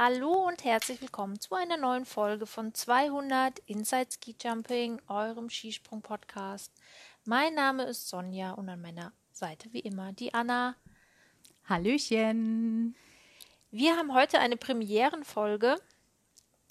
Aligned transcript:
Hallo 0.00 0.46
und 0.46 0.62
herzlich 0.62 1.02
willkommen 1.02 1.40
zu 1.40 1.56
einer 1.56 1.76
neuen 1.76 2.04
Folge 2.04 2.46
von 2.46 2.72
200 2.72 3.58
Inside 3.66 4.06
Ski 4.12 4.36
Jumping, 4.40 5.02
eurem 5.08 5.50
Skisprung-Podcast. 5.50 6.72
Mein 7.24 7.56
Name 7.56 7.82
ist 7.82 8.08
Sonja 8.08 8.52
und 8.52 8.68
an 8.68 8.80
meiner 8.80 9.12
Seite 9.32 9.72
wie 9.72 9.80
immer 9.80 10.12
die 10.12 10.32
Anna. 10.32 10.76
Hallöchen. 11.64 12.94
Wir 13.72 13.96
haben 13.96 14.14
heute 14.14 14.38
eine 14.38 14.56
Premierenfolge 14.56 15.80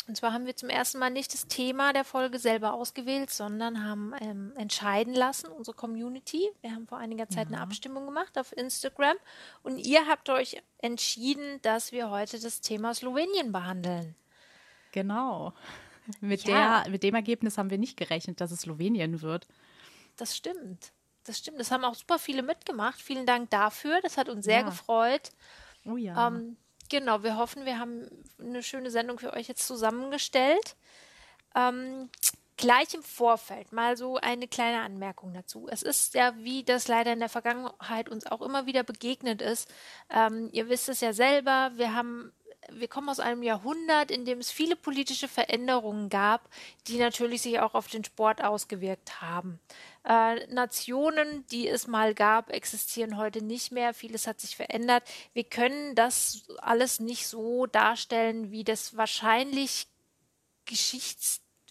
und 0.08 0.16
zwar 0.16 0.32
haben 0.32 0.46
wir 0.46 0.56
zum 0.56 0.70
ersten 0.70 1.00
Mal 1.00 1.10
nicht 1.10 1.34
das 1.34 1.48
Thema 1.48 1.92
der 1.92 2.06
Folge 2.06 2.40
selber 2.40 2.74
ausgewählt, 2.74 3.30
sondern 3.30 3.84
haben 3.84 4.14
ähm, 4.22 4.54
entscheiden 4.56 5.14
lassen, 5.14 5.48
unsere 5.48 5.76
Community. 5.76 6.50
Wir 6.62 6.72
haben 6.72 6.88
vor 6.88 6.98
einiger 6.98 7.28
Zeit 7.28 7.50
ja. 7.50 7.56
eine 7.56 7.62
Abstimmung 7.62 8.06
gemacht 8.06 8.38
auf 8.38 8.56
Instagram 8.56 9.18
und 9.64 9.78
ihr 9.78 10.08
habt 10.08 10.30
euch 10.30 10.64
entschieden, 10.78 11.62
dass 11.62 11.92
wir 11.92 12.10
heute 12.10 12.40
das 12.40 12.62
Thema 12.62 12.94
Slowenien 12.94 13.52
behandeln. 13.52 14.16
Genau. 14.94 15.54
Mit, 16.22 16.44
ja. 16.46 16.84
der, 16.84 16.92
mit 16.92 17.04
dem 17.04 17.16
Ergebnis 17.16 17.58
haben 17.58 17.70
wir 17.70 17.78
nicht 17.78 17.98
gerechnet, 17.98 18.40
dass 18.40 18.52
es 18.52 18.62
Slowenien 18.62 19.22
wird. 19.22 19.46
Das 20.16 20.38
stimmt. 20.38 20.94
Das 21.26 21.38
stimmt. 21.38 21.60
Das 21.60 21.70
haben 21.72 21.84
auch 21.84 21.96
super 21.96 22.18
viele 22.18 22.44
mitgemacht. 22.44 23.02
Vielen 23.02 23.26
Dank 23.26 23.50
dafür. 23.50 24.00
Das 24.02 24.18
hat 24.18 24.30
uns 24.30 24.46
sehr 24.46 24.62
ja. 24.62 24.66
gefreut. 24.66 25.32
Oh 25.84 25.98
ja. 25.98 26.28
Ähm, 26.28 26.56
Genau, 26.90 27.24
wir 27.24 27.38
hoffen, 27.38 27.66
wir 27.66 27.80
haben 27.80 28.08
eine 28.40 28.64
schöne 28.64 28.92
Sendung 28.92 29.20
für 29.20 29.34
euch 29.34 29.48
jetzt 29.48 29.68
zusammengestellt. 29.68 30.76
Ähm, 31.56 32.10
gleich 32.58 32.94
im 32.94 33.04
Vorfeld 33.04 33.72
mal 33.72 33.98
so 33.98 34.18
eine 34.18 34.48
kleine 34.48 34.82
Anmerkung 34.82 35.34
dazu. 35.34 35.68
Es 35.70 35.84
ist 35.84 36.14
ja, 36.14 36.34
wie 36.38 36.64
das 36.64 36.88
leider 36.88 37.14
in 37.14 37.20
der 37.20 37.30
Vergangenheit 37.30 38.10
uns 38.10 38.26
auch 38.26 38.42
immer 38.42 38.66
wieder 38.66 38.84
begegnet 38.84 39.42
ist. 39.42 39.70
Ähm, 40.10 40.50
ihr 40.52 40.70
wisst 40.70 40.90
es 40.90 41.02
ja 41.02 41.14
selber, 41.14 41.72
wir 41.76 41.94
haben 41.94 42.34
wir 42.72 42.88
kommen 42.88 43.10
aus 43.10 43.20
einem 43.20 43.44
Jahrhundert, 43.44 44.12
in 44.12 44.26
dem 44.26 44.40
es 44.40 44.52
viele 44.52 44.76
politische 44.76 45.28
Veränderungen 45.28 46.10
gab, 46.10 46.50
die 46.88 46.98
natürlich 46.98 47.42
sich 47.42 47.60
auch 47.60 47.74
auf 47.74 47.88
den 47.88 48.04
Sport 48.04 48.44
ausgewirkt 48.44 49.22
haben. 49.22 49.60
Äh, 50.04 50.46
Nationen, 50.54 51.46
die 51.52 51.68
es 51.68 51.88
mal 51.88 52.14
gab, 52.14 52.52
existieren 52.52 53.18
heute 53.18 53.44
nicht 53.44 53.72
mehr. 53.72 53.94
Vieles 53.94 54.28
hat 54.28 54.40
sich 54.40 54.56
verändert. 54.56 55.04
Wir 55.34 55.44
können 55.44 55.96
das 55.96 56.44
alles 56.60 57.00
nicht 57.00 57.28
so 57.28 57.66
darstellen, 57.66 58.52
wie 58.52 58.64
das 58.64 58.96
wahrscheinlich 58.98 59.88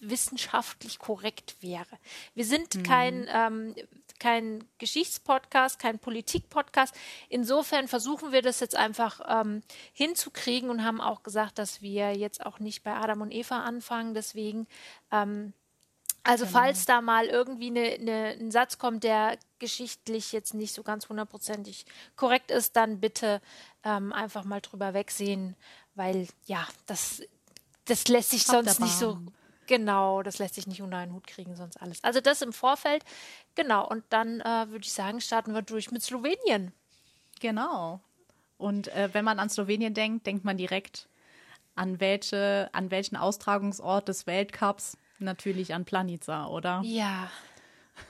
geschichtswissenschaftlich 0.01 0.99
korrekt 0.99 1.57
wäre. 1.61 1.87
Wir 2.35 2.45
sind 2.45 2.75
mhm. 2.75 2.83
kein 2.83 3.27
ähm, 3.33 3.75
kein 4.19 4.65
Geschichtspodcast, 4.79 5.79
kein 5.79 5.99
Politikpodcast. 5.99 6.95
Insofern 7.29 7.87
versuchen 7.87 8.33
wir 8.33 8.41
das 8.41 8.61
jetzt 8.61 8.75
einfach 8.75 9.21
ähm, 9.29 9.63
hinzukriegen 9.93 10.71
und 10.71 10.85
haben 10.85 11.03
auch 11.03 11.23
gesagt, 11.23 11.59
dass 11.59 11.83
wir 11.83 12.17
jetzt 12.17 12.45
auch 12.47 12.59
nicht 12.59 12.83
bei 12.83 12.95
Adam 12.95 13.21
und 13.21 13.31
Eva 13.31 13.61
anfangen. 13.61 14.15
Deswegen, 14.15 14.67
ähm, 15.13 15.53
also 16.23 16.47
genau. 16.47 16.59
falls 16.59 16.87
da 16.87 17.03
mal 17.03 17.27
irgendwie 17.27 17.71
ne, 17.71 17.99
ne, 17.99 18.37
ein 18.41 18.51
Satz 18.51 18.79
kommt, 18.79 19.05
der 19.05 19.39
geschichtlich 19.59 20.33
jetzt 20.33 20.55
nicht 20.55 20.73
so 20.73 20.83
ganz 20.83 21.11
hundertprozentig 21.11 21.85
korrekt 22.17 22.51
ist, 22.51 22.75
dann 22.75 23.01
bitte 23.01 23.43
ähm, 23.85 24.15
einfach 24.15 24.45
mal 24.45 24.63
drüber 24.63 24.95
wegsehen, 24.95 25.57
weil 25.95 26.27
ja, 26.47 26.67
das, 26.87 27.21
das 27.85 28.09
lässt 28.09 28.31
sich 28.31 28.47
sonst 28.47 28.81
nicht 28.81 28.97
so 28.97 29.19
Genau, 29.67 30.23
das 30.23 30.39
lässt 30.39 30.55
sich 30.55 30.67
nicht 30.67 30.83
unter 30.83 30.99
einen 30.99 31.13
Hut 31.13 31.27
kriegen, 31.27 31.57
sonst 31.57 31.81
alles. 31.81 32.03
Also 32.05 32.21
das 32.21 32.43
im 32.43 32.53
Vorfeld. 32.53 33.05
Genau, 33.55 33.87
und 33.87 34.05
dann 34.11 34.41
äh, 34.41 34.69
würde 34.69 34.85
ich 34.85 34.93
sagen, 34.93 35.21
starten 35.21 35.55
wir 35.55 35.63
durch 35.63 35.91
mit 35.91 36.03
Slowenien. 36.03 36.73
Genau. 37.41 38.01
Und 38.59 38.89
äh, 38.89 39.11
wenn 39.13 39.25
man 39.25 39.39
an 39.39 39.51
Slowenien 39.51 39.95
denkt, 39.95 40.27
denkt 40.27 40.45
man 40.45 40.57
direkt 40.57 41.09
an 41.75 42.01
welche, 42.01 42.71
an 42.73 42.91
welchen 42.91 43.17
Austragungsort 43.17 44.09
des 44.09 44.27
Weltcups? 44.27 44.97
Natürlich 45.19 45.75
an 45.75 45.85
Planica, 45.85 46.47
oder? 46.49 46.81
Ja, 46.85 47.31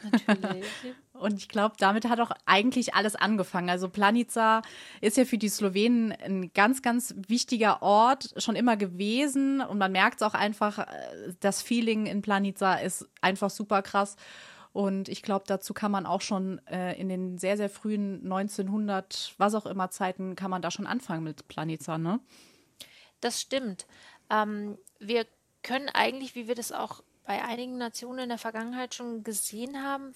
Natürlich. 0.03 0.65
Und 1.13 1.39
ich 1.39 1.49
glaube, 1.49 1.77
damit 1.79 2.09
hat 2.09 2.21
auch 2.21 2.31
eigentlich 2.45 2.95
alles 2.95 3.17
angefangen. 3.17 3.71
Also 3.71 3.89
Planica 3.89 4.63
ist 5.01 5.17
ja 5.17 5.25
für 5.25 5.39
die 5.39 5.49
Slowenen 5.49 6.13
ein 6.13 6.53
ganz, 6.53 6.83
ganz 6.83 7.15
wichtiger 7.27 7.83
Ort 7.83 8.35
schon 8.37 8.55
immer 8.55 8.77
gewesen. 8.77 9.61
Und 9.63 9.79
man 9.79 9.93
merkt 9.93 10.21
es 10.21 10.27
auch 10.27 10.35
einfach, 10.35 10.79
äh, 10.79 11.33
das 11.41 11.63
Feeling 11.63 12.07
in 12.07 12.23
Planica 12.23 12.75
ist 12.75 13.09
einfach 13.21 13.51
super 13.51 13.83
krass. 13.83 14.17
Und 14.73 15.09
ich 15.09 15.23
glaube, 15.23 15.47
dazu 15.47 15.73
kann 15.73 15.91
man 15.91 16.05
auch 16.05 16.21
schon 16.21 16.61
äh, 16.67 17.01
in 17.01 17.09
den 17.09 17.39
sehr, 17.39 17.57
sehr 17.57 17.71
frühen 17.71 18.21
1900, 18.25 19.35
was 19.39 19.55
auch 19.55 19.65
immer 19.65 19.91
Zeiten, 19.91 20.37
kann 20.37 20.51
man 20.51 20.61
da 20.61 20.71
schon 20.71 20.87
anfangen 20.87 21.25
mit 21.25 21.49
Planica, 21.49 21.97
ne? 21.97 22.21
Das 23.23 23.41
stimmt. 23.41 23.87
Ähm, 24.29 24.77
wir 25.01 25.25
können 25.63 25.89
eigentlich, 25.89 26.35
wie 26.35 26.47
wir 26.47 26.55
das 26.55 26.73
auch 26.73 27.03
bei 27.27 27.43
einigen 27.45 27.77
Nationen 27.77 28.21
in 28.21 28.29
der 28.29 28.39
Vergangenheit 28.39 28.95
schon 28.95 29.25
gesehen 29.25 29.83
haben, 29.83 30.15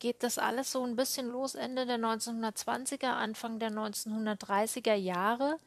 geht 0.00 0.22
das 0.24 0.36
alles 0.36 0.72
so 0.72 0.84
ein 0.84 0.96
bisschen 0.96 1.28
los 1.28 1.54
Ende 1.54 1.86
der 1.86 1.98
1920er, 1.98 3.06
Anfang 3.06 3.60
der 3.60 3.70
1930er 3.70 4.94
Jahre, 4.94 5.58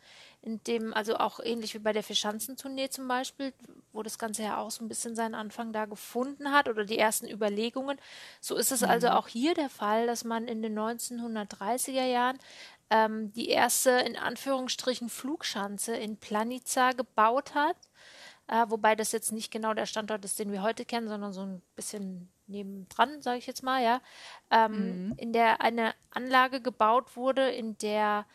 in 0.41 0.61
dem, 0.65 0.93
also 0.93 1.15
auch 1.15 1.39
ähnlich 1.39 1.73
wie 1.73 1.79
bei 1.79 1.93
der 1.93 2.03
Vierschanzentournee 2.03 2.89
zum 2.89 3.07
Beispiel, 3.07 3.53
wo 3.93 4.03
das 4.03 4.19
Ganze 4.19 4.43
ja 4.43 4.57
auch 4.57 4.71
so 4.71 4.83
ein 4.83 4.89
bisschen 4.89 5.15
seinen 5.15 5.35
Anfang 5.35 5.71
da 5.71 5.85
gefunden 5.85 6.51
hat 6.51 6.67
oder 6.67 6.83
die 6.83 6.97
ersten 6.99 7.29
Überlegungen. 7.29 7.97
So 8.41 8.57
ist 8.57 8.73
es 8.73 8.81
mhm. 8.81 8.89
also 8.89 9.09
auch 9.09 9.29
hier 9.29 9.53
der 9.53 9.69
Fall, 9.69 10.05
dass 10.05 10.25
man 10.25 10.49
in 10.49 10.61
den 10.61 10.77
1930er 10.77 12.05
Jahren 12.05 12.37
ähm, 12.89 13.31
die 13.31 13.47
erste 13.47 13.91
in 13.91 14.17
Anführungsstrichen 14.17 15.07
Flugschanze 15.07 15.95
in 15.95 16.17
Planica 16.17 16.91
gebaut 16.91 17.55
hat 17.55 17.77
äh, 18.47 18.65
wobei 18.69 18.95
das 18.95 19.11
jetzt 19.11 19.31
nicht 19.31 19.51
genau 19.51 19.73
der 19.73 19.85
Standort 19.85 20.25
ist, 20.25 20.39
den 20.39 20.51
wir 20.51 20.61
heute 20.61 20.85
kennen, 20.85 21.07
sondern 21.07 21.33
so 21.33 21.41
ein 21.41 21.61
bisschen 21.75 22.31
nebendran, 22.47 23.21
sage 23.21 23.37
ich 23.37 23.47
jetzt 23.47 23.63
mal, 23.63 23.81
ja, 23.81 24.01
ähm, 24.51 25.07
mhm. 25.07 25.13
in 25.17 25.33
der 25.33 25.61
eine 25.61 25.93
Anlage 26.11 26.61
gebaut 26.61 27.15
wurde, 27.15 27.49
in 27.49 27.77
der 27.77 28.25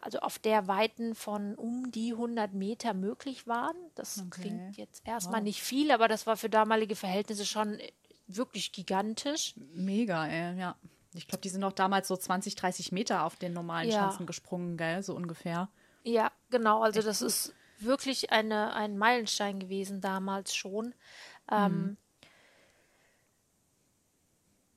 also 0.00 0.18
auf 0.20 0.38
der 0.38 0.68
Weiten 0.68 1.14
von 1.14 1.54
um 1.54 1.90
die 1.90 2.12
100 2.12 2.52
Meter 2.52 2.94
möglich 2.94 3.46
waren. 3.46 3.76
Das 3.94 4.18
okay. 4.18 4.42
klingt 4.42 4.76
jetzt 4.76 5.06
erstmal 5.06 5.40
wow. 5.40 5.44
nicht 5.44 5.62
viel, 5.62 5.90
aber 5.90 6.06
das 6.06 6.26
war 6.26 6.36
für 6.36 6.50
damalige 6.50 6.96
Verhältnisse 6.96 7.46
schon 7.46 7.78
wirklich 8.26 8.72
gigantisch. 8.72 9.54
Mega, 9.72 10.26
ey, 10.26 10.58
ja. 10.58 10.76
Ich 11.14 11.26
glaube, 11.26 11.40
die 11.40 11.48
sind 11.48 11.64
auch 11.64 11.72
damals 11.72 12.08
so 12.08 12.16
20, 12.16 12.56
30 12.56 12.92
Meter 12.92 13.24
auf 13.24 13.36
den 13.36 13.54
normalen 13.54 13.88
ja. 13.88 14.00
Schanzen 14.00 14.26
gesprungen, 14.26 14.76
gell, 14.76 15.02
so 15.02 15.14
ungefähr. 15.14 15.70
Ja, 16.02 16.30
genau. 16.50 16.82
Also 16.82 17.00
Echt 17.00 17.08
das 17.08 17.22
ist 17.22 17.54
wirklich 17.78 18.32
eine, 18.32 18.74
ein 18.74 18.98
Meilenstein 18.98 19.58
gewesen 19.58 20.00
damals 20.00 20.54
schon. 20.54 20.94
Ähm, 21.50 21.72
mhm. 21.72 21.96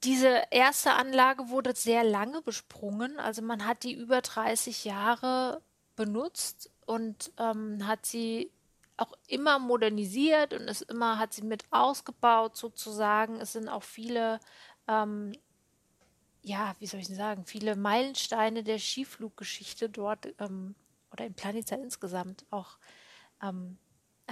Diese 0.03 0.43
erste 0.51 0.93
Anlage 0.93 1.49
wurde 1.49 1.75
sehr 1.75 2.03
lange 2.03 2.41
besprungen, 2.41 3.19
also 3.19 3.41
man 3.41 3.65
hat 3.65 3.83
die 3.83 3.93
über 3.93 4.21
30 4.21 4.85
Jahre 4.85 5.61
benutzt 5.97 6.71
und 6.85 7.31
ähm, 7.37 7.85
hat 7.85 8.05
sie 8.05 8.49
auch 8.95 9.13
immer 9.27 9.59
modernisiert 9.59 10.53
und 10.53 10.67
es 10.67 10.81
immer 10.81 11.19
hat 11.19 11.33
sie 11.33 11.41
mit 11.41 11.65
ausgebaut 11.71 12.55
sozusagen. 12.55 13.39
Es 13.41 13.53
sind 13.53 13.67
auch 13.67 13.83
viele, 13.83 14.39
ähm, 14.87 15.33
ja, 16.43 16.75
wie 16.79 16.87
soll 16.87 17.01
ich 17.01 17.07
sagen, 17.07 17.45
viele 17.45 17.75
Meilensteine 17.75 18.63
der 18.63 18.79
Skifluggeschichte 18.79 19.89
dort 19.89 20.27
ähm, 20.39 20.75
oder 21.11 21.25
in 21.25 21.33
Planica 21.33 21.75
insgesamt 21.75 22.45
auch 22.49 22.77
ähm, 23.41 23.77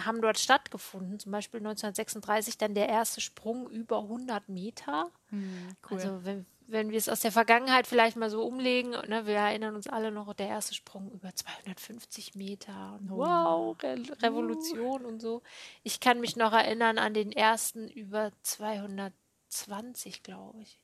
haben 0.06 0.22
dort 0.22 0.38
stattgefunden. 0.38 1.20
Zum 1.20 1.32
Beispiel 1.32 1.60
1936 1.60 2.58
dann 2.58 2.76
der 2.76 2.90
erste 2.90 3.22
Sprung 3.22 3.70
über 3.70 4.00
100 4.00 4.50
Meter. 4.50 5.12
Mhm, 5.32 5.76
cool. 5.90 5.98
Also 5.98 6.26
wenn, 6.26 6.46
wenn 6.68 6.92
wir 6.92 6.98
es 6.98 7.10
aus 7.10 7.22
der 7.22 7.32
Vergangenheit 7.32 7.88
vielleicht 7.88 8.18
mal 8.18 8.30
so 8.30 8.46
umlegen, 8.46 8.92
ne, 8.92 9.26
wir 9.26 9.36
erinnern 9.36 9.76
uns 9.76 9.88
alle 9.88 10.12
noch, 10.12 10.34
der 10.34 10.48
erste 10.48 10.76
Sprung 10.76 11.12
über 11.12 11.34
250 11.34 12.36
Meter. 12.36 13.00
Und 13.00 13.12
oh. 13.12 13.18
wow, 13.18 13.78
Re 13.82 13.98
Revolution 14.22 15.06
uh. 15.06 15.08
und 15.08 15.22
so. 15.22 15.42
Ich 15.84 16.00
kann 16.00 16.20
mich 16.20 16.36
noch 16.36 16.54
erinnern 16.54 16.98
an 16.98 17.14
den 17.14 17.32
ersten 17.32 17.88
über 17.88 18.32
220, 18.44 20.24
glaube 20.24 20.62
ich. 20.62 20.80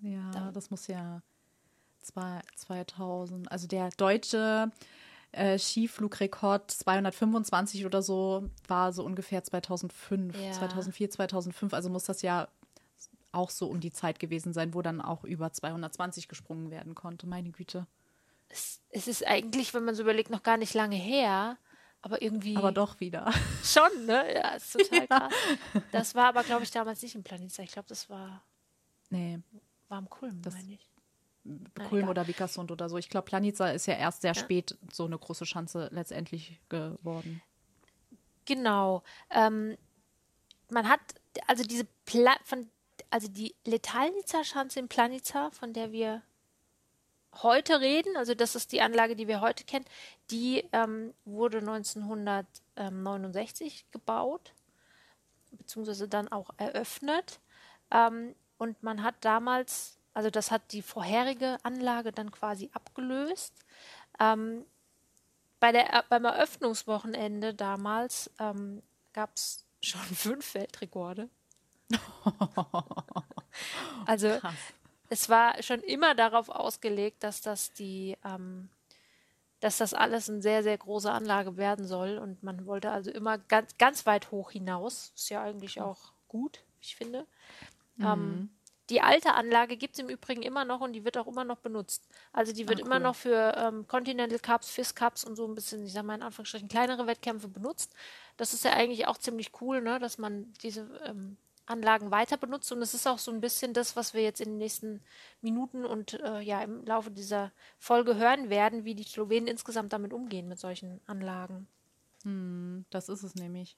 Ja, 0.00 0.30
da. 0.32 0.50
das 0.52 0.70
muss 0.70 0.86
ja 0.86 1.22
zwei, 2.04 2.40
2000, 2.56 3.50
also 3.50 3.66
der 3.66 3.90
deutsche 3.96 4.70
äh, 5.32 5.58
Skiflugrekord 5.58 6.70
225 6.70 7.86
oder 7.86 8.02
so 8.02 8.48
war 8.68 8.92
so 8.92 9.04
ungefähr 9.04 9.42
2005, 9.42 10.40
ja. 10.40 10.52
2004, 10.52 11.10
2005. 11.10 11.74
Also 11.74 11.90
muss 11.90 12.04
das 12.04 12.22
ja 12.22 12.48
auch 13.32 13.50
so 13.50 13.66
um 13.66 13.80
die 13.80 13.92
Zeit 13.92 14.18
gewesen 14.18 14.52
sein, 14.52 14.74
wo 14.74 14.82
dann 14.82 15.00
auch 15.00 15.24
über 15.24 15.52
220 15.52 16.28
gesprungen 16.28 16.70
werden 16.70 16.94
konnte. 16.94 17.26
Meine 17.26 17.50
Güte. 17.50 17.86
Es, 18.48 18.80
es 18.90 19.08
ist 19.08 19.26
eigentlich, 19.26 19.74
wenn 19.74 19.84
man 19.84 19.94
so 19.94 20.02
überlegt, 20.02 20.30
noch 20.30 20.42
gar 20.42 20.56
nicht 20.56 20.74
lange 20.74 20.96
her. 20.96 21.58
Aber 22.00 22.22
irgendwie. 22.22 22.56
Aber 22.56 22.70
doch 22.70 23.00
wieder. 23.00 23.32
Schon, 23.64 24.06
ne? 24.06 24.34
Ja, 24.34 24.50
ist 24.50 24.72
total 24.72 25.06
krass. 25.08 25.32
Ja. 25.72 25.82
Das 25.90 26.14
war 26.14 26.26
aber, 26.26 26.44
glaube 26.44 26.62
ich, 26.62 26.70
damals 26.70 27.02
nicht 27.02 27.14
im 27.14 27.22
Planet. 27.22 27.58
Ich 27.58 27.72
glaube, 27.72 27.88
das 27.88 28.08
war. 28.10 28.44
Nee. 29.10 29.40
War 29.88 29.98
am 29.98 30.08
Kulm, 30.08 30.40
meine 30.44 30.74
ich. 30.74 30.93
Kulm 31.88 32.08
oder 32.08 32.26
Vikersund 32.26 32.70
oder 32.70 32.88
so. 32.88 32.96
Ich 32.96 33.10
glaube, 33.10 33.26
Planica 33.26 33.68
ist 33.68 33.86
ja 33.86 33.94
erst 33.94 34.22
sehr 34.22 34.32
ja. 34.32 34.40
spät 34.40 34.76
so 34.90 35.04
eine 35.04 35.18
große 35.18 35.46
Schanze 35.46 35.88
letztendlich 35.92 36.60
geworden. 36.68 37.42
Genau. 38.46 39.02
Ähm, 39.30 39.76
man 40.70 40.88
hat, 40.88 41.00
also 41.46 41.62
diese 41.62 41.86
Pla 42.06 42.34
von, 42.44 42.68
also 43.10 43.28
die 43.28 43.54
Letalnica-Schanze 43.64 44.80
in 44.80 44.88
Planica, 44.88 45.50
von 45.50 45.72
der 45.72 45.92
wir 45.92 46.22
heute 47.42 47.80
reden, 47.80 48.16
also 48.16 48.34
das 48.34 48.54
ist 48.54 48.70
die 48.72 48.80
Anlage, 48.80 49.16
die 49.16 49.26
wir 49.28 49.40
heute 49.40 49.64
kennen, 49.64 49.86
die 50.30 50.64
ähm, 50.72 51.12
wurde 51.24 51.58
1969 51.58 53.86
gebaut, 53.90 54.52
beziehungsweise 55.50 56.08
dann 56.08 56.28
auch 56.28 56.50
eröffnet. 56.56 57.40
Ähm, 57.90 58.34
und 58.58 58.82
man 58.82 59.02
hat 59.02 59.16
damals, 59.20 59.98
also 60.14 60.30
das 60.30 60.50
hat 60.50 60.72
die 60.72 60.82
vorherige 60.82 61.58
Anlage 61.62 62.12
dann 62.12 62.30
quasi 62.30 62.70
abgelöst. 62.72 63.54
Ähm, 64.18 64.64
bei 65.60 65.72
der, 65.72 66.04
beim 66.08 66.24
Eröffnungswochenende 66.24 67.54
damals 67.54 68.30
ähm, 68.38 68.82
gab 69.12 69.34
es 69.34 69.64
schon 69.82 70.00
fünf 70.00 70.54
Weltrekorde. 70.54 71.28
also 74.06 74.38
Krass 74.38 74.54
es 75.14 75.28
war 75.28 75.62
schon 75.62 75.80
immer 75.80 76.14
darauf 76.14 76.48
ausgelegt, 76.48 77.22
dass 77.22 77.40
das 77.40 77.72
die, 77.72 78.16
ähm, 78.24 78.68
dass 79.60 79.78
das 79.78 79.94
alles 79.94 80.28
eine 80.28 80.42
sehr, 80.42 80.62
sehr 80.62 80.76
große 80.76 81.10
Anlage 81.10 81.56
werden 81.56 81.86
soll. 81.86 82.18
Und 82.18 82.42
man 82.42 82.66
wollte 82.66 82.90
also 82.90 83.10
immer 83.10 83.38
ganz, 83.38 83.76
ganz 83.78 84.06
weit 84.06 84.30
hoch 84.30 84.50
hinaus. 84.50 85.12
Ist 85.14 85.28
ja 85.28 85.42
eigentlich 85.42 85.80
auch 85.80 86.12
gut, 86.28 86.64
ich 86.80 86.96
finde. 86.96 87.26
Mhm. 87.96 88.04
Ähm, 88.04 88.50
die 88.90 89.00
alte 89.00 89.34
Anlage 89.34 89.76
gibt 89.76 89.94
es 89.94 90.00
im 90.00 90.08
Übrigen 90.08 90.42
immer 90.42 90.64
noch 90.64 90.80
und 90.80 90.92
die 90.92 91.04
wird 91.04 91.16
auch 91.16 91.26
immer 91.26 91.44
noch 91.44 91.58
benutzt. 91.58 92.06
Also 92.32 92.52
die 92.52 92.68
wird 92.68 92.80
ah, 92.80 92.82
cool. 92.82 92.86
immer 92.86 92.98
noch 92.98 93.16
für 93.16 93.54
ähm, 93.56 93.86
Continental 93.88 94.38
Cups, 94.38 94.70
FIS 94.70 94.94
Cups 94.94 95.24
und 95.24 95.36
so 95.36 95.46
ein 95.46 95.54
bisschen, 95.54 95.84
ich 95.86 95.92
sag 95.92 96.04
mal 96.04 96.16
in 96.16 96.22
Anführungsstrichen, 96.22 96.68
kleinere 96.68 97.06
Wettkämpfe 97.06 97.48
benutzt. 97.48 97.94
Das 98.36 98.52
ist 98.52 98.64
ja 98.64 98.72
eigentlich 98.72 99.06
auch 99.06 99.16
ziemlich 99.16 99.52
cool, 99.60 99.80
ne, 99.80 99.98
dass 99.98 100.18
man 100.18 100.52
diese 100.62 101.00
ähm, 101.06 101.38
Anlagen 101.66 102.10
weiter 102.10 102.36
benutzt. 102.36 102.70
Und 102.72 102.82
es 102.82 102.92
ist 102.92 103.06
auch 103.06 103.18
so 103.18 103.30
ein 103.30 103.40
bisschen 103.40 103.72
das, 103.72 103.96
was 103.96 104.12
wir 104.12 104.22
jetzt 104.22 104.40
in 104.40 104.50
den 104.50 104.58
nächsten 104.58 105.00
Minuten 105.40 105.84
und 105.84 106.20
äh, 106.20 106.40
ja 106.40 106.62
im 106.62 106.84
Laufe 106.84 107.10
dieser 107.10 107.52
Folge 107.78 108.16
hören 108.16 108.50
werden, 108.50 108.84
wie 108.84 108.94
die 108.94 109.04
Slowenen 109.04 109.46
insgesamt 109.46 109.92
damit 109.92 110.12
umgehen 110.12 110.48
mit 110.48 110.58
solchen 110.58 111.00
Anlagen. 111.06 111.68
Hm, 112.24 112.84
das 112.90 113.08
ist 113.08 113.22
es 113.22 113.34
nämlich. 113.34 113.76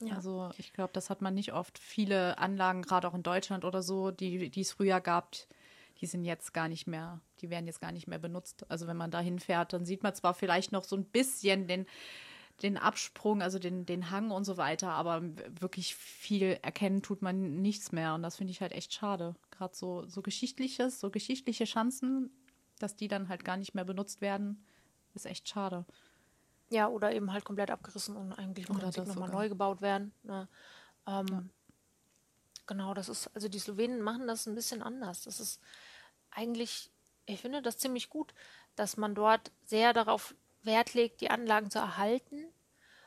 Ja. 0.00 0.14
Also 0.16 0.50
ich 0.58 0.72
glaube, 0.72 0.90
das 0.92 1.10
hat 1.10 1.22
man 1.22 1.34
nicht 1.34 1.52
oft. 1.52 1.78
Viele 1.78 2.38
Anlagen, 2.38 2.82
gerade 2.82 3.08
auch 3.08 3.14
in 3.14 3.22
Deutschland 3.22 3.64
oder 3.64 3.82
so, 3.82 4.10
die, 4.10 4.50
die 4.50 4.60
es 4.60 4.72
früher 4.72 5.00
gab, 5.00 5.34
die 6.00 6.06
sind 6.06 6.24
jetzt 6.24 6.52
gar 6.52 6.68
nicht 6.68 6.86
mehr, 6.86 7.20
die 7.40 7.48
werden 7.48 7.66
jetzt 7.66 7.80
gar 7.80 7.92
nicht 7.92 8.06
mehr 8.06 8.18
benutzt. 8.18 8.66
Also 8.70 8.86
wenn 8.86 8.96
man 8.96 9.10
da 9.10 9.20
hinfährt, 9.20 9.72
dann 9.72 9.86
sieht 9.86 10.02
man 10.02 10.14
zwar 10.14 10.34
vielleicht 10.34 10.72
noch 10.72 10.84
so 10.84 10.96
ein 10.96 11.04
bisschen 11.04 11.66
den 11.66 11.86
den 12.62 12.78
Absprung, 12.78 13.42
also 13.42 13.58
den, 13.58 13.84
den 13.84 14.10
Hang 14.10 14.30
und 14.30 14.44
so 14.44 14.56
weiter, 14.56 14.90
aber 14.90 15.22
wirklich 15.60 15.94
viel 15.94 16.58
erkennen 16.62 17.02
tut 17.02 17.20
man 17.20 17.60
nichts 17.60 17.92
mehr. 17.92 18.14
Und 18.14 18.22
das 18.22 18.36
finde 18.36 18.50
ich 18.50 18.60
halt 18.60 18.72
echt 18.72 18.94
schade. 18.94 19.34
Gerade 19.50 19.74
so, 19.74 20.06
so 20.06 20.22
geschichtliches, 20.22 21.00
so 21.00 21.10
geschichtliche 21.10 21.64
Chancen, 21.64 22.30
dass 22.78 22.96
die 22.96 23.08
dann 23.08 23.28
halt 23.28 23.44
gar 23.44 23.56
nicht 23.56 23.74
mehr 23.74 23.84
benutzt 23.84 24.20
werden, 24.20 24.64
ist 25.14 25.26
echt 25.26 25.48
schade. 25.48 25.84
Ja, 26.68 26.88
oder 26.88 27.12
eben 27.12 27.32
halt 27.32 27.44
komplett 27.44 27.70
abgerissen 27.70 28.16
und 28.16 28.32
eigentlich 28.32 28.68
im 28.68 28.76
Prinzip 28.76 29.06
nochmal 29.06 29.30
neu 29.30 29.48
gebaut 29.48 29.80
werden. 29.80 30.12
Ne? 30.24 30.48
Ähm, 31.06 31.26
ja. 31.30 31.42
Genau, 32.66 32.94
das 32.94 33.08
ist, 33.08 33.28
also 33.34 33.48
die 33.48 33.60
Slowenen 33.60 34.02
machen 34.02 34.26
das 34.26 34.46
ein 34.46 34.56
bisschen 34.56 34.82
anders. 34.82 35.22
Das 35.22 35.38
ist 35.38 35.60
eigentlich, 36.32 36.90
ich 37.26 37.40
finde 37.40 37.62
das 37.62 37.78
ziemlich 37.78 38.08
gut, 38.08 38.34
dass 38.74 38.96
man 38.96 39.14
dort 39.14 39.52
sehr 39.64 39.92
darauf 39.92 40.34
Wert 40.62 40.94
legt, 40.94 41.20
die 41.20 41.30
Anlagen 41.30 41.70
zu 41.70 41.78
erhalten. 41.78 42.44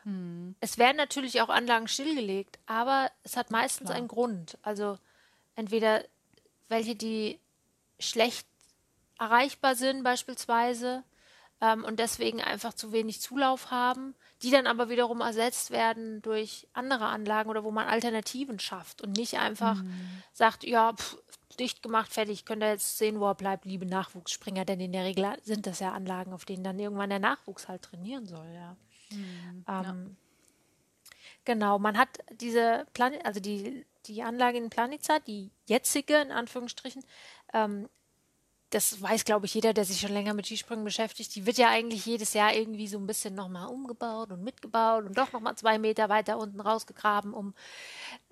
Hm. 0.03 0.55
Es 0.61 0.77
werden 0.77 0.95
natürlich 0.95 1.41
auch 1.41 1.49
Anlagen 1.49 1.89
stillgelegt, 1.89 2.59
aber 2.65 3.11
es 3.23 3.35
hat 3.35 3.51
meistens 3.51 3.87
Klar. 3.87 3.97
einen 3.97 4.07
Grund. 4.07 4.57
Also 4.61 4.97
entweder 5.55 6.05
welche, 6.69 6.95
die 6.95 7.39
schlecht 7.99 8.47
erreichbar 9.19 9.75
sind 9.75 10.03
beispielsweise 10.03 11.03
ähm, 11.61 11.83
und 11.83 11.99
deswegen 11.99 12.41
einfach 12.41 12.73
zu 12.73 12.91
wenig 12.91 13.21
Zulauf 13.21 13.71
haben, 13.71 14.15
die 14.41 14.51
dann 14.51 14.67
aber 14.67 14.89
wiederum 14.89 15.21
ersetzt 15.21 15.71
werden 15.71 16.21
durch 16.21 16.67
andere 16.73 17.07
Anlagen 17.07 17.49
oder 17.49 17.63
wo 17.63 17.71
man 17.71 17.87
Alternativen 17.87 18.59
schafft 18.59 19.01
und 19.01 19.17
nicht 19.17 19.37
einfach 19.37 19.79
hm. 19.79 20.23
sagt, 20.33 20.63
ja, 20.63 20.93
pff, 20.93 21.17
dicht 21.59 21.83
gemacht, 21.83 22.13
fertig, 22.13 22.45
könnt 22.45 22.63
ihr 22.63 22.71
jetzt 22.71 22.97
sehen, 22.97 23.19
wo 23.19 23.27
er 23.27 23.35
bleibt, 23.35 23.65
liebe 23.65 23.85
Nachwuchsspringer, 23.85 24.65
denn 24.65 24.79
in 24.79 24.93
der 24.93 25.03
Regel 25.03 25.35
sind 25.43 25.67
das 25.67 25.79
ja 25.79 25.91
Anlagen, 25.91 26.33
auf 26.33 26.45
denen 26.45 26.63
dann 26.63 26.79
irgendwann 26.79 27.09
der 27.09 27.19
Nachwuchs 27.19 27.67
halt 27.67 27.81
trainieren 27.81 28.25
soll, 28.25 28.47
ja. 28.53 28.75
Mhm, 29.11 29.65
ähm, 29.67 29.83
ja. 29.83 29.95
Genau, 31.45 31.79
man 31.79 31.97
hat 31.97 32.19
diese 32.31 32.85
Plan 32.93 33.13
also 33.23 33.39
die, 33.39 33.85
die 34.05 34.21
Anlage 34.21 34.57
in 34.57 34.69
Planica, 34.69 35.19
die 35.19 35.51
jetzige 35.65 36.15
in 36.17 36.31
Anführungsstrichen, 36.31 37.03
ähm, 37.53 37.89
das 38.69 39.01
weiß, 39.01 39.25
glaube 39.25 39.47
ich, 39.47 39.53
jeder, 39.55 39.73
der 39.73 39.83
sich 39.83 39.99
schon 39.99 40.11
länger 40.11 40.33
mit 40.33 40.45
Skisprüngen 40.45 40.85
beschäftigt, 40.85 41.33
die 41.35 41.45
wird 41.45 41.57
ja 41.57 41.69
eigentlich 41.69 42.05
jedes 42.05 42.33
Jahr 42.33 42.53
irgendwie 42.53 42.87
so 42.87 42.99
ein 42.99 43.07
bisschen 43.07 43.33
nochmal 43.33 43.67
umgebaut 43.67 44.31
und 44.31 44.43
mitgebaut 44.43 45.05
und 45.05 45.17
doch 45.17 45.31
nochmal 45.31 45.55
zwei 45.55 45.79
Meter 45.79 46.07
weiter 46.09 46.37
unten 46.37 46.59
rausgegraben, 46.59 47.33
um, 47.33 47.55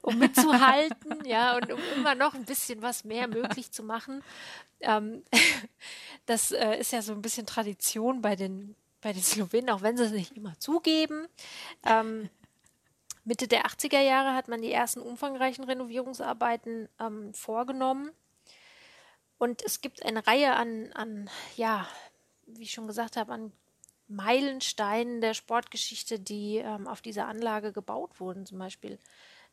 um 0.04 0.20
mitzuhalten, 0.20 1.20
ja, 1.26 1.56
und 1.56 1.72
um 1.72 1.80
immer 1.96 2.14
noch 2.14 2.36
ein 2.36 2.46
bisschen 2.46 2.84
was 2.84 3.04
mehr 3.04 3.28
möglich 3.28 3.72
zu 3.72 3.82
machen. 3.82 4.24
Ähm, 4.82 5.24
das 6.28 6.52
äh, 6.52 6.78
ist 6.80 6.92
ja 6.92 7.02
so 7.02 7.14
ein 7.14 7.22
bisschen 7.24 7.48
Tradition 7.48 8.22
bei 8.22 8.36
den, 8.36 8.76
bei 9.02 9.14
den 9.14 9.24
Slowenen, 9.24 9.72
auch 9.72 9.82
wenn 9.82 9.98
sie 9.98 10.04
es 10.04 10.12
nicht 10.12 10.38
immer 10.38 10.60
zugeben. 10.60 11.28
Ähm, 11.84 12.30
Mitte 13.24 13.48
der 13.48 13.66
80er 13.66 14.02
Jahre 14.02 14.36
hat 14.36 14.48
man 14.50 14.62
die 14.62 14.72
ersten 14.72 15.02
umfangreichen 15.02 15.64
Renovierungsarbeiten 15.64 16.90
ähm, 17.00 17.34
vorgenommen. 17.34 18.12
Und 19.38 19.62
es 19.64 19.82
gibt 19.82 20.04
eine 20.04 20.26
Reihe 20.26 20.56
an, 20.56 20.92
an, 20.94 21.30
ja, 21.56 21.88
wie 22.46 22.64
ich 22.64 22.72
schon 22.72 22.88
gesagt 22.88 23.18
habe, 23.18 23.34
an 23.34 23.52
Meilensteinen 24.08 25.22
der 25.22 25.34
Sportgeschichte, 25.34 26.20
die 26.20 26.58
ähm, 26.58 26.88
auf 26.88 27.02
dieser 27.02 27.28
Anlage 27.28 27.74
gebaut 27.74 28.20
wurden. 28.20 28.46
Zum 28.46 28.58
Beispiel 28.58 28.98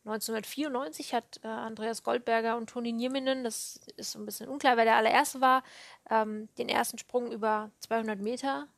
1994 0.04 1.14
hat 1.14 1.40
äh, 1.42 1.48
Andreas 1.48 2.02
Goldberger 2.02 2.56
und 2.56 2.68
Toni 2.68 2.92
Nieminen, 2.92 3.42
das 3.42 3.80
ist 3.96 4.12
so 4.12 4.18
ein 4.18 4.26
bisschen 4.26 4.48
unklar, 4.48 4.76
wer 4.76 4.84
der 4.84 4.96
allererste 4.96 5.40
war, 5.40 5.64
ähm, 6.08 6.48
den 6.56 6.68
ersten 6.68 6.98
Sprung 6.98 7.32
über 7.32 7.70
200 7.80 8.20
Meter 8.20 8.68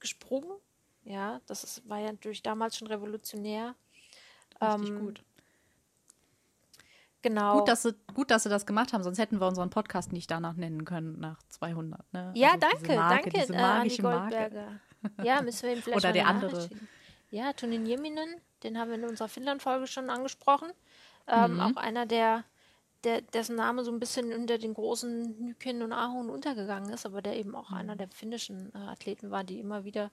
gesprungen. 0.00 0.50
Ja, 1.04 1.40
das 1.46 1.64
ist, 1.64 1.88
war 1.88 1.98
ja 1.98 2.12
natürlich 2.12 2.42
damals 2.42 2.76
schon 2.76 2.88
revolutionär. 2.88 3.74
Richtig 4.60 4.90
ähm, 4.90 5.00
gut. 5.00 5.22
Genau. 7.22 7.58
Gut 7.58 7.68
dass, 7.68 7.82
sie, 7.82 7.94
gut, 8.14 8.30
dass 8.30 8.44
sie 8.44 8.48
das 8.48 8.64
gemacht 8.64 8.92
haben, 8.92 9.02
sonst 9.02 9.18
hätten 9.18 9.40
wir 9.40 9.48
unseren 9.48 9.70
Podcast 9.70 10.12
nicht 10.12 10.30
danach 10.30 10.54
nennen 10.54 10.84
können, 10.84 11.18
nach 11.18 11.42
200. 11.48 12.12
Ne? 12.12 12.32
Ja, 12.34 12.52
also 12.52 12.60
danke, 12.60 12.94
Marke, 12.94 13.30
danke, 13.30 13.52
äh, 13.52 13.56
Andi 13.56 13.96
Goldberger. 13.96 14.80
Ja, 15.22 15.42
müssen 15.42 15.62
wir 15.64 15.76
ihm 15.76 15.82
vielleicht 15.82 15.98
Oder 15.98 16.12
der 16.12 16.26
andere. 16.26 16.68
Ja, 17.30 17.52
Tonin 17.52 17.82
Nieminen, 17.82 18.40
den 18.62 18.78
haben 18.78 18.90
wir 18.90 18.98
in 18.98 19.04
unserer 19.04 19.28
Finnland-Folge 19.28 19.86
schon 19.86 20.10
angesprochen. 20.10 20.70
Ähm, 21.26 21.54
mhm. 21.54 21.60
Auch 21.60 21.76
einer, 21.76 22.06
der, 22.06 22.44
der, 23.04 23.20
dessen 23.20 23.56
Name 23.56 23.84
so 23.84 23.90
ein 23.92 24.00
bisschen 24.00 24.32
unter 24.32 24.56
den 24.56 24.74
großen 24.74 25.44
Nykin 25.44 25.82
und 25.82 25.92
Ahon 25.92 26.30
untergegangen 26.30 26.90
ist, 26.90 27.04
aber 27.04 27.20
der 27.20 27.36
eben 27.36 27.54
auch 27.54 27.70
mhm. 27.70 27.76
einer 27.76 27.96
der 27.96 28.08
finnischen 28.08 28.72
äh, 28.74 28.78
Athleten 28.78 29.30
war, 29.30 29.44
die 29.44 29.60
immer 29.60 29.84
wieder 29.84 30.10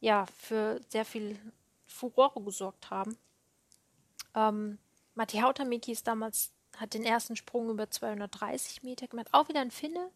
ja, 0.00 0.26
für 0.26 0.80
sehr 0.88 1.04
viel 1.04 1.38
Furore 1.86 2.42
gesorgt 2.42 2.90
haben. 2.90 3.16
Ähm, 4.34 4.78
Matti 5.14 5.38
Hautamäki 5.38 5.92
ist 5.92 6.06
damals, 6.06 6.52
hat 6.76 6.94
den 6.94 7.04
ersten 7.04 7.36
Sprung 7.36 7.70
über 7.70 7.90
230 7.90 8.82
Meter 8.82 9.06
gemacht. 9.06 9.28
Auch 9.32 9.48
wieder 9.48 9.60
ein 9.60 9.70
Finne. 9.70 10.10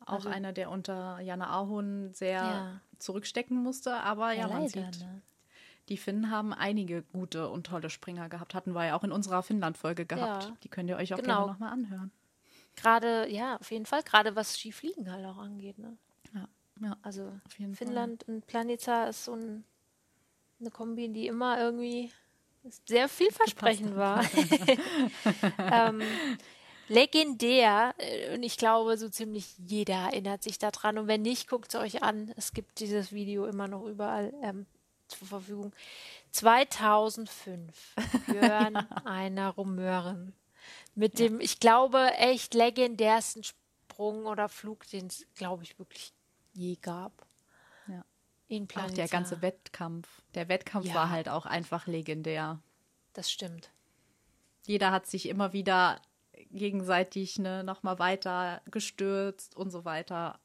Auch 0.00 0.14
also, 0.14 0.28
einer, 0.28 0.52
der 0.52 0.70
unter 0.70 1.20
Jana 1.20 1.50
Ahun 1.50 2.12
sehr 2.14 2.42
ja. 2.42 2.80
zurückstecken 2.98 3.62
musste, 3.62 3.94
aber 3.94 4.32
ja, 4.32 4.40
ja 4.40 4.48
man 4.48 4.62
leider, 4.62 4.92
sieht. 4.92 5.00
Ne? 5.00 5.22
Die 5.88 5.96
Finnen 5.96 6.30
haben 6.30 6.52
einige 6.52 7.02
gute 7.02 7.48
und 7.48 7.66
tolle 7.66 7.90
Springer 7.90 8.28
gehabt. 8.28 8.54
Hatten 8.54 8.72
wir 8.72 8.86
ja 8.86 8.96
auch 8.96 9.04
in 9.04 9.12
unserer 9.12 9.42
Finnland-Folge 9.42 10.06
gehabt. 10.06 10.44
Ja, 10.44 10.56
die 10.62 10.68
könnt 10.68 10.90
ihr 10.90 10.96
euch 10.96 11.14
auch 11.14 11.18
genau. 11.18 11.38
gerne 11.38 11.52
nochmal 11.52 11.72
anhören. 11.72 12.10
Gerade, 12.76 13.28
ja, 13.28 13.56
auf 13.56 13.70
jeden 13.70 13.86
Fall. 13.86 14.02
Gerade 14.02 14.36
was 14.36 14.56
Skifliegen 14.56 15.10
halt 15.10 15.24
auch 15.24 15.38
angeht. 15.38 15.78
Ne? 15.78 15.96
Ja, 16.34 16.48
ja. 16.80 16.96
Also 17.02 17.32
Finnland 17.74 18.24
Fall. 18.24 18.34
und 18.34 18.46
Planica 18.46 19.06
ist 19.06 19.24
so 19.24 19.32
ein, 19.32 19.64
eine 20.60 20.70
Kombi, 20.70 21.08
die 21.08 21.26
immer 21.26 21.58
irgendwie 21.58 22.12
sehr 22.86 23.08
vielversprechend 23.08 23.96
war. 23.96 24.24
ähm, 25.58 26.02
legendär 26.88 27.94
äh, 27.98 28.34
und 28.34 28.42
ich 28.42 28.56
glaube, 28.56 28.96
so 28.96 29.08
ziemlich 29.08 29.54
jeder 29.58 29.94
erinnert 29.94 30.42
sich 30.42 30.58
daran. 30.58 30.98
Und 30.98 31.06
wenn 31.06 31.22
nicht, 31.22 31.48
guckt 31.48 31.74
es 31.74 31.80
euch 31.80 32.02
an. 32.02 32.32
Es 32.36 32.52
gibt 32.52 32.80
dieses 32.80 33.12
Video 33.12 33.46
immer 33.46 33.68
noch 33.68 33.84
überall 33.84 34.32
ähm, 34.42 34.66
zur 35.06 35.28
Verfügung. 35.28 35.72
2005, 36.32 37.94
Björn 38.26 38.74
ja. 38.74 38.88
einer 39.04 39.50
Rumören. 39.50 40.34
Mit 40.94 41.18
dem, 41.18 41.40
ich 41.40 41.60
glaube, 41.60 42.12
echt 42.14 42.54
legendärsten 42.54 43.44
Sprung 43.44 44.26
oder 44.26 44.48
Flug, 44.48 44.86
den 44.88 45.06
es, 45.06 45.26
glaube 45.34 45.62
ich, 45.62 45.78
wirklich 45.78 46.12
je 46.52 46.76
gab. 46.76 47.27
In 48.48 48.66
Auch 48.76 48.90
der 48.90 49.08
ganze 49.08 49.42
Wettkampf. 49.42 50.08
Der 50.34 50.48
Wettkampf 50.48 50.86
Ja. 50.86 50.94
war 50.94 51.10
halt 51.10 51.28
auch 51.28 51.44
einfach 51.46 51.86
legendär. 51.86 52.60
Das 53.12 53.30
stimmt. 53.30 53.70
Jeder 54.66 54.90
hat 54.90 55.06
sich 55.06 55.28
immer 55.28 55.52
wieder 55.52 56.00
gegenseitig 56.50 57.38
ne, 57.38 57.62
nochmal 57.62 57.98
weiter 57.98 58.62
gestürzt 58.70 59.54
und 59.56 59.70
so 59.70 59.84
weiter. 59.84 60.38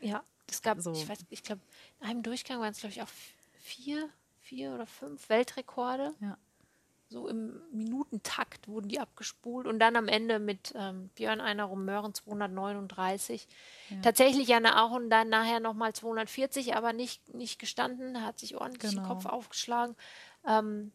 Ja, 0.00 0.22
es 0.48 0.62
gab, 0.62 0.80
So. 0.80 0.92
ich 0.92 1.08
weiß, 1.08 1.26
ich 1.30 1.42
glaube, 1.42 1.60
in 2.00 2.06
einem 2.06 2.22
Durchgang 2.22 2.60
waren 2.60 2.70
es, 2.72 2.78
glaube 2.78 2.92
ich, 2.92 3.02
auch 3.02 3.08
vier, 3.58 4.08
vier 4.40 4.72
oder 4.72 4.86
fünf 4.86 5.28
Weltrekorde. 5.28 6.14
Ja. 6.20 6.38
So 7.12 7.26
im 7.26 7.60
Minutentakt 7.72 8.68
wurden 8.68 8.88
die 8.88 9.00
abgespult 9.00 9.66
und 9.66 9.80
dann 9.80 9.96
am 9.96 10.06
Ende 10.06 10.38
mit 10.38 10.72
ähm, 10.76 11.10
Björn 11.16 11.40
Einer 11.40 11.66
Möhren 11.74 12.14
239. 12.14 13.48
Tatsächlich 14.00 14.46
Janne 14.46 14.80
auch 14.80 14.92
und 14.92 15.10
dann 15.10 15.28
nachher 15.28 15.58
nochmal 15.58 15.92
240, 15.92 16.76
aber 16.76 16.92
nicht, 16.92 17.34
nicht 17.34 17.58
gestanden, 17.58 18.24
hat 18.24 18.38
sich 18.38 18.56
ordentlich 18.56 18.92
den 18.92 18.98
Genau. 18.98 19.08
Kopf 19.08 19.26
aufgeschlagen. 19.26 19.96
Ähm, 20.46 20.92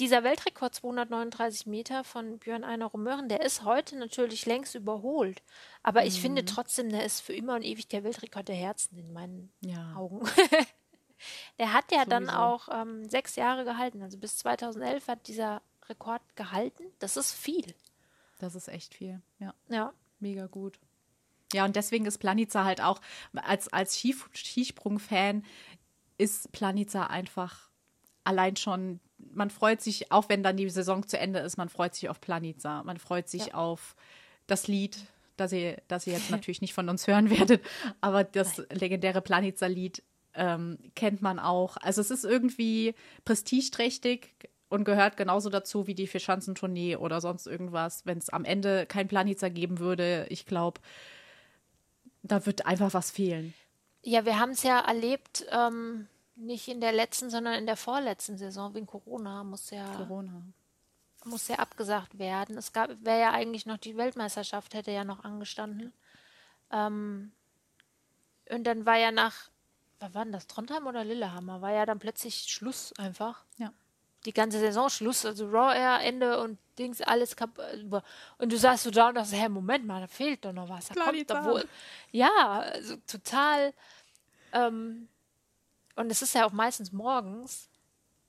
dieser 0.00 0.24
Weltrekord 0.24 0.74
239 0.74 1.66
Meter 1.66 2.04
von 2.04 2.38
Björn 2.38 2.64
Einer 2.64 2.90
Möhren, 2.96 3.28
der 3.28 3.42
ist 3.42 3.64
heute 3.64 3.96
natürlich 3.98 4.46
längst 4.46 4.74
überholt. 4.74 5.42
Aber 5.82 6.06
ich 6.06 6.14
Mhm. 6.14 6.20
finde 6.20 6.44
trotzdem, 6.46 6.88
der 6.88 7.04
ist 7.04 7.20
für 7.20 7.34
immer 7.34 7.54
und 7.54 7.62
ewig 7.62 7.86
der 7.88 8.02
Weltrekord 8.02 8.48
der 8.48 8.56
Herzen 8.56 8.96
in 8.96 9.12
meinen 9.12 9.52
Ja. 9.60 9.84
Augen. 9.92 10.22
der 11.58 11.72
hat 11.72 11.90
ja 11.92 12.04
dann 12.04 12.24
Sowieso. 12.26 12.38
auch 12.40 12.68
ähm, 12.72 13.08
sechs 13.08 13.36
Jahre 13.36 13.64
gehalten. 13.64 14.02
Also 14.02 14.18
bis 14.18 14.36
2011 14.38 15.08
hat 15.08 15.26
dieser 15.28 15.62
Rekord 15.88 16.22
gehalten. 16.36 16.84
Das 16.98 17.16
ist 17.16 17.32
viel. 17.32 17.74
Das 18.38 18.54
ist 18.54 18.68
echt 18.68 18.94
viel. 18.94 19.20
Ja. 19.38 19.54
Ja. 19.68 19.92
Mega 20.20 20.46
gut. 20.46 20.78
Ja, 21.52 21.64
und 21.64 21.76
deswegen 21.76 22.06
ist 22.06 22.18
Planica 22.18 22.64
halt 22.64 22.80
auch, 22.80 23.00
als, 23.34 23.72
als 23.72 23.96
Skif- 23.96 24.28
Skisprung-Fan 24.34 25.44
ist 26.18 26.50
Planica 26.52 27.06
einfach 27.06 27.70
allein 28.24 28.56
schon, 28.56 29.00
man 29.18 29.50
freut 29.50 29.82
sich, 29.82 30.10
auch 30.10 30.28
wenn 30.28 30.42
dann 30.42 30.56
die 30.56 30.68
Saison 30.70 31.06
zu 31.06 31.18
Ende 31.18 31.40
ist, 31.40 31.56
man 31.56 31.68
freut 31.68 31.94
sich 31.94 32.08
auf 32.08 32.20
Planica. 32.20 32.82
Man 32.84 32.98
freut 32.98 33.28
sich 33.28 33.46
Ja. 33.48 33.54
auf 33.54 33.94
das 34.46 34.66
Lied, 34.66 34.98
das 35.36 35.52
ihr, 35.52 35.80
das 35.88 36.06
ihr 36.06 36.14
jetzt 36.14 36.30
natürlich 36.30 36.60
nicht 36.60 36.74
von 36.74 36.88
uns 36.88 37.06
hören 37.06 37.30
werdet, 37.30 37.64
aber 38.00 38.24
das 38.24 38.56
legendäre 38.70 39.20
Planica-Lied 39.20 40.02
ähm, 40.34 40.78
kennt 40.94 41.22
man 41.22 41.38
auch. 41.38 41.76
Also 41.78 42.00
es 42.00 42.10
ist 42.10 42.24
irgendwie 42.24 42.94
prestigeträchtig 43.24 44.34
und 44.68 44.84
gehört 44.84 45.16
genauso 45.16 45.50
dazu 45.50 45.86
wie 45.86 45.94
die 45.94 46.06
Vierschanzentournee 46.06 46.96
oder 46.96 47.20
sonst 47.20 47.46
irgendwas. 47.46 48.04
Wenn 48.06 48.18
es 48.18 48.30
am 48.30 48.44
Ende 48.44 48.86
kein 48.86 49.08
Planica 49.08 49.48
geben 49.48 49.78
würde, 49.78 50.26
ich 50.30 50.46
glaube, 50.46 50.80
da 52.22 52.44
wird 52.46 52.66
einfach 52.66 52.94
was 52.94 53.10
fehlen. 53.10 53.54
Ja, 54.02 54.24
wir 54.24 54.38
haben 54.38 54.50
es 54.50 54.62
ja 54.62 54.80
erlebt, 54.80 55.46
ähm, 55.50 56.08
nicht 56.36 56.68
in 56.68 56.80
der 56.80 56.92
letzten, 56.92 57.30
sondern 57.30 57.54
in 57.54 57.66
der 57.66 57.76
vorletzten 57.76 58.36
Saison 58.36 58.74
wegen 58.74 58.86
Corona 58.86 59.44
muss 59.44 59.70
ja, 59.70 59.94
Corona. 59.94 60.42
muss 61.24 61.48
ja 61.48 61.56
abgesagt 61.56 62.18
werden. 62.18 62.58
Es 62.58 62.72
gab, 62.72 62.90
wäre 63.02 63.20
ja 63.20 63.30
eigentlich 63.32 63.66
noch 63.66 63.78
die 63.78 63.96
Weltmeisterschaft, 63.96 64.74
hätte 64.74 64.90
ja 64.90 65.04
noch 65.04 65.24
angestanden. 65.24 65.92
Ähm, 66.70 67.32
und 68.50 68.64
dann 68.64 68.84
war 68.84 68.98
ja 68.98 69.12
nach, 69.12 69.50
was 70.04 70.14
war 70.14 70.24
denn 70.24 70.32
das, 70.32 70.46
Trondheim 70.46 70.86
oder 70.86 71.04
Lillehammer, 71.04 71.60
war 71.62 71.72
ja 71.72 71.86
dann 71.86 71.98
plötzlich 71.98 72.34
Schluss 72.52 72.92
einfach. 72.98 73.44
Ja. 73.58 73.72
die 74.26 74.32
ganze 74.32 74.58
Saison 74.58 74.88
Schluss, 74.88 75.24
also 75.26 75.46
Raw 75.48 75.74
Air, 75.76 76.00
Ende 76.00 76.40
und 76.40 76.58
Dings, 76.78 77.00
alles 77.02 77.36
kaputt. 77.36 77.64
Und 78.38 78.52
du 78.52 78.56
sagst 78.58 78.84
so 78.84 78.90
da 78.90 79.08
und 79.08 79.14
dachtest, 79.16 79.34
hä, 79.34 79.48
Moment 79.48 79.86
mal, 79.86 80.00
da 80.00 80.06
fehlt 80.06 80.44
doch 80.44 80.52
noch 80.52 80.68
was. 80.68 80.86
Da 80.88 80.94
Klar, 80.94 81.06
kommt 81.12 81.30
doch 81.30 81.44
wohl. 81.44 81.68
Ja, 82.10 82.60
also 82.60 82.96
total. 83.06 83.72
Ähm, 84.52 85.08
und 85.96 86.10
es 86.10 86.22
ist 86.22 86.34
ja 86.34 86.46
auch 86.46 86.52
meistens 86.52 86.90
morgens. 86.92 87.68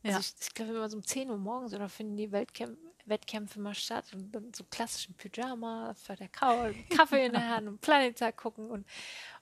Also 0.03 0.17
Ja. 0.17 0.19
ich, 0.19 0.33
ich 0.41 0.53
glaube 0.53 0.71
immer 0.73 0.89
so 0.89 0.97
um 0.97 1.03
10 1.03 1.29
Uhr 1.31 1.37
morgens 1.37 1.73
oder 1.73 1.89
finden 1.89 2.17
die 2.17 2.31
Weltkämpfe, 2.31 2.77
Wettkämpfe 3.05 3.59
mal 3.59 3.73
statt 3.75 4.05
und 4.13 4.33
mit 4.33 4.55
so 4.55 4.63
klassischen 4.65 5.13
Pyjama 5.15 5.93
vor 5.93 6.15
der 6.15 6.27
Couch, 6.27 6.75
Kaffee 6.89 7.25
in 7.27 7.33
der 7.33 7.49
Hand 7.49 7.67
und 7.67 7.79
Planetag 7.81 8.35
gucken 8.35 8.69
und, 8.69 8.85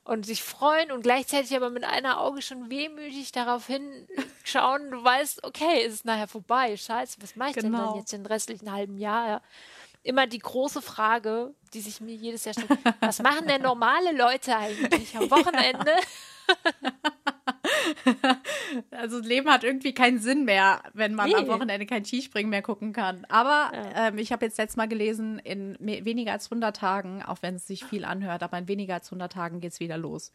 und 0.05 0.25
sich 0.25 0.43
freuen 0.43 0.91
und 0.91 1.01
gleichzeitig 1.03 1.55
aber 1.55 1.69
mit 1.69 1.83
einer 1.85 2.19
Auge 2.19 2.41
schon 2.41 2.69
wehmütig 2.69 3.31
darauf 3.31 3.67
hinschauen. 3.67 4.91
Du 4.91 5.03
weißt, 5.03 5.43
okay, 5.45 5.83
es 5.85 5.93
ist 5.93 6.05
nachher 6.05 6.27
vorbei. 6.27 6.75
Scheiße, 6.75 7.17
was 7.21 7.35
mache 7.35 7.49
ich 7.51 7.55
denn 7.55 7.71
Genau. 7.71 7.91
dann 7.91 7.99
jetzt 7.99 8.11
den 8.11 8.25
restlichen 8.25 8.71
halben 8.71 8.97
Jahr? 8.97 9.27
Ja. 9.27 9.41
Immer 10.03 10.27
die 10.27 10.39
große 10.39 10.81
Frage, 10.81 11.53
die 11.73 11.79
sich 11.79 12.01
mir 12.01 12.13
jedes 12.15 12.43
Jahr 12.43 12.53
stellt, 12.53 12.69
was 12.99 13.21
machen 13.21 13.47
denn 13.47 13.61
normale 13.61 14.11
Leute 14.11 14.55
eigentlich 14.57 15.15
am 15.15 15.31
Wochenende? 15.31 15.93
Also 18.91 19.19
das 19.19 19.27
Leben 19.27 19.49
hat 19.49 19.63
irgendwie 19.63 19.93
keinen 19.93 20.19
Sinn 20.19 20.45
mehr, 20.45 20.81
wenn 20.93 21.13
man 21.15 21.29
Nee. 21.29 21.35
am 21.35 21.47
Wochenende 21.47 21.85
kein 21.85 22.05
Skispringen 22.05 22.49
mehr 22.49 22.61
gucken 22.61 22.93
kann. 22.93 23.25
Aber 23.29 23.71
ähm, 23.95 24.17
ich 24.17 24.31
habe 24.31 24.45
jetzt 24.45 24.57
letztes 24.57 24.77
Mal 24.77 24.87
gelesen, 24.87 25.39
in 25.39 25.77
weniger 25.79 26.31
als 26.31 26.47
100 26.47 26.75
Tagen, 26.75 27.21
auch 27.23 27.37
wenn 27.41 27.55
es 27.55 27.67
sich 27.67 27.83
viel 27.85 28.05
anhört, 28.05 28.41
aber 28.43 28.57
in 28.57 28.67
weniger 28.67 28.95
als 28.95 29.07
100 29.07 29.31
Tagen 29.31 29.59
geht 29.59 29.73
es 29.73 29.79
wieder 29.79 29.97
los 29.97 30.31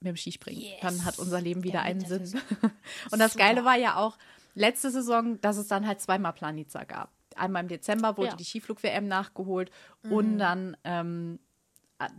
mit 0.00 0.08
dem 0.10 0.16
Skispringen. 0.16 0.60
Yes. 0.62 0.80
Dann 0.82 1.04
hat 1.04 1.18
unser 1.18 1.40
Leben 1.40 1.62
wieder 1.64 1.80
Der 1.80 1.82
einen 1.82 2.00
Sinn. 2.04 2.22
Und 3.10 3.18
das 3.18 3.32
Super. 3.32 3.44
Geile 3.46 3.64
war 3.64 3.76
ja 3.76 3.96
auch 3.96 4.16
letzte 4.54 4.90
Saison, 4.90 5.40
dass 5.40 5.56
es 5.56 5.68
dann 5.68 5.86
halt 5.86 6.00
zweimal 6.00 6.32
Planica 6.32 6.84
gab. 6.84 7.10
Einmal 7.36 7.62
im 7.62 7.68
Dezember 7.68 8.16
wurde 8.16 8.30
Ja. 8.30 8.36
die 8.36 8.44
Skiflug-WM 8.44 9.06
nachgeholt 9.06 9.70
und 10.02 10.38
dann 10.38 10.76
ähm, 10.84 11.38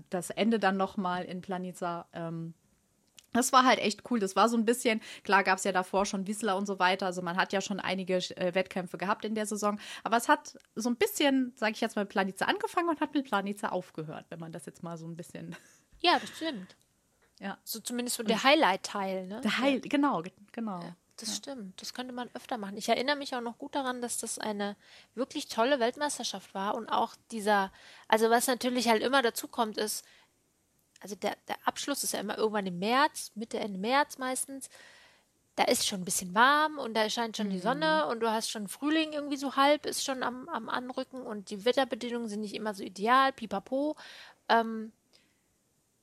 das 0.10 0.29
Ende 0.29 0.60
dann 0.60 0.77
nochmal 0.77 1.24
in 1.25 1.41
Planica. 1.41 2.08
Ähm, 2.13 2.53
das 3.33 3.53
war 3.53 3.65
halt 3.65 3.79
echt 3.79 4.09
cool. 4.09 4.19
Das 4.19 4.36
war 4.36 4.50
so 4.50 4.57
ein 4.57 4.65
bisschen, 4.65 5.01
klar 5.24 5.43
gab 5.43 5.57
es 5.57 5.63
ja 5.63 5.71
davor 5.71 6.05
schon 6.05 6.27
Whistler 6.27 6.57
und 6.57 6.65
so 6.65 6.79
weiter. 6.79 7.05
Also 7.05 7.21
man 7.21 7.38
hat 7.38 7.53
ja 7.53 7.62
schon 7.62 7.79
einige 7.79 8.17
äh, 8.17 8.53
Wettkämpfe 8.55 8.98
gehabt 8.98 9.25
in 9.25 9.36
der 9.36 9.45
Saison. 9.45 9.79
Aber 10.03 10.17
es 10.17 10.27
hat 10.27 10.57
so 10.75 10.89
ein 10.89 10.95
bisschen, 10.95 11.53
sage 11.55 11.74
ich 11.74 11.81
jetzt 11.81 11.95
mal, 11.95 12.03
mit 12.03 12.09
Planica 12.09 12.45
angefangen 12.45 12.89
und 12.89 13.01
hat 13.01 13.13
mit 13.13 13.25
Planica 13.25 13.69
aufgehört, 13.69 14.25
wenn 14.29 14.39
man 14.39 14.51
das 14.51 14.65
jetzt 14.65 14.83
mal 14.83 14.98
so 14.98 15.07
ein 15.07 15.15
bisschen. 15.15 15.55
Ja, 16.01 16.17
das 16.17 16.29
stimmt. 16.29 16.77
Ja. 17.41 17.57
So 17.65 17.81
zumindest 17.81 18.15
so 18.15 18.24
der 18.24 18.41
Highlight-Teil, 18.41 19.27
ne? 19.27 19.41
Der 19.41 19.57
Heil, 19.57 19.81
genau, 19.81 20.24
genau. 20.53 20.79
Das 21.19 21.36
stimmt. 21.36 21.81
Das 21.81 21.93
könnte 21.93 22.13
man 22.13 22.29
öfter 22.33 22.57
machen. 22.57 22.77
Ich 22.77 22.88
erinnere 22.88 23.17
mich 23.17 23.36
auch 23.36 23.41
noch 23.41 23.57
gut 23.57 23.75
daran, 23.75 24.01
dass 24.01 24.17
das 24.17 24.39
eine 24.39 24.77
wirklich 25.15 25.50
tolle 25.50 25.79
Weltmeisterschaft 25.79 26.53
war 26.53 26.75
und 26.75 26.88
auch 26.88 27.15
dieser, 27.31 27.71
also 28.07 28.29
was 28.29 28.48
natürlich 28.48 28.88
halt 28.88 29.03
immer 29.03 29.21
dazu 29.21 29.48
kommt, 29.48 29.77
ist, 29.77 30.05
also 31.00 31.15
der, 31.15 31.36
der 31.48 31.56
Abschluss 31.65 32.03
ist 32.03 32.13
ja 32.13 32.20
immer 32.20 32.38
irgendwann 32.38 32.65
im 32.65 32.79
März, 32.79 33.32
Mitte, 33.36 33.60
Ende 33.60 33.79
März 33.79 34.18
meistens. 34.18 34.70
Da 35.56 35.65
ist 35.65 35.88
schon 35.88 36.01
ein 36.01 36.06
bisschen 36.06 36.34
warm 36.34 36.77
und 36.77 36.94
da 36.94 37.10
scheint 37.10 37.36
schon 37.36 37.50
die 37.50 37.60
Sonne 37.60 38.08
und 38.08 38.22
du 38.22 38.29
hast 38.32 38.50
schon 38.50 38.70
Frühling 38.70 39.12
irgendwie 39.12 39.36
so 39.36 39.58
halb, 39.58 39.86
ist 39.86 40.06
schon 40.06 40.24
am, 40.24 40.48
am 40.48 40.70
Anrücken 40.70 41.22
und 41.22 41.50
die 41.50 41.65
Wetterbedingungen 41.65 42.29
sind 42.29 42.41
nicht 42.41 42.56
immer 42.56 42.74
so 42.74 42.84
ideal, 42.84 43.34
pipapo. 43.34 43.98
Ähm, 44.48 44.94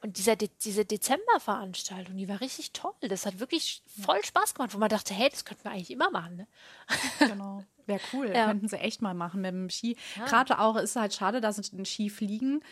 und 0.02 0.18
dieser 0.18 0.36
De 0.36 0.50
diese 0.62 0.84
Dezemberveranstaltung, 0.84 2.16
die 2.16 2.28
war 2.28 2.40
richtig 2.40 2.72
toll. 2.72 2.92
Das 3.00 3.24
hat 3.24 3.40
wirklich 3.40 3.82
voll 4.04 4.22
Spaß 4.24 4.54
gemacht, 4.54 4.74
wo 4.74 4.78
man 4.78 4.90
dachte, 4.90 5.14
hey, 5.14 5.30
das 5.30 5.44
könnten 5.44 5.64
wir 5.64 5.70
eigentlich 5.72 5.90
immer 5.90 6.10
machen. 6.10 6.36
Ne? 6.36 6.46
Genau. 7.18 7.64
Wäre 7.86 8.00
cool. 8.12 8.30
Ja. 8.32 8.46
Könnten 8.46 8.68
sie 8.68 8.78
echt 8.78 9.00
mal 9.00 9.14
machen 9.14 9.40
mit 9.40 9.52
dem 9.52 9.70
Ski. 9.70 9.96
Gerade 10.26 10.58
auch 10.58 10.76
ist 10.76 10.96
halt 10.96 11.14
schade, 11.14 11.40
dass 11.40 11.58
ein 11.72 11.84
Skifliegen 11.84 12.62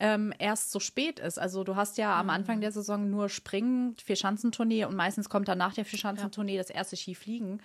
ähm, 0.00 0.32
erst 0.38 0.70
so 0.70 0.80
spät 0.80 1.18
ist. 1.18 1.38
Also 1.38 1.64
du 1.64 1.76
hast 1.76 1.98
ja 1.98 2.18
am 2.18 2.30
Anfang 2.30 2.60
der 2.60 2.72
Saison 2.72 3.10
nur 3.10 3.28
Springen, 3.28 3.96
Vierschanzentournee 4.02 4.84
und 4.84 4.94
meistens 4.96 5.28
kommt 5.28 5.48
dann 5.48 5.58
nach 5.58 5.74
der 5.74 5.84
Vierschanzentournee 5.84 6.56
das 6.56 6.70
erste 6.70 6.96
Skifliegen. 6.96 7.60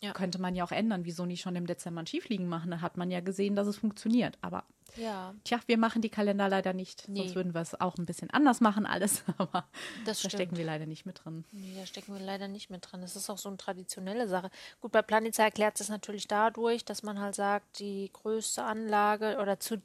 Ja. 0.00 0.12
Könnte 0.12 0.40
man 0.40 0.54
ja 0.54 0.62
auch 0.62 0.70
ändern. 0.70 1.04
Wieso 1.04 1.26
nicht 1.26 1.40
schon 1.40 1.56
im 1.56 1.66
Dezember 1.66 2.00
ein 2.02 2.06
Skifliegen 2.06 2.46
machen? 2.46 2.70
Da 2.70 2.80
hat 2.82 2.96
man 2.96 3.10
ja 3.10 3.18
gesehen, 3.18 3.56
dass 3.56 3.66
es 3.66 3.78
funktioniert. 3.78 4.38
Aber 4.42 4.62
Ja, 4.94 5.34
tja, 5.42 5.58
wir 5.66 5.76
machen 5.76 6.02
die 6.02 6.08
Kalender 6.08 6.48
leider 6.48 6.72
nicht. 6.72 7.08
Nee. 7.08 7.22
Sonst 7.22 7.34
würden 7.34 7.52
wir 7.52 7.62
es 7.62 7.80
auch 7.80 7.96
ein 7.98 8.06
bisschen 8.06 8.30
anders 8.30 8.60
machen, 8.60 8.86
alles. 8.86 9.24
Aber 9.38 9.64
das 10.04 10.22
da 10.22 10.28
stimmt. 10.28 10.32
stecken 10.34 10.56
wir 10.56 10.64
leider 10.64 10.86
nicht 10.86 11.04
mit 11.04 11.24
drin. 11.24 11.44
Nee, 11.50 11.74
da 11.76 11.84
stecken 11.84 12.14
wir 12.16 12.24
leider 12.24 12.46
nicht 12.46 12.70
mit 12.70 12.86
drin. 12.88 13.00
Das 13.00 13.16
ist 13.16 13.28
auch 13.28 13.38
so 13.38 13.48
eine 13.48 13.56
traditionelle 13.58 14.28
Sache. 14.28 14.50
Gut, 14.80 14.92
bei 14.92 15.02
Planica 15.02 15.42
erklärt 15.42 15.80
es 15.80 15.88
natürlich 15.88 16.28
dadurch, 16.28 16.84
dass 16.84 17.02
man 17.02 17.18
halt 17.18 17.34
sagt, 17.34 17.80
die 17.80 18.08
größte 18.12 18.62
Anlage 18.62 19.38
oder 19.42 19.58
zu 19.58 19.82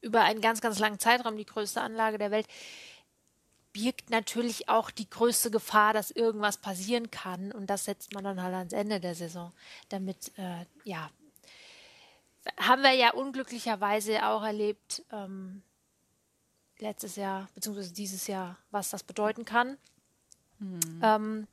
über 0.00 0.22
einen 0.22 0.40
ganz, 0.40 0.60
ganz 0.60 0.78
langen 0.78 0.98
Zeitraum 0.98 1.36
die 1.36 1.46
größte 1.46 1.80
Anlage 1.80 2.18
der 2.18 2.30
Welt 2.30 2.46
birgt 3.76 4.08
natürlich 4.08 4.70
auch 4.70 4.90
die 4.90 5.08
größte 5.08 5.50
Gefahr, 5.50 5.92
dass 5.92 6.10
irgendwas 6.10 6.56
passieren 6.56 7.10
kann. 7.10 7.52
Und 7.52 7.68
das 7.68 7.84
setzt 7.84 8.14
man 8.14 8.24
dann 8.24 8.42
halt 8.42 8.54
ans 8.54 8.72
Ende 8.72 9.00
der 9.00 9.14
Saison. 9.14 9.52
Damit, 9.90 10.32
äh, 10.38 10.64
ja, 10.84 11.10
haben 12.56 12.80
wir 12.80 12.92
ja 12.92 13.12
unglücklicherweise 13.12 14.26
auch 14.26 14.42
erlebt, 14.42 15.04
ähm, 15.12 15.62
letztes 16.78 17.16
Jahr, 17.16 17.48
beziehungsweise 17.54 17.92
dieses 17.92 18.26
Jahr, 18.26 18.56
was 18.70 18.88
das 18.88 19.02
bedeuten 19.02 19.44
kann. 19.44 19.76
Ähm, 21.02 21.46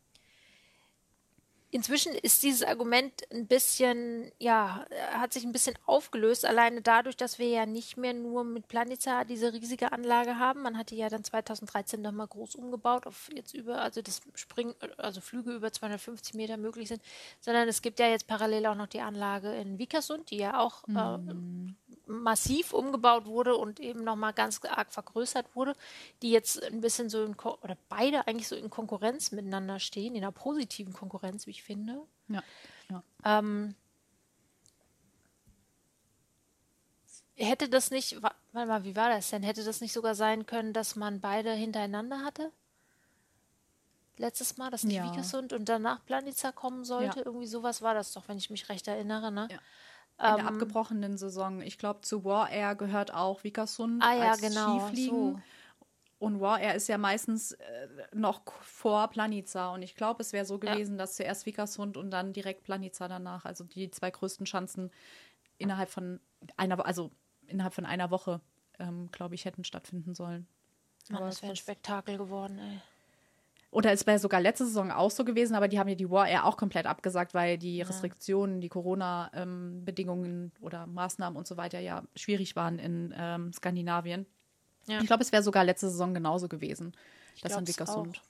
inzwischen 1.74 2.14
ist 2.14 2.44
dieses 2.44 2.62
Argument 2.62 3.24
ein 3.32 3.48
bisschen, 3.48 4.32
ja, 4.38 4.86
hat 5.12 5.34
sich 5.34 5.44
ein 5.44 5.52
bisschen 5.52 5.76
aufgelöst, 5.88 6.46
alleine 6.46 6.84
dadurch, 6.84 7.18
dass 7.18 7.40
wir 7.40 7.48
ja 7.48 7.66
nicht 7.66 7.98
mehr 7.98 8.14
nur 8.14 8.44
mit 8.44 8.68
Planica 8.68 9.24
diese 9.24 9.52
riesige 9.54 9.92
Anlage 9.92 10.38
haben. 10.38 10.62
Man 10.62 10.78
hat 10.78 10.92
die 10.92 10.98
ja 10.98 11.10
dann 11.10 11.24
2013 11.24 12.00
nochmal 12.00 12.28
groß 12.28 12.56
umgebaut, 12.56 13.08
auf 13.08 13.28
jetzt 13.34 13.56
über, 13.56 13.82
also 13.82 14.04
das 14.04 14.22
Springen, 14.36 14.76
also 14.98 15.20
Flüge 15.20 15.52
über 15.52 15.72
250 15.72 16.36
Meter 16.36 16.58
möglich 16.58 16.90
sind, 16.90 17.02
sondern 17.42 17.68
es 17.68 17.82
gibt 17.82 18.00
ja 18.00 18.08
jetzt 18.08 18.28
parallel 18.28 18.68
auch 18.68 18.76
noch 18.76 18.88
die 18.88 19.02
Anlage 19.02 19.52
in 19.56 19.80
Vikersund, 19.80 20.30
die 20.30 20.38
ja 20.38 20.60
auch 20.60 20.88
mhm. 20.88 21.76
äh, 22.08 22.12
massiv 22.12 22.74
umgebaut 22.74 23.26
wurde 23.26 23.56
und 23.56 23.80
eben 23.80 24.04
nochmal 24.04 24.34
ganz 24.34 24.62
arg 24.64 24.92
vergrößert 24.92 25.56
wurde, 25.56 25.76
die 26.22 26.32
jetzt 26.32 26.62
ein 26.64 26.82
bisschen 26.82 27.10
so 27.10 27.24
in, 27.24 27.38
Ko 27.38 27.58
oder 27.62 27.78
beide 27.90 28.28
eigentlich 28.28 28.48
so 28.48 28.56
in 28.56 28.70
Konkurrenz 28.70 29.32
miteinander 29.32 29.80
stehen, 29.80 30.16
in 30.16 30.24
einer 30.24 30.32
positiven 30.32 30.94
Konkurrenz, 30.94 31.48
wie 31.48 31.52
ich 31.52 31.63
finde. 31.64 32.06
Ja. 32.28 32.44
ja. 32.90 33.04
Ähm, 33.26 33.76
hätte 37.36 37.70
das 37.70 37.92
nicht, 37.92 38.22
warte 38.22 38.38
mal, 38.54 38.84
wie 38.84 38.96
war 38.96 39.10
das 39.10 39.30
denn? 39.30 39.44
Hätte 39.44 39.64
das 39.64 39.82
nicht 39.82 39.94
sogar 39.94 40.16
sein 40.16 40.46
können, 40.46 40.74
dass 40.74 40.96
man 40.96 41.20
beide 41.20 41.52
hintereinander 41.54 42.24
hatte? 42.24 42.52
Letztes 44.18 44.58
Mal, 44.58 44.70
dass 44.70 44.84
nicht 44.84 44.98
ja. 44.98 45.10
Vikersund 45.10 45.54
und 45.54 45.68
danach 45.68 46.06
Planica 46.06 46.52
kommen 46.52 46.86
sollte? 46.86 47.20
Ja. 47.20 47.26
Irgendwie 47.26 47.48
sowas 47.48 47.82
war 47.82 47.96
das 47.96 48.14
doch, 48.14 48.28
wenn 48.28 48.38
ich 48.38 48.52
mich 48.52 48.70
recht 48.70 48.88
erinnere, 48.88 49.32
ne? 49.32 49.48
Ja 49.50 49.60
in 50.20 50.36
der 50.36 50.40
ähm, 50.40 50.48
abgebrochenen 50.48 51.18
Saison. 51.18 51.62
Ich 51.62 51.78
glaube, 51.78 52.02
zu 52.02 52.24
War 52.24 52.50
Air 52.50 52.76
gehört 52.76 53.14
auch 53.14 53.44
Vikersund 53.44 54.04
ah, 54.04 54.14
ja, 54.14 54.32
als 54.32 54.42
genau, 54.42 54.80
Skifliegen. 54.80 55.34
So. 55.34 55.40
Und 56.24 56.40
War 56.40 56.62
Air 56.62 56.76
ist 56.76 56.88
ja 56.88 56.98
meistens 56.98 57.52
äh, 57.52 57.88
noch 58.14 58.44
vor 58.62 59.10
Planica. 59.10 59.74
Und 59.74 59.82
ich 59.82 59.94
glaube, 59.94 60.22
es 60.22 60.32
wäre 60.32 60.46
so 60.46 60.58
gewesen, 60.58 60.94
ja. 60.94 61.00
dass 61.00 61.18
zuerst 61.18 61.46
Vikersund 61.46 61.98
und 61.98 62.12
dann 62.12 62.32
direkt 62.32 62.64
Planica 62.64 63.10
danach. 63.10 63.44
Also 63.44 63.66
die 63.66 63.92
zwei 63.92 64.10
größten 64.10 64.46
Chancen 64.46 64.90
innerhalb 65.58 65.90
von 65.90 66.22
einer, 66.56 66.86
also 66.86 67.12
innerhalb 67.48 67.74
von 67.74 67.86
einer 67.86 68.10
Woche, 68.10 68.40
ähm, 68.80 69.10
glaube 69.12 69.36
ich, 69.36 69.44
hätten 69.44 69.66
stattfinden 69.66 70.16
sollen. 70.16 70.48
Mann, 71.10 71.18
Aber 71.18 71.26
das 71.26 71.42
wäre 71.42 71.52
ein 71.52 71.58
Spektakel 71.58 72.18
geworden, 72.18 72.58
ey. 72.58 72.80
Oder 73.70 73.92
es 73.92 74.08
wäre 74.08 74.18
sogar 74.18 74.40
letzte 74.40 74.66
Saison 74.66 74.92
auch 74.92 75.12
so 75.12 75.26
gewesen, 75.26 75.56
aber 75.56 75.68
die 75.68 75.78
haben 75.78 75.90
ja 75.90 75.96
die 75.96 76.10
War 76.10 76.30
Air 76.30 76.46
auch 76.46 76.56
komplett 76.56 76.86
abgesagt, 76.86 77.34
weil 77.34 77.58
die 77.58 77.82
Restriktionen, 77.82 78.62
die 78.62 78.70
Corona-Bedingungen 78.70 80.54
ähm, 80.56 80.64
oder 80.64 80.88
Maßnahmen 80.88 81.36
und 81.36 81.48
so 81.48 81.58
weiter 81.58 81.80
ja 81.80 82.04
schwierig 82.16 82.56
waren 82.56 82.80
in 82.80 83.14
ähm, 83.18 83.52
Skandinavien. 83.52 84.26
Ja. 84.88 85.00
Ich 85.00 85.08
glaube, 85.08 85.24
es 85.24 85.32
wäre 85.32 85.44
sogar 85.44 85.64
letzte 85.64 85.90
Saison 85.90 86.14
genauso 86.14 86.48
gewesen. 86.48 86.94
Ich 87.36 87.42
das 87.42 87.56
in 87.56 87.68
Vickersund. 87.68 88.22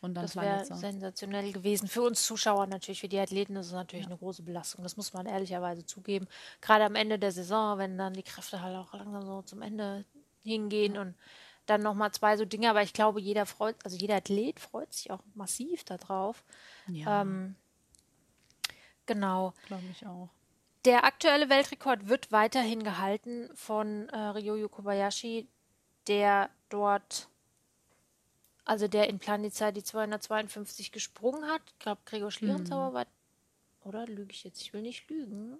Und 0.00 0.14
dann 0.14 0.24
das 0.24 0.36
wäre 0.36 0.64
sensationell 0.66 1.52
gewesen. 1.52 1.88
Für 1.88 2.02
uns 2.02 2.24
Zuschauer 2.24 2.66
natürlich, 2.66 3.00
für 3.00 3.08
die 3.08 3.18
Athleten 3.18 3.56
ist 3.56 3.68
es 3.68 3.72
natürlich 3.72 4.04
ja. 4.04 4.10
eine 4.10 4.18
große 4.18 4.42
Belastung. 4.42 4.82
Das 4.82 4.98
muss 4.98 5.14
man 5.14 5.24
ehrlicherweise 5.24 5.86
zugeben. 5.86 6.28
Gerade 6.60 6.84
am 6.84 6.94
Ende 6.94 7.18
der 7.18 7.32
Saison, 7.32 7.78
wenn 7.78 7.96
dann 7.96 8.12
die 8.12 8.22
Kräfte 8.22 8.60
halt 8.60 8.76
auch 8.76 8.92
langsam 8.92 9.24
so 9.24 9.40
zum 9.42 9.62
Ende 9.62 10.04
hingehen 10.42 10.96
ja. 10.96 11.00
und 11.00 11.14
dann 11.66 11.80
nochmal 11.80 12.12
zwei 12.12 12.36
so 12.36 12.44
Dinge, 12.44 12.68
aber 12.68 12.82
ich 12.82 12.92
glaube, 12.92 13.20
jeder 13.20 13.46
freut, 13.46 13.76
also 13.84 13.96
jeder 13.96 14.16
Athlet 14.16 14.60
freut 14.60 14.92
sich 14.92 15.10
auch 15.10 15.20
massiv 15.34 15.84
darauf. 15.84 16.44
Ja. 16.86 17.22
Ähm, 17.22 17.56
genau. 19.06 19.54
Glaube 19.66 19.84
ich 19.90 20.06
auch. 20.06 20.28
Der 20.84 21.04
aktuelle 21.04 21.48
Weltrekord 21.48 22.08
wird 22.10 22.30
weiterhin 22.30 22.84
gehalten 22.84 23.48
von 23.54 24.10
äh, 24.10 24.18
Ryoyo 24.18 24.68
Kobayashi, 24.68 25.48
der 26.06 26.50
dort, 26.68 27.28
also 28.64 28.88
der 28.88 29.08
in 29.08 29.18
Planica 29.18 29.72
die 29.72 29.82
252 29.82 30.92
gesprungen 30.92 31.46
hat. 31.46 31.62
Ich 31.66 31.78
glaube, 31.78 32.00
Gregor 32.04 32.30
Schlierenzauer 32.30 32.90
mhm. 32.90 32.94
war, 32.94 33.06
oder 33.84 34.06
lüge 34.06 34.32
ich 34.32 34.44
jetzt? 34.44 34.62
Ich 34.62 34.72
will 34.72 34.82
nicht 34.82 35.08
lügen. 35.10 35.58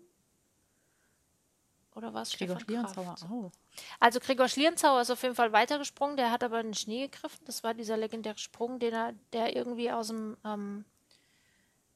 Oder 1.94 2.12
was? 2.12 2.36
Gregor 2.36 2.58
Schlierenzauer 2.58 3.14
auch. 3.14 3.52
Also 4.00 4.18
Gregor 4.18 4.48
Schlierenzauer 4.48 5.02
ist 5.02 5.10
auf 5.10 5.22
jeden 5.22 5.34
Fall 5.34 5.52
weitergesprungen, 5.52 6.16
der 6.16 6.30
hat 6.30 6.42
aber 6.42 6.60
in 6.60 6.68
den 6.68 6.74
Schnee 6.74 7.06
gegriffen. 7.08 7.44
Das 7.44 7.62
war 7.62 7.74
dieser 7.74 7.96
legendäre 7.96 8.38
Sprung, 8.38 8.80
den 8.80 8.92
er, 8.92 9.14
der 9.32 9.54
irgendwie 9.54 9.92
aus 9.92 10.08
dem, 10.08 10.36
ähm, 10.44 10.84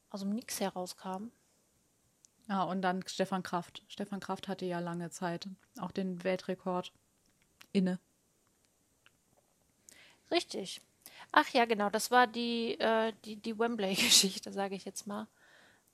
aus 0.09 0.21
dem 0.21 0.29
Nix 0.29 0.59
herauskam. 0.61 1.31
Ja, 2.47 2.63
und 2.63 2.81
dann 2.81 3.03
Stefan 3.07 3.43
Kraft. 3.43 3.83
Stefan 3.87 4.19
Kraft 4.19 4.47
hatte 4.47 4.65
ja 4.65 4.79
lange 4.79 5.09
Zeit 5.11 5.47
auch 5.79 5.91
den 5.91 6.23
Weltrekord 6.23 6.91
inne. 7.73 7.99
Richtig. 10.31 10.81
Ach 11.31 11.47
ja, 11.49 11.65
genau, 11.65 11.89
das 11.89 12.11
war 12.11 12.27
die, 12.27 12.79
äh, 12.79 13.13
die, 13.25 13.35
die 13.35 13.57
Wembley-Geschichte, 13.57 14.51
sage 14.53 14.75
ich 14.75 14.85
jetzt 14.85 15.07
mal 15.07 15.27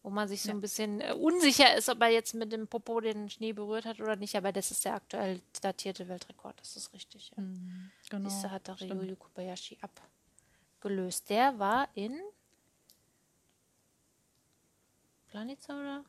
wo 0.06 0.12
man 0.12 0.28
sich 0.28 0.43
so 0.43 0.50
ja. 0.50 0.54
ein 0.54 0.62
bisschen 0.62 1.02
äh, 1.02 1.13
unsicher 1.13 1.76
ist, 1.76 1.89
ob 1.89 2.00
er 2.00 2.10
jetzt 2.10 2.36
mit 2.36 2.52
dem 2.52 2.67
Popo 2.67 3.02
den 3.02 3.28
Schnee 3.28 3.54
berührt 3.54 3.86
hat 3.86 4.00
oder 4.00 4.15
nicht. 4.15 4.36
Aber 4.36 4.52
das 4.52 4.69
ist 4.69 4.86
der 4.86 4.93
aktuell 4.93 5.41
datierte 5.63 6.08
Weltrekord, 6.08 6.60
das 6.60 6.76
ist 6.76 6.93
richtig. 6.93 7.32
Ja. 7.36 7.41
Mhm, 7.41 7.91
genau. 8.12 8.30
Diese 8.30 8.52
hat 8.52 8.67
der 8.67 8.80
Ryoyu 8.80 9.15
Kobayashi 9.15 9.80
abgelöst. 9.82 11.28
Der 11.32 11.58
war 11.58 11.89
in 11.95 12.21
Planica 15.30 15.74
oder 15.74 16.06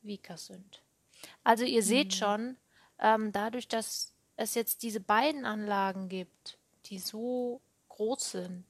Vikersund. 0.00 0.80
Also 1.44 1.64
ihr 1.64 1.82
mhm. 1.82 1.86
seht 1.86 2.14
schon, 2.14 2.56
ähm, 3.00 3.32
dadurch, 3.32 3.68
dass 3.68 4.14
es 4.36 4.54
jetzt 4.54 4.82
diese 4.82 5.00
beiden 5.00 5.44
Anlagen 5.44 6.08
gibt, 6.08 6.56
die 6.90 6.98
so 6.98 7.60
groß 7.88 8.32
sind, 8.32 8.64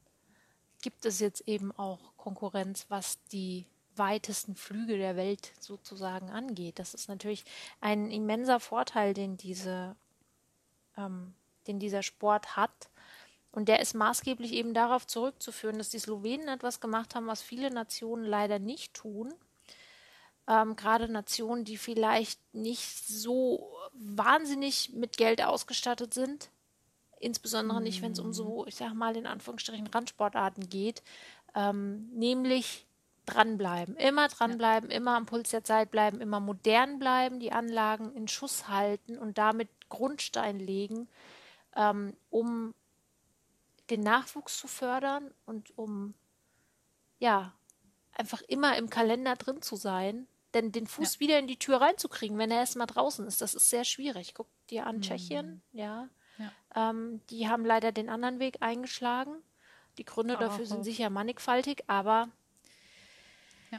gibt 0.82 1.04
es 1.04 1.20
jetzt 1.20 1.46
eben 1.48 1.72
auch 1.72 2.16
Konkurrenz, 2.16 2.86
was 2.88 3.18
die 3.32 3.66
weitesten 3.96 4.54
Flüge 4.54 4.96
der 4.96 5.16
Welt 5.16 5.52
sozusagen 5.60 6.30
angeht. 6.30 6.78
Das 6.78 6.94
ist 6.94 7.08
natürlich 7.08 7.44
ein 7.80 8.10
immenser 8.10 8.60
Vorteil, 8.60 9.14
den 9.14 9.36
diese, 9.36 9.96
ähm, 10.96 11.34
den 11.66 11.78
dieser 11.78 12.02
Sport 12.02 12.56
hat. 12.56 12.90
Und 13.52 13.68
der 13.68 13.80
ist 13.80 13.94
maßgeblich 13.94 14.52
eben 14.52 14.74
darauf 14.74 15.06
zurückzuführen, 15.06 15.78
dass 15.78 15.90
die 15.90 15.98
Slowenen 15.98 16.48
etwas 16.48 16.80
gemacht 16.80 17.14
haben, 17.14 17.26
was 17.26 17.42
viele 17.42 17.70
Nationen 17.70 18.24
leider 18.24 18.58
nicht 18.58 18.94
tun. 18.94 19.34
Ähm, 20.46 20.76
gerade 20.76 21.08
Nationen, 21.08 21.64
die 21.64 21.76
vielleicht 21.76 22.40
nicht 22.54 23.06
so 23.06 23.70
wahnsinnig 23.92 24.92
mit 24.92 25.16
Geld 25.16 25.42
ausgestattet 25.42 26.14
sind, 26.14 26.50
insbesondere 27.20 27.80
nicht, 27.80 28.02
wenn 28.02 28.12
es 28.12 28.18
um 28.18 28.32
so, 28.32 28.66
ich 28.66 28.74
sag 28.74 28.94
mal, 28.94 29.16
in 29.16 29.26
Anführungsstrichen 29.26 29.86
Randsportarten 29.86 30.68
geht, 30.68 31.02
ähm, 31.54 32.08
nämlich 32.12 32.86
dranbleiben, 33.26 33.96
immer 33.96 34.28
dranbleiben, 34.28 34.90
ja. 34.90 34.96
immer 34.96 35.16
am 35.16 35.26
Puls 35.26 35.50
der 35.50 35.62
Zeit 35.62 35.90
bleiben, 35.90 36.20
immer 36.20 36.40
modern 36.40 36.98
bleiben, 36.98 37.38
die 37.38 37.52
Anlagen 37.52 38.12
in 38.14 38.26
Schuss 38.26 38.68
halten 38.68 39.18
und 39.18 39.38
damit 39.38 39.68
Grundstein 39.88 40.58
legen, 40.58 41.08
ähm, 41.76 42.16
um 42.30 42.74
den 43.90 44.00
Nachwuchs 44.00 44.58
zu 44.58 44.66
fördern 44.66 45.30
und 45.46 45.76
um 45.76 46.14
ja 47.18 47.52
einfach 48.12 48.42
immer 48.42 48.76
im 48.76 48.88
Kalender 48.90 49.36
drin 49.36 49.62
zu 49.62 49.76
sein. 49.76 50.26
Denn 50.54 50.72
den 50.72 50.86
Fuß 50.86 51.14
ja. 51.14 51.20
wieder 51.20 51.38
in 51.38 51.46
die 51.46 51.58
Tür 51.58 51.80
reinzukriegen, 51.80 52.38
wenn 52.38 52.50
er 52.50 52.58
erstmal 52.58 52.88
draußen 52.88 53.24
ist, 53.26 53.40
das 53.40 53.54
ist 53.54 53.70
sehr 53.70 53.84
schwierig. 53.84 54.34
Guck 54.34 54.48
dir 54.68 54.86
an 54.86 54.96
mhm. 54.96 55.02
Tschechien, 55.02 55.62
ja. 55.72 56.08
Ähm, 56.74 57.20
die 57.30 57.48
haben 57.48 57.64
leider 57.64 57.92
den 57.92 58.08
anderen 58.08 58.38
Weg 58.38 58.58
eingeschlagen. 58.60 59.32
Die 59.98 60.04
Gründe 60.04 60.36
aber 60.36 60.46
dafür 60.46 60.66
sind 60.66 60.84
sicher 60.84 61.10
mannigfaltig, 61.10 61.84
aber 61.86 62.28
ja, 63.70 63.78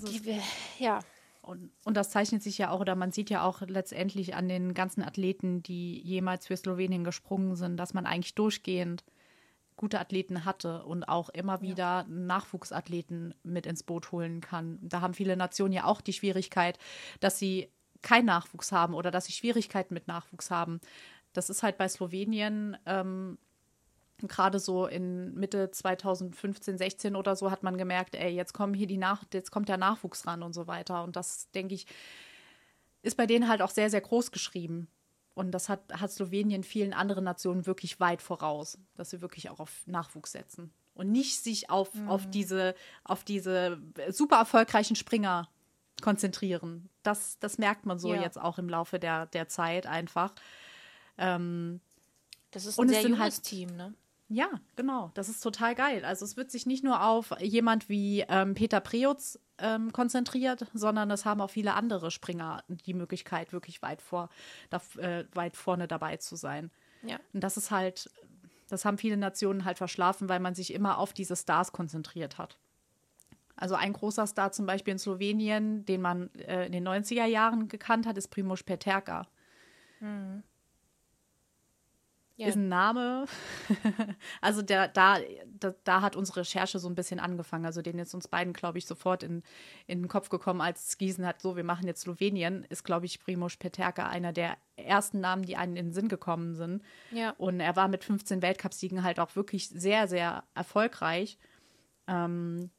die, 0.00 0.40
ja. 0.78 1.00
Und, 1.42 1.70
und, 1.84 1.96
das 1.96 2.10
zeichnet 2.10 2.42
sich 2.42 2.58
ja 2.58 2.70
auch, 2.70 2.80
oder 2.80 2.94
man 2.94 3.12
sieht 3.12 3.30
ja 3.30 3.42
auch 3.42 3.62
letztendlich 3.62 4.34
an 4.34 4.48
den 4.48 4.74
ganzen 4.74 5.02
Athleten, 5.02 5.62
die 5.62 6.00
jemals 6.00 6.46
für 6.46 6.56
Slowenien 6.56 7.02
gesprungen 7.02 7.56
sind, 7.56 7.76
dass 7.76 7.94
man 7.94 8.06
eigentlich 8.06 8.34
durchgehend 8.34 9.04
gute 9.76 9.98
Athleten 9.98 10.44
hatte 10.44 10.84
und 10.84 11.04
auch 11.04 11.30
immer 11.30 11.62
wieder 11.62 11.82
ja. 11.82 12.06
Nachwuchsathleten 12.06 13.34
mit 13.42 13.64
ins 13.64 13.82
Boot 13.82 14.12
holen 14.12 14.42
kann. 14.42 14.78
Da 14.82 15.00
haben 15.00 15.14
viele 15.14 15.36
Nationen 15.36 15.72
ja 15.72 15.84
auch 15.86 16.02
die 16.02 16.12
Schwierigkeit, 16.12 16.78
dass 17.20 17.38
sie 17.38 17.70
keinen 18.02 18.26
Nachwuchs 18.26 18.72
haben 18.72 18.92
oder 18.92 19.10
dass 19.10 19.24
sie 19.24 19.32
Schwierigkeiten 19.32 19.94
mit 19.94 20.06
Nachwuchs 20.06 20.50
haben. 20.50 20.80
Das 21.32 21.50
ist 21.50 21.62
halt 21.62 21.78
bei 21.78 21.88
Slowenien 21.88 22.76
ähm, 22.86 23.38
gerade 24.28 24.58
so 24.58 24.86
in 24.86 25.34
Mitte 25.34 25.70
2015, 25.70 26.78
16 26.78 27.16
oder 27.16 27.36
so 27.36 27.50
hat 27.50 27.62
man 27.62 27.78
gemerkt, 27.78 28.14
ey, 28.14 28.30
jetzt 28.34 28.52
kommen 28.52 28.74
hier 28.74 28.86
die 28.86 28.98
Nach 28.98 29.24
jetzt 29.32 29.50
kommt 29.50 29.68
der 29.68 29.76
Nachwuchs 29.76 30.26
ran 30.26 30.42
und 30.42 30.52
so 30.52 30.66
weiter. 30.66 31.04
Und 31.04 31.16
das, 31.16 31.50
denke 31.52 31.74
ich, 31.74 31.86
ist 33.02 33.16
bei 33.16 33.26
denen 33.26 33.48
halt 33.48 33.62
auch 33.62 33.70
sehr, 33.70 33.90
sehr 33.90 34.00
groß 34.00 34.30
geschrieben. 34.30 34.88
Und 35.34 35.52
das 35.52 35.68
hat, 35.68 35.80
hat 35.92 36.10
Slowenien 36.10 36.64
vielen 36.64 36.92
anderen 36.92 37.24
Nationen 37.24 37.66
wirklich 37.66 38.00
weit 38.00 38.20
voraus, 38.20 38.78
dass 38.96 39.10
sie 39.10 39.22
wirklich 39.22 39.48
auch 39.48 39.60
auf 39.60 39.86
Nachwuchs 39.86 40.32
setzen. 40.32 40.72
Und 40.94 41.10
nicht 41.12 41.42
sich 41.42 41.70
auf, 41.70 41.94
mhm. 41.94 42.08
auf, 42.08 42.28
diese, 42.28 42.74
auf 43.04 43.24
diese 43.24 43.78
super 44.10 44.36
erfolgreichen 44.36 44.96
Springer 44.96 45.48
konzentrieren. 46.02 46.88
Das, 47.02 47.38
das 47.38 47.58
merkt 47.58 47.86
man 47.86 47.98
so 47.98 48.12
ja. 48.12 48.20
jetzt 48.20 48.38
auch 48.38 48.58
im 48.58 48.68
Laufe 48.68 48.98
der, 48.98 49.26
der 49.26 49.48
Zeit 49.48 49.86
einfach. 49.86 50.34
Ähm, 51.20 51.80
das 52.50 52.66
ist 52.66 52.80
ein 52.80 52.88
sehr 52.88 53.02
junges 53.02 53.20
halt, 53.20 53.42
Team, 53.42 53.76
ne? 53.76 53.94
Ja, 54.28 54.48
genau. 54.76 55.10
Das 55.14 55.28
ist 55.28 55.40
total 55.40 55.74
geil. 55.74 56.04
Also 56.04 56.24
es 56.24 56.36
wird 56.36 56.52
sich 56.52 56.64
nicht 56.64 56.84
nur 56.84 57.04
auf 57.04 57.32
jemand 57.40 57.88
wie 57.88 58.24
ähm, 58.28 58.54
Peter 58.54 58.80
Preutz 58.80 59.40
ähm, 59.58 59.92
konzentriert, 59.92 60.66
sondern 60.72 61.10
es 61.10 61.24
haben 61.24 61.40
auch 61.40 61.50
viele 61.50 61.74
andere 61.74 62.12
Springer 62.12 62.62
die 62.68 62.94
Möglichkeit, 62.94 63.52
wirklich 63.52 63.82
weit, 63.82 64.00
vor, 64.00 64.28
da, 64.70 64.80
äh, 64.98 65.24
weit 65.34 65.56
vorne 65.56 65.88
dabei 65.88 66.16
zu 66.18 66.36
sein. 66.36 66.70
Ja. 67.02 67.18
Und 67.32 67.40
das 67.40 67.56
ist 67.56 67.72
halt, 67.72 68.08
das 68.68 68.84
haben 68.84 68.98
viele 68.98 69.16
Nationen 69.16 69.64
halt 69.64 69.78
verschlafen, 69.78 70.28
weil 70.28 70.38
man 70.38 70.54
sich 70.54 70.72
immer 70.72 70.98
auf 70.98 71.12
diese 71.12 71.34
Stars 71.34 71.72
konzentriert 71.72 72.38
hat. 72.38 72.56
Also 73.56 73.74
ein 73.74 73.92
großer 73.92 74.28
Star 74.28 74.52
zum 74.52 74.64
Beispiel 74.64 74.92
in 74.92 74.98
Slowenien, 74.98 75.84
den 75.86 76.00
man 76.00 76.32
äh, 76.36 76.66
in 76.66 76.72
den 76.72 76.86
90er 76.86 77.26
Jahren 77.26 77.66
gekannt 77.66 78.06
hat, 78.06 78.16
ist 78.16 78.28
Primoz 78.28 78.62
Peterka. 78.62 79.26
Mhm. 79.98 80.44
Ja. 82.40 82.46
Ist 82.46 82.56
ein 82.56 82.70
Name. 82.70 83.26
also 84.40 84.62
der, 84.62 84.88
da, 84.88 85.18
da, 85.58 85.74
da, 85.84 86.00
hat 86.00 86.16
unsere 86.16 86.40
Recherche 86.40 86.78
so 86.78 86.88
ein 86.88 86.94
bisschen 86.94 87.20
angefangen. 87.20 87.66
Also 87.66 87.82
den 87.82 87.98
ist 87.98 88.14
uns 88.14 88.28
beiden, 88.28 88.54
glaube 88.54 88.78
ich, 88.78 88.86
sofort 88.86 89.22
in, 89.22 89.42
in 89.86 90.00
den 90.00 90.08
Kopf 90.08 90.30
gekommen, 90.30 90.62
als 90.62 90.96
Gießen 90.96 91.26
hat, 91.26 91.42
so, 91.42 91.56
wir 91.56 91.64
machen 91.64 91.86
jetzt 91.86 92.00
Slowenien, 92.00 92.64
ist, 92.70 92.82
glaube 92.82 93.04
ich, 93.04 93.20
Primoz 93.20 93.58
Peterka 93.58 94.08
einer 94.08 94.32
der 94.32 94.56
ersten 94.76 95.20
Namen, 95.20 95.44
die 95.44 95.56
einen 95.56 95.76
in 95.76 95.88
den 95.88 95.92
Sinn 95.92 96.08
gekommen 96.08 96.54
sind. 96.54 96.82
Ja. 97.10 97.34
Und 97.36 97.60
er 97.60 97.76
war 97.76 97.88
mit 97.88 98.04
15 98.04 98.40
Weltcupsiegen 98.40 99.02
halt 99.02 99.20
auch 99.20 99.36
wirklich 99.36 99.68
sehr, 99.68 100.08
sehr 100.08 100.44
erfolgreich. 100.54 101.36
Ähm, 102.06 102.70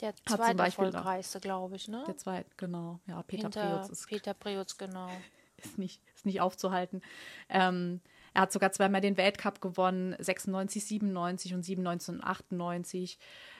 der 0.00 0.14
zweiterfolgreichste, 0.24 1.40
glaube 1.40 1.74
ich, 1.74 1.88
ne? 1.88 2.04
Der 2.06 2.16
zweite, 2.16 2.48
genau. 2.56 3.00
Ja, 3.08 3.24
Peter 3.24 3.42
Hinter 3.42 3.78
Preutz 3.78 3.88
ist. 3.88 4.06
Peter 4.06 4.34
Preutz, 4.34 4.78
genau. 4.78 5.10
Ist 5.62 5.76
nicht, 5.76 6.00
ist 6.14 6.24
nicht 6.24 6.40
aufzuhalten. 6.40 7.02
Ähm, 7.50 8.00
er 8.34 8.42
hat 8.42 8.52
sogar 8.52 8.72
zweimal 8.72 9.00
den 9.00 9.16
Weltcup 9.16 9.60
gewonnen, 9.60 10.14
96, 10.18 10.84
97 10.84 11.54
und 11.54 11.62
97 11.62 12.14
und 12.14 12.24
98. 12.24 13.18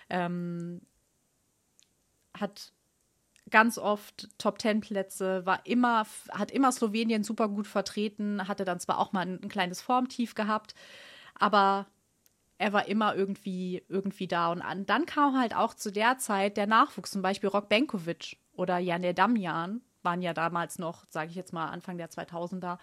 Ähm, 0.09 0.81
hat 2.39 2.73
ganz 3.51 3.79
oft 3.79 4.29
Top 4.39 4.59
Ten 4.59 4.81
Plätze, 4.81 5.45
war 5.45 5.67
immer, 5.67 6.07
hat 6.31 6.51
immer 6.51 6.73
Slowenien 6.73 7.25
super 7.25 7.49
gut 7.49 7.67
vertreten, 7.67 8.47
hatte 8.47 8.65
dann 8.65 8.81
zwar 8.81 8.99
auch 8.99 9.13
mal 9.13 9.27
ein, 9.27 9.43
ein 9.43 9.49
kleines 9.49 9.81
Formtief 9.81 10.35
gehabt, 10.35 10.75
aber 11.35 11.87
er 12.59 12.73
war 12.73 12.87
immer 12.87 13.15
irgendwie, 13.17 13.83
irgendwie 13.89 14.29
da. 14.29 14.53
Und 14.53 14.61
an, 14.63 14.87
dann 14.87 15.07
kam 15.07 15.39
halt 15.39 15.57
auch 15.57 15.75
zu 15.75 15.91
der 15.91 16.19
Zeit 16.19 16.57
der 16.57 16.67
Nachwuchs, 16.67 17.11
zum 17.11 17.23
Beispiel 17.23 17.49
Rok 17.49 17.69
Benkovic 17.69 18.37
oder 18.53 18.79
Jan 18.79 19.03
der 19.03 19.15
Damjan, 19.15 19.81
waren 20.03 20.23
ja 20.23 20.35
damals 20.35 20.79
noch, 20.79 21.05
sage 21.09 21.31
ich 21.31 21.37
jetzt 21.37 21.53
mal, 21.53 21.69
Anfang 21.69 21.97
der 21.99 22.11
2000er, 22.11 22.79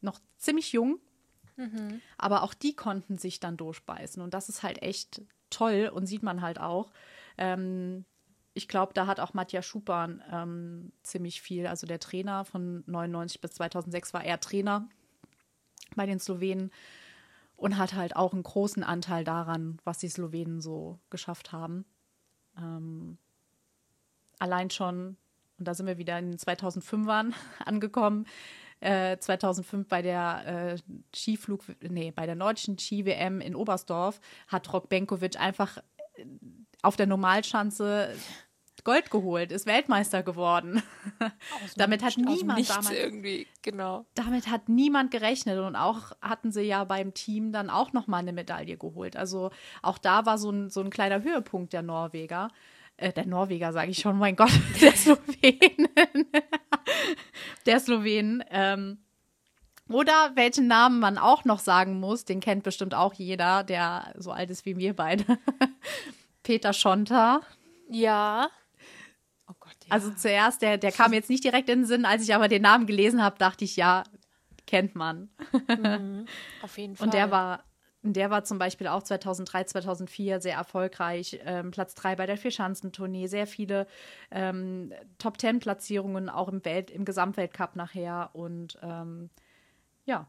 noch 0.00 0.20
ziemlich 0.36 0.72
jung. 0.72 0.98
Mhm. 1.56 2.00
Aber 2.18 2.42
auch 2.42 2.54
die 2.54 2.74
konnten 2.74 3.18
sich 3.18 3.40
dann 3.40 3.56
durchbeißen. 3.56 4.22
Und 4.22 4.34
das 4.34 4.48
ist 4.48 4.62
halt 4.62 4.82
echt 4.82 5.22
toll 5.50 5.90
und 5.92 6.06
sieht 6.06 6.22
man 6.22 6.42
halt 6.42 6.58
auch. 6.58 6.90
Ähm, 7.38 8.04
ich 8.54 8.68
glaube, 8.68 8.92
da 8.94 9.06
hat 9.06 9.20
auch 9.20 9.34
Matthias 9.34 9.66
Schupan 9.66 10.22
ähm, 10.30 10.92
ziemlich 11.02 11.42
viel, 11.42 11.66
also 11.66 11.86
der 11.86 11.98
Trainer 11.98 12.44
von 12.44 12.84
99 12.86 13.40
bis 13.40 13.52
2006 13.52 14.14
war 14.14 14.24
er 14.24 14.40
Trainer 14.40 14.88
bei 15.96 16.06
den 16.06 16.20
Slowenen 16.20 16.70
und 17.56 17.78
hat 17.78 17.94
halt 17.94 18.16
auch 18.16 18.32
einen 18.32 18.42
großen 18.42 18.84
Anteil 18.84 19.24
daran, 19.24 19.78
was 19.84 19.98
die 19.98 20.08
Slowenen 20.08 20.60
so 20.60 20.98
geschafft 21.10 21.52
haben. 21.52 21.84
Ähm, 22.56 23.18
allein 24.38 24.70
schon, 24.70 25.16
und 25.58 25.68
da 25.68 25.74
sind 25.74 25.86
wir 25.86 25.98
wieder 25.98 26.18
in 26.18 26.30
den 26.30 26.38
2005ern 26.38 27.32
angekommen, 27.64 28.26
äh, 28.80 29.18
2005 29.18 29.88
bei 29.88 30.02
der 30.02 30.74
äh, 30.74 30.76
Skiflug, 31.14 31.64
nee, 31.80 32.10
bei 32.10 32.26
der 32.26 32.34
nordischen 32.34 32.78
Ski-WM 32.78 33.40
in 33.40 33.54
Oberstdorf 33.54 34.20
hat 34.48 34.72
Rok 34.72 34.88
Benkovic 34.88 35.40
einfach 35.40 35.78
äh, 36.16 36.24
auf 36.82 36.96
der 36.96 37.06
Normalschanze 37.06 38.14
Gold 38.84 39.10
geholt, 39.10 39.50
ist 39.50 39.66
Weltmeister 39.66 40.22
geworden. 40.22 40.82
damit 41.76 42.02
hat 42.02 42.18
niemand 42.18 42.68
damals 42.68 42.90
irgendwie, 42.90 43.46
genau. 43.62 44.04
Damit 44.14 44.48
hat 44.48 44.68
niemand 44.68 45.10
gerechnet 45.10 45.58
und 45.58 45.74
auch 45.74 46.12
hatten 46.20 46.52
sie 46.52 46.62
ja 46.62 46.84
beim 46.84 47.14
Team 47.14 47.50
dann 47.50 47.70
auch 47.70 47.94
noch 47.94 48.06
mal 48.06 48.18
eine 48.18 48.34
Medaille 48.34 48.76
geholt. 48.76 49.16
Also 49.16 49.50
auch 49.82 49.96
da 49.96 50.26
war 50.26 50.36
so 50.36 50.50
ein, 50.50 50.68
so 50.68 50.82
ein 50.82 50.90
kleiner 50.90 51.22
Höhepunkt 51.22 51.72
der 51.72 51.82
Norweger. 51.82 52.48
Äh, 52.98 53.12
der 53.12 53.26
Norweger 53.26 53.72
sage 53.72 53.90
ich 53.90 53.98
schon, 53.98 54.18
mein 54.18 54.36
Gott, 54.36 54.52
der 54.82 54.92
Slowenen. 54.92 55.88
Der 57.66 57.80
Slowenen. 57.80 58.44
Ähm, 58.50 58.98
oder 59.88 60.32
welchen 60.34 60.66
Namen 60.66 60.98
man 60.98 61.18
auch 61.18 61.44
noch 61.44 61.58
sagen 61.58 62.00
muss, 62.00 62.24
den 62.24 62.40
kennt 62.40 62.62
bestimmt 62.62 62.94
auch 62.94 63.12
jeder, 63.14 63.64
der 63.64 64.14
so 64.16 64.32
alt 64.32 64.50
ist 64.50 64.64
wie 64.64 64.76
wir 64.76 64.94
beide. 64.94 65.24
Peter 66.42 66.72
Schonter. 66.72 67.42
Ja. 67.90 68.48
Oh 69.48 69.54
Gott, 69.60 69.76
ja. 69.84 69.92
Also 69.92 70.10
zuerst, 70.10 70.62
der, 70.62 70.78
der 70.78 70.90
kam 70.90 71.12
jetzt 71.12 71.28
nicht 71.28 71.44
direkt 71.44 71.68
in 71.68 71.80
den 71.80 71.86
Sinn, 71.86 72.06
als 72.06 72.22
ich 72.22 72.34
aber 72.34 72.48
den 72.48 72.62
Namen 72.62 72.86
gelesen 72.86 73.22
habe, 73.22 73.36
dachte 73.38 73.64
ich, 73.64 73.76
ja, 73.76 74.04
kennt 74.66 74.94
man. 74.94 75.28
Mhm, 75.68 76.26
auf 76.62 76.78
jeden 76.78 76.96
Fall. 76.96 77.06
Und 77.06 77.14
der 77.14 77.30
war, 77.30 77.64
der 78.12 78.30
war 78.30 78.44
zum 78.44 78.58
Beispiel 78.58 78.86
auch 78.86 79.02
2003, 79.02 79.64
2004 79.64 80.40
sehr 80.40 80.56
erfolgreich. 80.56 81.40
Ähm, 81.44 81.70
Platz 81.70 81.94
3 81.94 82.16
bei 82.16 82.26
der 82.26 82.36
Vierschanzentournee, 82.36 83.26
sehr 83.26 83.46
viele 83.46 83.86
ähm, 84.30 84.92
Top-10-Platzierungen 85.18 86.28
auch 86.28 86.48
im, 86.48 86.64
Welt, 86.64 86.90
im 86.90 87.04
Gesamtweltcup 87.04 87.76
nachher. 87.76 88.30
Und 88.34 88.78
ähm, 88.82 89.30
ja, 90.04 90.26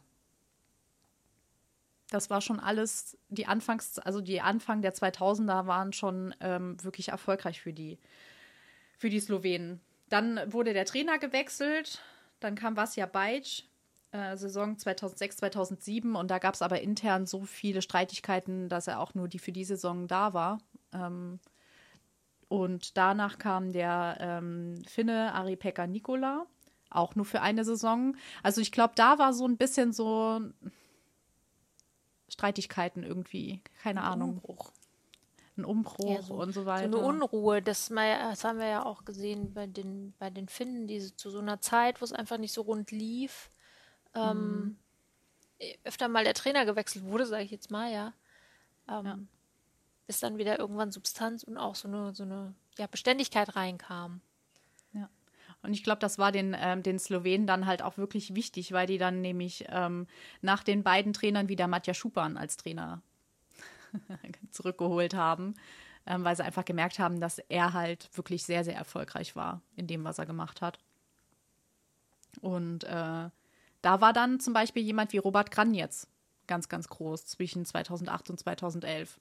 das 2.09 2.29
war 2.29 2.39
schon 2.39 2.59
alles, 2.59 3.17
die 3.29 3.45
Anfangs, 3.45 3.99
also 3.99 4.21
die 4.21 4.39
Anfang 4.39 4.81
der 4.81 4.93
2000er 4.93 5.67
waren 5.67 5.91
schon 5.91 6.33
ähm, 6.39 6.81
wirklich 6.83 7.09
erfolgreich 7.09 7.61
für 7.61 7.73
die 7.73 7.99
für 8.97 9.09
die 9.09 9.19
Slowenen. 9.19 9.81
Dann 10.09 10.39
wurde 10.51 10.73
der 10.73 10.85
Trainer 10.85 11.17
gewechselt, 11.17 12.01
dann 12.39 12.55
kam 12.55 12.77
Vasja 12.77 13.05
Bajc, 13.05 13.63
äh, 14.15 14.37
Saison 14.37 14.77
2006, 14.77 15.37
2007 15.37 16.15
und 16.15 16.31
da 16.31 16.39
gab 16.39 16.53
es 16.53 16.61
aber 16.61 16.81
intern 16.81 17.25
so 17.25 17.41
viele 17.41 17.81
Streitigkeiten, 17.81 18.69
dass 18.69 18.87
er 18.87 18.99
auch 18.99 19.13
nur 19.13 19.27
die 19.27 19.39
für 19.39 19.51
die 19.51 19.65
Saison 19.65 20.07
da 20.07 20.33
war. 20.33 20.59
Ähm, 20.93 21.39
und 22.47 22.97
danach 22.97 23.37
kam 23.37 23.73
der 23.73 24.17
ähm, 24.19 24.81
Finne 24.87 25.33
Ari 25.33 25.55
Pekka 25.55 25.87
Nikola, 25.87 26.45
auch 26.89 27.15
nur 27.15 27.25
für 27.25 27.41
eine 27.41 27.65
Saison. 27.65 28.15
Also 28.43 28.61
ich 28.61 28.71
glaube, 28.71 28.93
da 28.95 29.17
war 29.19 29.33
so 29.33 29.45
ein 29.47 29.57
bisschen 29.57 29.91
so 29.91 30.39
Streitigkeiten 32.29 33.03
irgendwie, 33.03 33.61
keine 33.81 34.03
Ahnung. 34.03 34.35
Umbruch 34.35 34.71
ein 35.57 35.65
Umbruch 35.65 36.15
ja, 36.15 36.21
so, 36.21 36.33
und 36.35 36.53
so 36.53 36.65
weiter. 36.65 36.91
So 36.91 36.97
eine 36.97 37.07
Unruhe, 37.07 37.61
das, 37.61 37.89
das, 37.89 38.43
haben 38.43 38.59
wir 38.59 38.67
ja 38.67 38.85
auch 38.85 39.05
gesehen 39.05 39.53
bei 39.53 39.67
den, 39.67 40.13
bei 40.19 40.29
den 40.29 40.49
Finnen, 40.49 40.87
die 40.87 41.15
zu 41.15 41.29
so 41.29 41.39
einer 41.39 41.61
Zeit, 41.61 42.01
wo 42.01 42.05
es 42.05 42.11
einfach 42.11 42.37
nicht 42.37 42.51
so 42.51 42.61
rund 42.61 42.91
lief, 42.91 43.49
ähm, 44.15 44.77
mhm. 45.59 45.65
öfter 45.83 46.07
mal 46.07 46.23
der 46.23 46.33
Trainer 46.33 46.65
gewechselt 46.65 47.05
wurde, 47.05 47.25
sage 47.25 47.43
ich 47.43 47.51
jetzt 47.51 47.71
mal, 47.71 47.91
ja. 47.91 48.13
Ähm, 48.89 49.05
ja. 49.05 49.19
Bis 50.07 50.19
dann 50.19 50.37
wieder 50.37 50.59
irgendwann 50.59 50.91
Substanz 50.91 51.43
und 51.43 51.57
auch 51.57 51.75
so 51.75 51.87
eine, 51.87 52.13
so 52.13 52.23
eine 52.23 52.53
ja, 52.77 52.87
Beständigkeit 52.87 53.55
reinkam. 53.55 54.21
Ja. 54.93 55.09
Und 55.63 55.73
ich 55.73 55.83
glaube, 55.83 55.99
das 55.99 56.17
war 56.19 56.31
den, 56.31 56.55
ähm, 56.57 56.83
den 56.83 56.99
Slowenen 56.99 57.47
dann 57.47 57.65
halt 57.65 57.81
auch 57.81 57.97
wirklich 57.97 58.35
wichtig, 58.35 58.71
weil 58.71 58.87
die 58.87 58.97
dann 58.97 59.21
nämlich 59.21 59.65
ähm, 59.69 60.07
nach 60.41 60.63
den 60.63 60.83
beiden 60.83 61.13
Trainern 61.13 61.49
wieder 61.49 61.67
Matja 61.67 61.93
Schupan 61.93 62.37
als 62.37 62.57
Trainer 62.57 63.01
zurückgeholt 64.51 65.15
haben, 65.15 65.55
ähm, 66.05 66.23
weil 66.23 66.35
sie 66.35 66.43
einfach 66.43 66.65
gemerkt 66.65 66.99
haben, 66.99 67.19
dass 67.19 67.39
er 67.39 67.73
halt 67.73 68.15
wirklich 68.15 68.43
sehr, 68.43 68.63
sehr 68.63 68.75
erfolgreich 68.75 69.35
war 69.35 69.61
in 69.75 69.87
dem, 69.87 70.03
was 70.03 70.19
er 70.19 70.27
gemacht 70.27 70.61
hat. 70.61 70.77
Und 72.41 72.83
äh, 72.83 73.29
da 73.85 74.01
war 74.01 74.13
dann 74.13 74.39
zum 74.39 74.53
Beispiel 74.53 74.81
jemand 74.81 75.13
wie 75.13 75.19
Robert 75.19 75.51
Kranjetz 75.51 76.07
ganz, 76.47 76.69
ganz 76.69 76.87
groß 76.89 77.27
zwischen 77.27 77.65
2008 77.65 78.31
und 78.31 78.39
2011. 78.39 79.19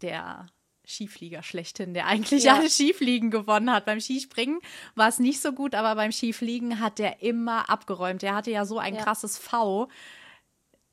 Der 0.00 0.46
Skiflieger 0.86 1.42
schlechthin, 1.42 1.92
der 1.92 2.06
eigentlich 2.06 2.44
ja. 2.44 2.54
alle 2.54 2.70
Skifliegen 2.70 3.32
gewonnen 3.32 3.72
hat. 3.72 3.84
Beim 3.84 4.00
Skispringen 4.00 4.60
war 4.94 5.08
es 5.08 5.18
nicht 5.18 5.40
so 5.40 5.52
gut, 5.52 5.74
aber 5.74 5.96
beim 5.96 6.12
Skifliegen 6.12 6.78
hat 6.78 7.00
der 7.00 7.20
immer 7.20 7.68
abgeräumt. 7.68 8.22
Der 8.22 8.36
hatte 8.36 8.52
ja 8.52 8.64
so 8.64 8.78
ein 8.78 8.94
ja. 8.94 9.02
krasses 9.02 9.38
V. 9.38 9.88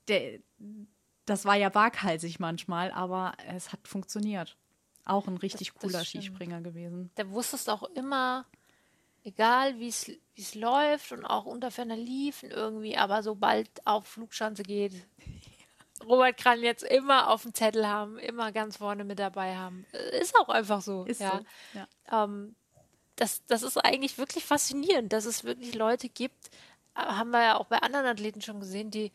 Der, 0.07 0.39
das 1.25 1.45
war 1.45 1.55
ja 1.55 1.73
waghalsig 1.75 2.39
manchmal, 2.39 2.91
aber 2.91 3.33
es 3.47 3.71
hat 3.71 3.87
funktioniert. 3.87 4.57
Auch 5.05 5.27
ein 5.27 5.37
richtig 5.37 5.73
das, 5.73 5.81
cooler 5.81 5.99
das 5.99 6.07
Skispringer 6.07 6.61
gewesen. 6.61 7.11
Der 7.17 7.29
wusstest 7.29 7.69
auch 7.69 7.83
immer, 7.83 8.45
egal 9.29 9.79
wie 9.79 9.87
es 9.87 10.55
läuft 10.55 11.11
und 11.11 11.25
auch 11.25 11.45
unter 11.45 11.71
ferner 11.71 11.97
Liefen 11.97 12.51
irgendwie, 12.51 12.97
aber 12.97 13.23
sobald 13.23 13.69
auf 13.85 14.07
Flugschanze 14.07 14.63
geht, 14.63 14.93
Robert 16.05 16.37
kann 16.37 16.61
jetzt 16.61 16.83
immer 16.83 17.29
auf 17.29 17.43
dem 17.43 17.53
Zettel 17.53 17.87
haben, 17.87 18.17
immer 18.19 18.51
ganz 18.51 18.77
vorne 18.77 19.03
mit 19.03 19.19
dabei 19.19 19.55
haben. 19.57 19.85
Ist 20.19 20.33
auch 20.37 20.47
einfach 20.47 20.81
so. 20.81 21.03
Ist 21.03 21.19
ja. 21.19 21.41
so. 21.73 21.79
Ja. 21.79 22.23
Ähm, 22.23 22.55
das, 23.17 23.43
das 23.47 23.63
ist 23.63 23.77
eigentlich 23.77 24.17
wirklich 24.17 24.45
faszinierend, 24.45 25.11
dass 25.11 25.25
es 25.25 25.43
wirklich 25.43 25.75
Leute 25.75 26.07
gibt, 26.07 26.49
äh, 26.95 27.01
haben 27.01 27.31
wir 27.31 27.43
ja 27.43 27.57
auch 27.57 27.65
bei 27.65 27.79
anderen 27.79 28.05
Athleten 28.05 28.41
schon 28.41 28.61
gesehen, 28.61 28.91
die 28.91 29.11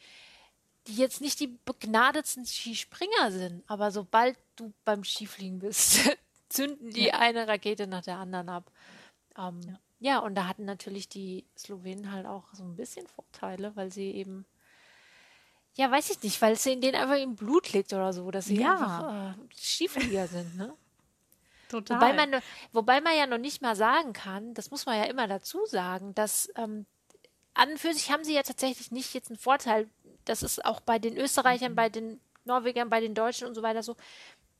die 0.86 0.96
jetzt 0.96 1.20
nicht 1.20 1.40
die 1.40 1.58
begnadetsten 1.64 2.44
Skispringer 2.44 3.32
sind, 3.32 3.64
aber 3.66 3.90
sobald 3.90 4.36
du 4.56 4.72
beim 4.84 5.04
Skifliegen 5.04 5.58
bist, 5.58 6.10
zünden 6.48 6.90
die 6.90 7.06
ja. 7.06 7.14
eine 7.14 7.48
Rakete 7.48 7.86
nach 7.86 8.02
der 8.02 8.18
anderen 8.18 8.48
ab. 8.48 8.70
Ähm, 9.38 9.60
ja. 9.66 9.78
Ja, 10.00 10.18
und 10.18 10.34
da 10.34 10.46
hatten 10.46 10.64
natürlich 10.64 11.08
die 11.08 11.46
Slowenen 11.56 12.12
halt 12.12 12.26
auch 12.26 12.52
so 12.52 12.62
ein 12.64 12.76
bisschen 12.76 13.06
Vorteile, 13.06 13.74
weil 13.76 13.92
sie 13.92 14.10
eben 14.10 14.46
ja, 15.76 15.90
weiß 15.90 16.10
ich 16.10 16.22
nicht, 16.22 16.40
weil 16.40 16.52
es 16.52 16.64
in 16.66 16.80
denen 16.80 16.94
einfach 16.94 17.16
im 17.16 17.34
Blut 17.34 17.72
liegt 17.72 17.92
oder 17.92 18.12
so, 18.12 18.30
dass 18.30 18.46
sie 18.46 18.60
ja. 18.60 18.74
einfach 18.74 19.34
äh, 19.34 19.54
Skiflieger 19.54 20.28
sind, 20.28 20.56
ne? 20.56 20.72
Total. 21.68 21.96
Wobei 21.96 22.12
man, 22.12 22.42
wobei 22.72 23.00
man 23.00 23.16
ja 23.16 23.26
noch 23.26 23.38
nicht 23.38 23.60
mal 23.60 23.74
sagen 23.74 24.12
kann, 24.12 24.54
das 24.54 24.70
muss 24.70 24.86
man 24.86 24.96
ja 24.98 25.04
immer 25.04 25.26
dazu 25.26 25.66
sagen, 25.66 26.14
dass 26.14 26.48
ähm, 26.56 26.86
an 27.54 27.70
und 27.70 27.78
für 27.78 27.92
sich 27.92 28.12
haben 28.12 28.22
sie 28.22 28.34
ja 28.34 28.42
tatsächlich 28.42 28.92
nicht 28.92 29.14
jetzt 29.14 29.30
einen 29.30 29.38
Vorteil. 29.38 29.88
Das 30.24 30.42
ist 30.42 30.64
auch 30.64 30.80
bei 30.80 30.98
den 30.98 31.16
Österreichern, 31.16 31.72
mhm. 31.72 31.76
bei 31.76 31.88
den 31.88 32.20
Norwegern, 32.44 32.90
bei 32.90 33.00
den 33.00 33.14
Deutschen 33.14 33.48
und 33.48 33.54
so 33.54 33.62
weiter 33.62 33.82
so. 33.82 33.96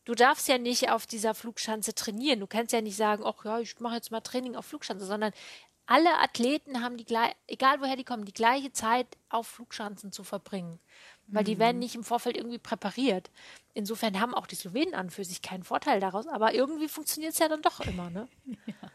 Du 0.04 0.14
darfst 0.14 0.48
ja 0.48 0.58
nicht 0.58 0.90
auf 0.90 1.06
dieser 1.06 1.34
Flugschanze 1.34 1.94
trainieren. 1.94 2.40
Du 2.40 2.46
kannst 2.46 2.72
ja 2.72 2.80
nicht 2.80 2.96
sagen, 2.96 3.22
ach 3.24 3.44
ja, 3.44 3.60
ich 3.60 3.78
mache 3.80 3.94
jetzt 3.94 4.10
mal 4.10 4.20
Training 4.20 4.54
auf 4.54 4.66
Flugschanze, 4.66 5.06
sondern 5.06 5.32
alle 5.86 6.18
Athleten 6.18 6.82
haben 6.82 6.96
die 6.96 7.06
egal 7.46 7.80
woher 7.80 7.96
die 7.96 8.04
kommen, 8.04 8.24
die 8.24 8.32
gleiche 8.32 8.72
Zeit 8.72 9.06
auf 9.28 9.46
Flugschanzen 9.46 10.12
zu 10.12 10.24
verbringen. 10.24 10.78
Weil 11.26 11.42
mhm. 11.42 11.46
die 11.46 11.58
werden 11.58 11.78
nicht 11.78 11.94
im 11.94 12.04
Vorfeld 12.04 12.36
irgendwie 12.36 12.58
präpariert. 12.58 13.30
Insofern 13.72 14.20
haben 14.20 14.34
auch 14.34 14.46
die 14.46 14.56
Slowenen 14.56 14.94
an 14.94 15.10
für 15.10 15.24
sich 15.24 15.42
keinen 15.42 15.64
Vorteil 15.64 16.00
daraus, 16.00 16.26
aber 16.26 16.54
irgendwie 16.54 16.88
funktioniert 16.88 17.32
es 17.32 17.38
ja 17.38 17.48
dann 17.48 17.62
doch 17.62 17.80
immer, 17.80 18.10
ne? 18.10 18.28
Ja. 18.66 18.90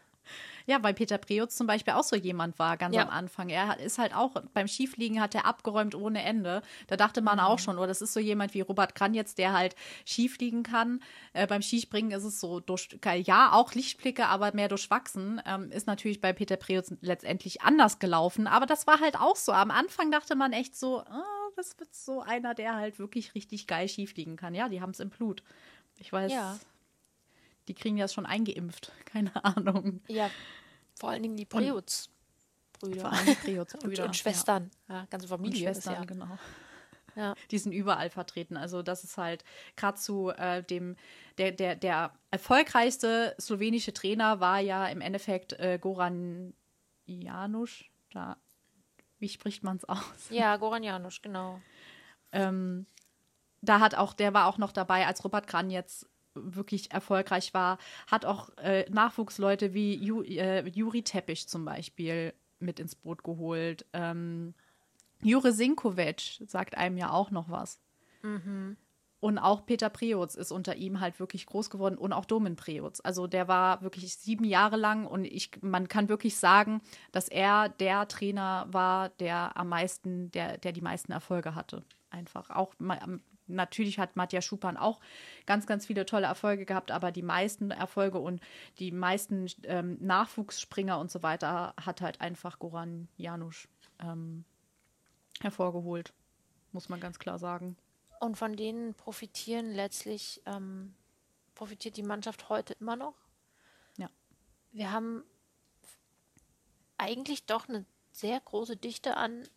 Ja, 0.66 0.82
weil 0.82 0.94
Peter 0.94 1.18
Preutz 1.18 1.56
zum 1.56 1.66
Beispiel 1.66 1.94
auch 1.94 2.02
so 2.02 2.16
jemand 2.16 2.58
war, 2.58 2.76
ganz 2.76 2.94
ja. 2.94 3.02
am 3.02 3.10
Anfang. 3.10 3.48
Er 3.48 3.78
ist 3.78 3.98
halt 3.98 4.14
auch 4.14 4.34
beim 4.54 4.68
Skifliegen 4.68 5.20
hat 5.20 5.34
er 5.34 5.46
abgeräumt 5.46 5.94
ohne 5.94 6.22
Ende. 6.22 6.62
Da 6.86 6.96
dachte 6.96 7.22
man 7.22 7.38
mhm. 7.38 7.44
auch 7.44 7.58
schon, 7.58 7.76
oder 7.76 7.84
oh, 7.84 7.86
das 7.86 8.02
ist 8.02 8.12
so 8.12 8.20
jemand 8.20 8.54
wie 8.54 8.60
Robert 8.60 8.94
Kranjetz, 8.94 9.34
der 9.34 9.52
halt 9.52 9.74
Skifliegen 10.06 10.62
kann. 10.62 11.02
Äh, 11.32 11.46
beim 11.46 11.62
Skispringen 11.62 12.12
ist 12.12 12.24
es 12.24 12.40
so 12.40 12.60
durch, 12.60 12.88
ja, 13.24 13.52
auch 13.52 13.74
Lichtblicke, 13.74 14.26
aber 14.26 14.54
mehr 14.54 14.68
durchwachsen. 14.68 15.40
Ähm, 15.46 15.70
ist 15.70 15.86
natürlich 15.86 16.20
bei 16.20 16.32
Peter 16.32 16.56
Preutz 16.56 16.92
letztendlich 17.00 17.62
anders 17.62 17.98
gelaufen. 17.98 18.46
Aber 18.46 18.66
das 18.66 18.86
war 18.86 19.00
halt 19.00 19.16
auch 19.16 19.36
so. 19.36 19.52
Am 19.52 19.70
Anfang 19.70 20.10
dachte 20.10 20.36
man 20.36 20.52
echt 20.52 20.76
so, 20.76 21.00
oh, 21.00 21.52
das 21.56 21.78
wird 21.78 21.94
so 21.94 22.20
einer, 22.20 22.54
der 22.54 22.76
halt 22.76 22.98
wirklich 22.98 23.34
richtig 23.34 23.66
geil 23.66 23.88
Skifliegen 23.88 24.36
kann. 24.36 24.54
Ja, 24.54 24.68
die 24.68 24.80
haben 24.80 24.90
es 24.90 25.00
im 25.00 25.10
Blut. 25.10 25.42
Ich 25.98 26.12
weiß, 26.12 26.32
ja 26.32 26.58
die 27.68 27.74
kriegen 27.74 27.96
das 27.96 28.12
schon 28.12 28.26
eingeimpft. 28.26 28.92
Keine 29.04 29.44
Ahnung. 29.44 30.00
Ja, 30.08 30.30
vor 30.98 31.10
allen 31.10 31.22
Dingen 31.22 31.36
die 31.36 31.46
Preutz-Brüder. 31.46 33.00
Vor 33.00 33.12
allem 33.12 33.26
die 33.26 33.34
Preutz-Brüder. 33.34 34.02
und, 34.02 34.08
und, 34.08 34.16
Schwestern. 34.16 34.70
Ja. 34.88 34.96
ja, 34.96 35.06
ganze 35.10 35.28
Familie. 35.28 35.68
Und 35.68 35.74
Schwestern, 35.74 35.94
ja. 35.94 36.04
genau. 36.04 36.38
Ja. 37.16 37.34
Die 37.50 37.58
sind 37.58 37.72
überall 37.72 38.10
vertreten. 38.10 38.56
Also 38.56 38.82
das 38.82 39.04
ist 39.04 39.16
halt 39.16 39.44
gerade 39.76 39.98
zu 39.98 40.30
äh, 40.30 40.62
dem, 40.62 40.96
der, 41.38 41.52
der, 41.52 41.74
der 41.74 42.12
erfolgreichste 42.30 43.34
slowenische 43.40 43.92
Trainer 43.92 44.40
war 44.40 44.60
ja 44.60 44.86
im 44.86 45.00
Endeffekt 45.00 45.52
äh, 45.54 45.78
Goran 45.80 46.54
Janusz. 47.06 47.84
Da, 48.12 48.36
wie 49.18 49.28
spricht 49.28 49.62
man 49.62 49.76
es 49.76 49.84
aus? 49.84 50.30
Ja, 50.30 50.56
Goran 50.56 50.82
Janusz, 50.82 51.20
genau. 51.20 51.60
Ähm, 52.32 52.86
da 53.60 53.80
hat 53.80 53.94
auch, 53.94 54.14
der 54.14 54.32
war 54.32 54.46
auch 54.46 54.58
noch 54.58 54.72
dabei, 54.72 55.06
als 55.06 55.24
Robert 55.24 55.46
Kran 55.46 55.70
jetzt 55.70 56.08
wirklich 56.44 56.90
erfolgreich 56.92 57.54
war, 57.54 57.78
hat 58.06 58.24
auch 58.24 58.50
äh, 58.58 58.88
Nachwuchsleute 58.90 59.74
wie 59.74 59.94
Ju, 59.94 60.22
äh, 60.22 60.66
Juri 60.68 61.02
Teppich 61.02 61.48
zum 61.48 61.64
Beispiel 61.64 62.34
mit 62.58 62.80
ins 62.80 62.94
Boot 62.94 63.24
geholt. 63.24 63.86
Ähm, 63.92 64.54
Jure 65.22 65.52
Sinkovic 65.52 66.42
sagt 66.46 66.76
einem 66.76 66.96
ja 66.96 67.10
auch 67.10 67.30
noch 67.30 67.50
was. 67.50 67.80
Mhm. 68.22 68.76
Und 69.20 69.38
auch 69.38 69.66
Peter 69.66 69.90
Preutz 69.90 70.34
ist 70.34 70.50
unter 70.50 70.76
ihm 70.76 71.00
halt 71.00 71.20
wirklich 71.20 71.44
groß 71.44 71.68
geworden 71.68 71.98
und 71.98 72.14
auch 72.14 72.24
Domin 72.24 72.56
Preutz. 72.56 73.00
Also 73.04 73.26
der 73.26 73.48
war 73.48 73.82
wirklich 73.82 74.14
sieben 74.14 74.44
Jahre 74.44 74.76
lang 74.76 75.06
und 75.06 75.26
ich, 75.26 75.50
man 75.60 75.88
kann 75.88 76.08
wirklich 76.08 76.36
sagen, 76.36 76.80
dass 77.12 77.28
er 77.28 77.68
der 77.68 78.08
Trainer 78.08 78.66
war, 78.70 79.10
der 79.10 79.58
am 79.58 79.68
meisten, 79.68 80.30
der, 80.30 80.56
der 80.56 80.72
die 80.72 80.80
meisten 80.80 81.12
Erfolge 81.12 81.54
hatte. 81.54 81.84
Einfach 82.08 82.48
auch 82.48 82.72
natürlich 83.54 83.98
hat 83.98 84.16
Matja 84.16 84.42
Schupan 84.42 84.76
auch 84.76 85.00
ganz, 85.46 85.66
ganz 85.66 85.86
viele 85.86 86.06
tolle 86.06 86.26
Erfolge 86.26 86.66
gehabt, 86.66 86.90
aber 86.90 87.12
die 87.12 87.22
meisten 87.22 87.70
Erfolge 87.70 88.18
und 88.18 88.40
die 88.78 88.92
meisten 88.92 89.46
ähm, 89.64 89.98
Nachwuchsspringer 90.00 90.98
und 90.98 91.10
so 91.10 91.22
weiter 91.22 91.74
hat 91.80 92.00
halt 92.00 92.20
einfach 92.20 92.58
Goran 92.58 93.08
Janusz 93.16 93.68
ähm, 94.00 94.44
hervorgeholt, 95.40 96.12
muss 96.72 96.88
man 96.88 97.00
ganz 97.00 97.18
klar 97.18 97.38
sagen. 97.38 97.76
Und 98.20 98.36
von 98.36 98.56
denen 98.56 98.94
profitieren 98.94 99.72
letztlich, 99.72 100.42
ähm, 100.46 100.94
profitiert 101.54 101.96
die 101.96 102.02
Mannschaft 102.02 102.48
heute 102.48 102.74
immer 102.74 102.96
noch. 102.96 103.14
Ja. 103.96 104.10
Wir 104.72 104.92
haben 104.92 105.24
eigentlich 106.98 107.46
doch 107.46 107.68
eine 107.68 107.86
sehr 108.12 108.38
große 108.40 108.76
Dichte 108.76 109.16
an 109.16 109.48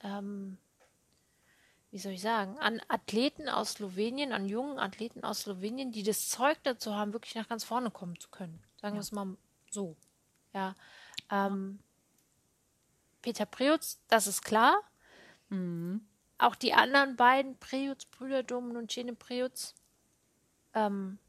ähm, 0.00 0.58
wie 1.94 2.00
soll 2.00 2.10
ich 2.10 2.22
sagen, 2.22 2.58
an 2.58 2.82
Athleten 2.88 3.48
aus 3.48 3.74
Slowenien, 3.74 4.32
an 4.32 4.48
jungen 4.48 4.80
Athleten 4.80 5.22
aus 5.22 5.42
Slowenien, 5.42 5.92
die 5.92 6.02
das 6.02 6.28
Zeug 6.28 6.58
dazu 6.64 6.96
haben, 6.96 7.12
wirklich 7.12 7.36
nach 7.36 7.46
ganz 7.46 7.62
vorne 7.62 7.92
kommen 7.92 8.18
zu 8.18 8.28
können. 8.30 8.60
Sagen 8.82 8.96
ja. 8.96 8.98
wir 8.98 9.00
es 9.00 9.12
mal 9.12 9.36
so. 9.70 9.94
Ja. 10.52 10.74
Ähm, 11.30 11.78
Peter 13.22 13.46
Preutz, 13.46 14.00
das 14.08 14.26
ist 14.26 14.42
klar. 14.42 14.82
Mhm. 15.50 16.04
Auch 16.36 16.56
die 16.56 16.74
anderen 16.74 17.14
beiden 17.14 17.56
Preutz-Brüder, 17.58 18.42
Domen 18.42 18.76
und 18.76 18.90
Cene 18.90 19.14
Preutz, 19.14 19.76
ähm, 20.74 21.20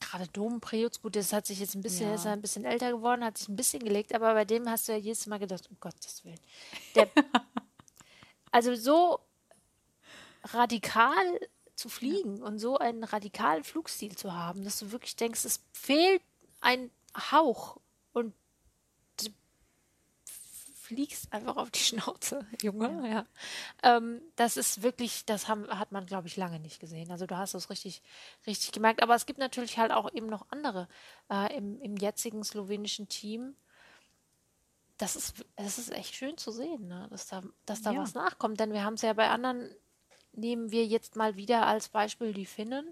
gerade 0.00 0.26
Dom 0.26 0.60
Preutz, 0.60 1.00
gut, 1.00 1.14
das 1.14 1.32
hat 1.32 1.46
sich 1.46 1.60
jetzt 1.60 1.76
ein 1.76 1.82
bisschen, 1.82 2.08
ja. 2.08 2.16
ist 2.16 2.26
ein 2.26 2.42
bisschen 2.42 2.64
älter 2.64 2.90
geworden, 2.90 3.24
hat 3.24 3.38
sich 3.38 3.48
ein 3.48 3.54
bisschen 3.54 3.84
gelegt, 3.84 4.12
aber 4.12 4.34
bei 4.34 4.44
dem 4.44 4.68
hast 4.68 4.88
du 4.88 4.92
ja 4.92 4.98
jedes 4.98 5.28
Mal 5.28 5.38
gedacht, 5.38 5.70
um 5.70 5.76
Gottes 5.78 6.24
Willen. 6.24 6.40
Der, 6.96 7.08
also 8.50 8.74
so 8.74 9.20
radikal 10.44 11.40
zu 11.74 11.88
fliegen 11.88 12.38
ja. 12.38 12.44
und 12.44 12.58
so 12.58 12.78
einen 12.78 13.04
radikalen 13.04 13.64
Flugstil 13.64 14.16
zu 14.16 14.32
haben, 14.32 14.64
dass 14.64 14.78
du 14.78 14.92
wirklich 14.92 15.16
denkst, 15.16 15.44
es 15.44 15.64
fehlt 15.72 16.22
ein 16.60 16.90
Hauch 17.30 17.78
und 18.12 18.34
du 19.18 19.30
fliegst 20.74 21.32
einfach 21.32 21.56
auf 21.56 21.70
die 21.70 21.78
Schnauze, 21.80 22.46
Junge, 22.60 23.08
ja. 23.08 23.14
ja. 23.14 23.26
Ähm, 23.82 24.20
das 24.36 24.56
ist 24.56 24.82
wirklich, 24.82 25.24
das 25.24 25.48
haben, 25.48 25.66
hat 25.68 25.92
man, 25.92 26.06
glaube 26.06 26.28
ich, 26.28 26.36
lange 26.36 26.60
nicht 26.60 26.80
gesehen. 26.80 27.10
Also 27.10 27.26
du 27.26 27.36
hast 27.36 27.54
es 27.54 27.70
richtig, 27.70 28.02
richtig 28.46 28.72
gemerkt. 28.72 29.02
Aber 29.02 29.14
es 29.14 29.26
gibt 29.26 29.38
natürlich 29.38 29.78
halt 29.78 29.92
auch 29.92 30.12
eben 30.12 30.26
noch 30.26 30.46
andere 30.50 30.88
äh, 31.30 31.56
im, 31.56 31.80
im 31.80 31.96
jetzigen 31.96 32.44
slowenischen 32.44 33.08
Team, 33.08 33.56
das 35.02 35.16
ist, 35.16 35.44
das 35.56 35.78
ist 35.78 35.90
echt 35.90 36.14
schön 36.14 36.38
zu 36.38 36.52
sehen, 36.52 36.86
ne? 36.86 37.08
dass 37.10 37.26
da, 37.26 37.42
dass 37.66 37.82
da 37.82 37.90
ja. 37.90 38.00
was 38.00 38.14
nachkommt. 38.14 38.60
Denn 38.60 38.72
wir 38.72 38.84
haben 38.84 38.94
es 38.94 39.02
ja 39.02 39.12
bei 39.14 39.30
anderen 39.30 39.74
nehmen 40.32 40.70
wir 40.70 40.86
jetzt 40.86 41.16
mal 41.16 41.36
wieder 41.36 41.66
als 41.66 41.88
Beispiel 41.88 42.32
die 42.32 42.46
Finnen, 42.46 42.86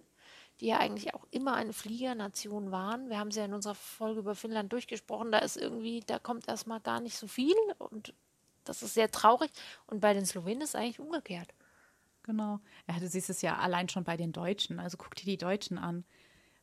die 0.61 0.67
ja 0.67 0.79
eigentlich 0.79 1.15
auch 1.15 1.27
immer 1.31 1.55
eine 1.55 1.73
Fliegernation 1.73 2.71
waren. 2.71 3.09
Wir 3.09 3.19
haben 3.19 3.31
sie 3.31 3.41
ja 3.41 3.47
in 3.47 3.55
unserer 3.55 3.75
Folge 3.75 4.21
über 4.21 4.35
Finnland 4.35 4.73
durchgesprochen. 4.73 5.33
Da 5.33 5.39
ist 5.39 5.57
irgendwie, 5.57 6.01
da 6.01 6.19
kommt 6.19 6.49
erstmal 6.49 6.81
gar 6.81 7.01
nicht 7.01 7.17
so 7.17 7.27
viel 7.27 7.57
und 7.79 8.15
das 8.65 8.83
ist 8.83 8.95
sehr 8.95 9.11
traurig. 9.11 9.51
Und 9.87 10.01
bei 10.01 10.13
den 10.13 10.27
Slowenen 10.27 10.63
ist 10.63 10.71
es 10.71 10.75
eigentlich 10.75 11.01
umgekehrt. 11.01 11.55
Genau. 12.23 12.61
Ja, 12.87 12.99
du 12.99 13.09
siehst 13.09 13.31
es 13.31 13.43
ja 13.43 13.59
allein 13.59 13.89
schon 13.89 14.05
bei 14.05 14.17
den 14.17 14.33
Deutschen. 14.33 14.79
Also 14.79 14.99
guck 14.99 15.15
dir 15.17 15.25
die 15.25 15.39
Deutschen 15.39 15.79
an. 15.79 16.05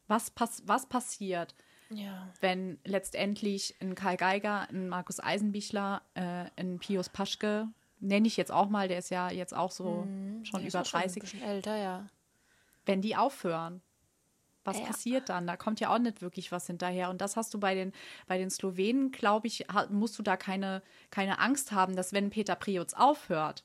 Was, 0.07 0.29
pass 0.31 0.63
was 0.65 0.87
passiert, 0.87 1.55
ja. 1.89 2.31
wenn 2.39 2.79
letztendlich 2.85 3.75
ein 3.81 3.95
Karl 3.95 4.15
Geiger, 4.15 4.69
ein 4.69 4.87
Markus 4.87 5.19
Eisenbichler, 5.19 6.01
äh, 6.13 6.45
ein 6.55 6.79
Pius 6.79 7.09
Paschke 7.09 7.67
nenne 7.99 8.27
ich 8.27 8.37
jetzt 8.37 8.51
auch 8.51 8.69
mal, 8.69 8.87
der 8.87 8.99
ist 8.99 9.09
ja 9.09 9.29
jetzt 9.29 9.55
auch 9.55 9.71
so 9.71 10.05
mhm, 10.05 10.45
schon 10.45 10.65
über 10.65 10.83
30. 10.83 11.27
Schon 11.27 11.41
älter, 11.41 11.77
ja. 11.77 12.07
Wenn 12.85 13.01
die 13.01 13.15
aufhören, 13.15 13.81
was 14.63 14.79
ja. 14.79 14.85
passiert 14.85 15.29
dann? 15.29 15.47
Da 15.47 15.55
kommt 15.55 15.79
ja 15.79 15.93
auch 15.93 15.97
nicht 15.97 16.21
wirklich 16.21 16.51
was 16.51 16.67
hinterher. 16.67 17.09
Und 17.09 17.21
das 17.21 17.37
hast 17.37 17.53
du 17.53 17.59
bei 17.59 17.73
den, 17.73 17.93
bei 18.27 18.37
den 18.37 18.49
Slowenen, 18.49 19.11
glaube 19.11 19.47
ich, 19.47 19.65
musst 19.89 20.19
du 20.19 20.23
da 20.23 20.37
keine, 20.37 20.83
keine 21.09 21.39
Angst 21.39 21.71
haben, 21.71 21.95
dass 21.95 22.13
wenn 22.13 22.29
Peter 22.29 22.55
Priutz 22.55 22.93
aufhört, 22.93 23.63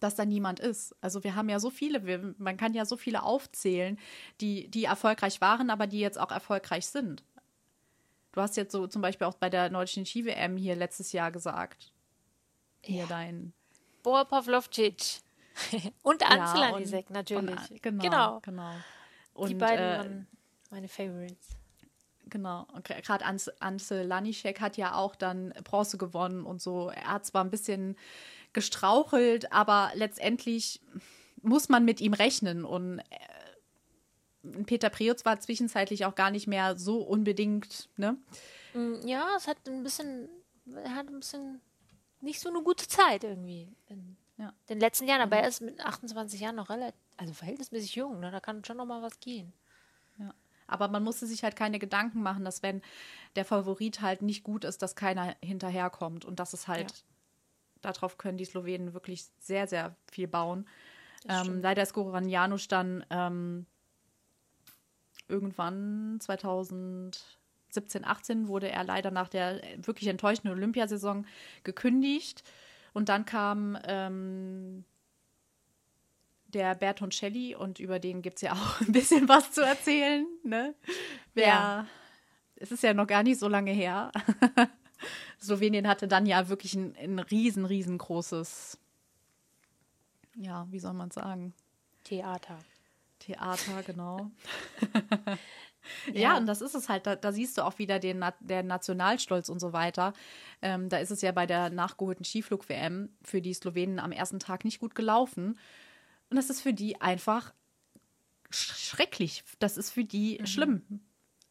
dass 0.00 0.16
da 0.16 0.24
niemand 0.24 0.60
ist. 0.60 0.94
Also 1.00 1.24
wir 1.24 1.34
haben 1.34 1.48
ja 1.48 1.60
so 1.60 1.70
viele, 1.70 2.06
wir, 2.06 2.34
man 2.38 2.56
kann 2.56 2.74
ja 2.74 2.84
so 2.84 2.96
viele 2.96 3.22
aufzählen, 3.22 3.98
die, 4.40 4.68
die 4.68 4.84
erfolgreich 4.84 5.40
waren, 5.40 5.70
aber 5.70 5.86
die 5.86 6.00
jetzt 6.00 6.18
auch 6.18 6.30
erfolgreich 6.30 6.86
sind. 6.86 7.24
Du 8.32 8.40
hast 8.40 8.56
jetzt 8.56 8.72
so 8.72 8.86
zum 8.86 9.02
Beispiel 9.02 9.26
auch 9.26 9.34
bei 9.34 9.48
der 9.48 9.70
deutschen 9.70 10.06
Ski-WM 10.06 10.56
hier 10.56 10.76
letztes 10.76 11.12
Jahr 11.12 11.32
gesagt, 11.32 11.92
hier 12.82 13.02
ja. 13.02 13.06
dein. 13.06 13.52
Boa 14.02 14.24
Pavlovcic. 14.24 15.20
und 16.02 16.22
Ansel 16.22 16.60
ja, 16.60 16.74
Anisek 16.74 17.10
natürlich. 17.10 17.70
Und, 17.70 17.82
genau, 17.82 18.02
genau. 18.02 18.40
genau. 18.40 18.72
Und, 19.34 19.50
Die 19.50 19.54
beiden 19.54 19.84
äh, 19.84 19.98
waren 19.98 20.26
meine 20.70 20.88
Favorites. 20.88 21.48
Genau. 22.30 22.66
Gerade 22.84 23.24
Ansel 23.24 24.06
Lanischek 24.06 24.60
hat 24.60 24.76
ja 24.76 24.94
auch 24.94 25.16
dann 25.16 25.54
Bronze 25.64 25.96
gewonnen 25.96 26.44
und 26.44 26.60
so. 26.60 26.90
Er 26.90 27.12
hat 27.12 27.26
zwar 27.26 27.42
ein 27.42 27.50
bisschen 27.50 27.96
gestrauchelt, 28.52 29.52
aber 29.52 29.90
letztendlich 29.94 30.80
muss 31.42 31.68
man 31.68 31.84
mit 31.84 32.00
ihm 32.00 32.12
rechnen. 32.12 32.64
Und 32.64 32.98
äh, 32.98 34.62
Peter 34.64 34.90
Preutz 34.90 35.24
war 35.24 35.40
zwischenzeitlich 35.40 36.04
auch 36.04 36.14
gar 36.14 36.30
nicht 36.30 36.46
mehr 36.46 36.76
so 36.76 37.00
unbedingt, 37.02 37.88
ne? 37.96 38.16
Mm, 38.74 39.06
ja, 39.06 39.28
es 39.36 39.46
hat 39.46 39.56
ein 39.66 39.82
bisschen, 39.82 40.28
er 40.66 40.94
hat 40.94 41.08
ein 41.08 41.20
bisschen 41.20 41.60
nicht 42.20 42.40
so 42.40 42.48
eine 42.48 42.62
gute 42.62 42.86
Zeit 42.86 43.24
irgendwie 43.24 43.68
in 43.86 44.16
ja. 44.38 44.52
den 44.68 44.80
letzten 44.80 45.06
Jahren, 45.06 45.20
aber 45.20 45.36
er 45.36 45.48
ist 45.48 45.60
mit 45.60 45.80
28 45.80 46.40
Jahren 46.40 46.56
noch 46.56 46.70
relativ, 46.70 47.00
also 47.16 47.34
verhältnismäßig 47.34 47.94
jung, 47.96 48.20
ne? 48.20 48.30
Da 48.30 48.40
kann 48.40 48.64
schon 48.64 48.76
noch 48.76 48.86
mal 48.86 49.02
was 49.02 49.20
gehen. 49.20 49.52
Ja. 50.18 50.32
Aber 50.66 50.88
man 50.88 51.02
musste 51.02 51.26
sich 51.26 51.42
halt 51.42 51.56
keine 51.56 51.78
Gedanken 51.78 52.22
machen, 52.22 52.44
dass 52.44 52.62
wenn 52.62 52.82
der 53.36 53.44
Favorit 53.44 54.00
halt 54.00 54.22
nicht 54.22 54.44
gut 54.44 54.64
ist, 54.64 54.82
dass 54.82 54.94
keiner 54.94 55.34
hinterherkommt. 55.42 56.24
Und 56.24 56.38
das 56.38 56.54
ist 56.54 56.68
halt, 56.68 56.90
ja. 56.90 57.92
darauf 57.92 58.18
können 58.18 58.38
die 58.38 58.44
Slowenen 58.44 58.92
wirklich 58.92 59.24
sehr, 59.38 59.66
sehr 59.66 59.96
viel 60.10 60.28
bauen. 60.28 60.68
Ähm, 61.28 61.62
leider 61.62 61.82
ist 61.82 61.94
Goran 61.94 62.28
Janusz 62.28 62.68
dann 62.68 63.04
ähm, 63.10 63.66
irgendwann 65.26 66.20
2017, 67.70 68.04
18 68.04 68.48
wurde 68.48 68.70
er 68.70 68.84
leider 68.84 69.10
nach 69.10 69.28
der 69.28 69.60
wirklich 69.78 70.08
enttäuschenden 70.08 70.52
Olympiasaison 70.52 71.26
gekündigt. 71.64 72.42
Und 72.92 73.08
dann 73.08 73.24
kam 73.24 73.78
ähm, 73.84 74.84
der 76.48 76.74
Bertoncelli 76.74 77.54
und 77.54 77.78
über 77.78 77.98
den 77.98 78.22
gibt 78.22 78.36
es 78.36 78.42
ja 78.42 78.52
auch 78.52 78.80
ein 78.80 78.92
bisschen 78.92 79.28
was 79.28 79.52
zu 79.52 79.62
erzählen. 79.62 80.26
Ne? 80.44 80.74
Wer, 81.34 81.46
ja. 81.46 81.86
Es 82.56 82.72
ist 82.72 82.82
ja 82.82 82.94
noch 82.94 83.06
gar 83.06 83.22
nicht 83.22 83.38
so 83.38 83.48
lange 83.48 83.70
her. 83.70 84.10
Slowenien 85.40 85.86
hatte 85.86 86.08
dann 86.08 86.26
ja 86.26 86.48
wirklich 86.48 86.74
ein, 86.74 86.96
ein 86.96 87.18
riesen, 87.20 87.64
riesengroßes 87.64 88.78
ja, 90.38 90.66
wie 90.70 90.78
soll 90.78 90.92
man 90.92 91.10
sagen? 91.10 91.52
Theater. 92.04 92.58
Theater, 93.18 93.82
genau. 93.82 94.30
ja. 96.12 96.20
ja. 96.20 96.36
und 96.36 96.46
das 96.46 96.60
ist 96.60 96.74
es 96.74 96.88
halt. 96.88 97.06
Da, 97.06 97.16
da, 97.16 97.32
siehst 97.32 97.58
du 97.58 97.62
auch 97.62 97.78
wieder 97.78 97.98
den, 97.98 98.24
der 98.40 98.62
Nationalstolz 98.62 99.48
und 99.48 99.60
so 99.60 99.72
weiter. 99.72 100.12
Ähm, 100.62 100.88
da 100.88 100.98
ist 100.98 101.10
es 101.10 101.22
ja 101.22 101.32
bei 101.32 101.46
der 101.46 101.70
nachgeholten 101.70 102.24
Skiflug-WM 102.24 103.10
für 103.22 103.40
die 103.40 103.54
Slowenen 103.54 103.98
am 103.98 104.12
ersten 104.12 104.40
Tag 104.40 104.64
nicht 104.64 104.80
gut 104.80 104.94
gelaufen. 104.94 105.58
Und 106.30 106.36
das 106.36 106.50
ist 106.50 106.60
für 106.60 106.74
die 106.74 107.00
einfach 107.00 107.54
schrecklich. 108.50 109.44
Das 109.58 109.76
ist 109.76 109.90
für 109.90 110.04
die 110.04 110.38
mhm. 110.40 110.46
schlimm. 110.46 111.00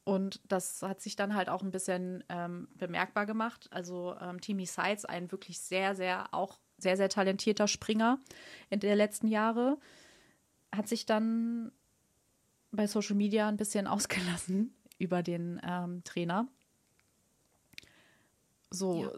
Und 0.04 0.40
das 0.48 0.82
hat 0.84 1.02
sich 1.02 1.18
dann 1.18 1.36
halt 1.36 1.50
auch 1.50 1.62
ein 1.62 1.72
bisschen 1.72 2.24
ähm, 2.30 2.70
bemerkbar 2.76 3.26
gemacht. 3.26 3.68
Also 3.72 4.16
ähm, 4.22 4.40
Timmy 4.40 4.66
Sides, 4.66 5.04
ein 5.04 5.32
wirklich 5.32 5.60
sehr, 5.60 5.96
sehr 5.96 6.34
auch 6.34 6.60
sehr, 6.78 6.96
sehr 6.96 7.10
talentierter 7.10 7.68
Springer 7.68 8.20
in 8.70 8.80
der 8.80 8.96
letzten 8.96 9.28
Jahre, 9.28 9.78
hat 10.74 10.88
sich 10.88 11.06
dann 11.06 11.72
bei 12.72 12.88
Social 12.88 13.16
Media 13.16 13.48
ein 13.48 13.58
bisschen 13.58 13.88
ausgelassen 13.88 14.74
über 14.98 15.24
den 15.24 15.62
ähm, 15.64 16.04
Trainer. 16.04 16.48
So, 18.70 19.10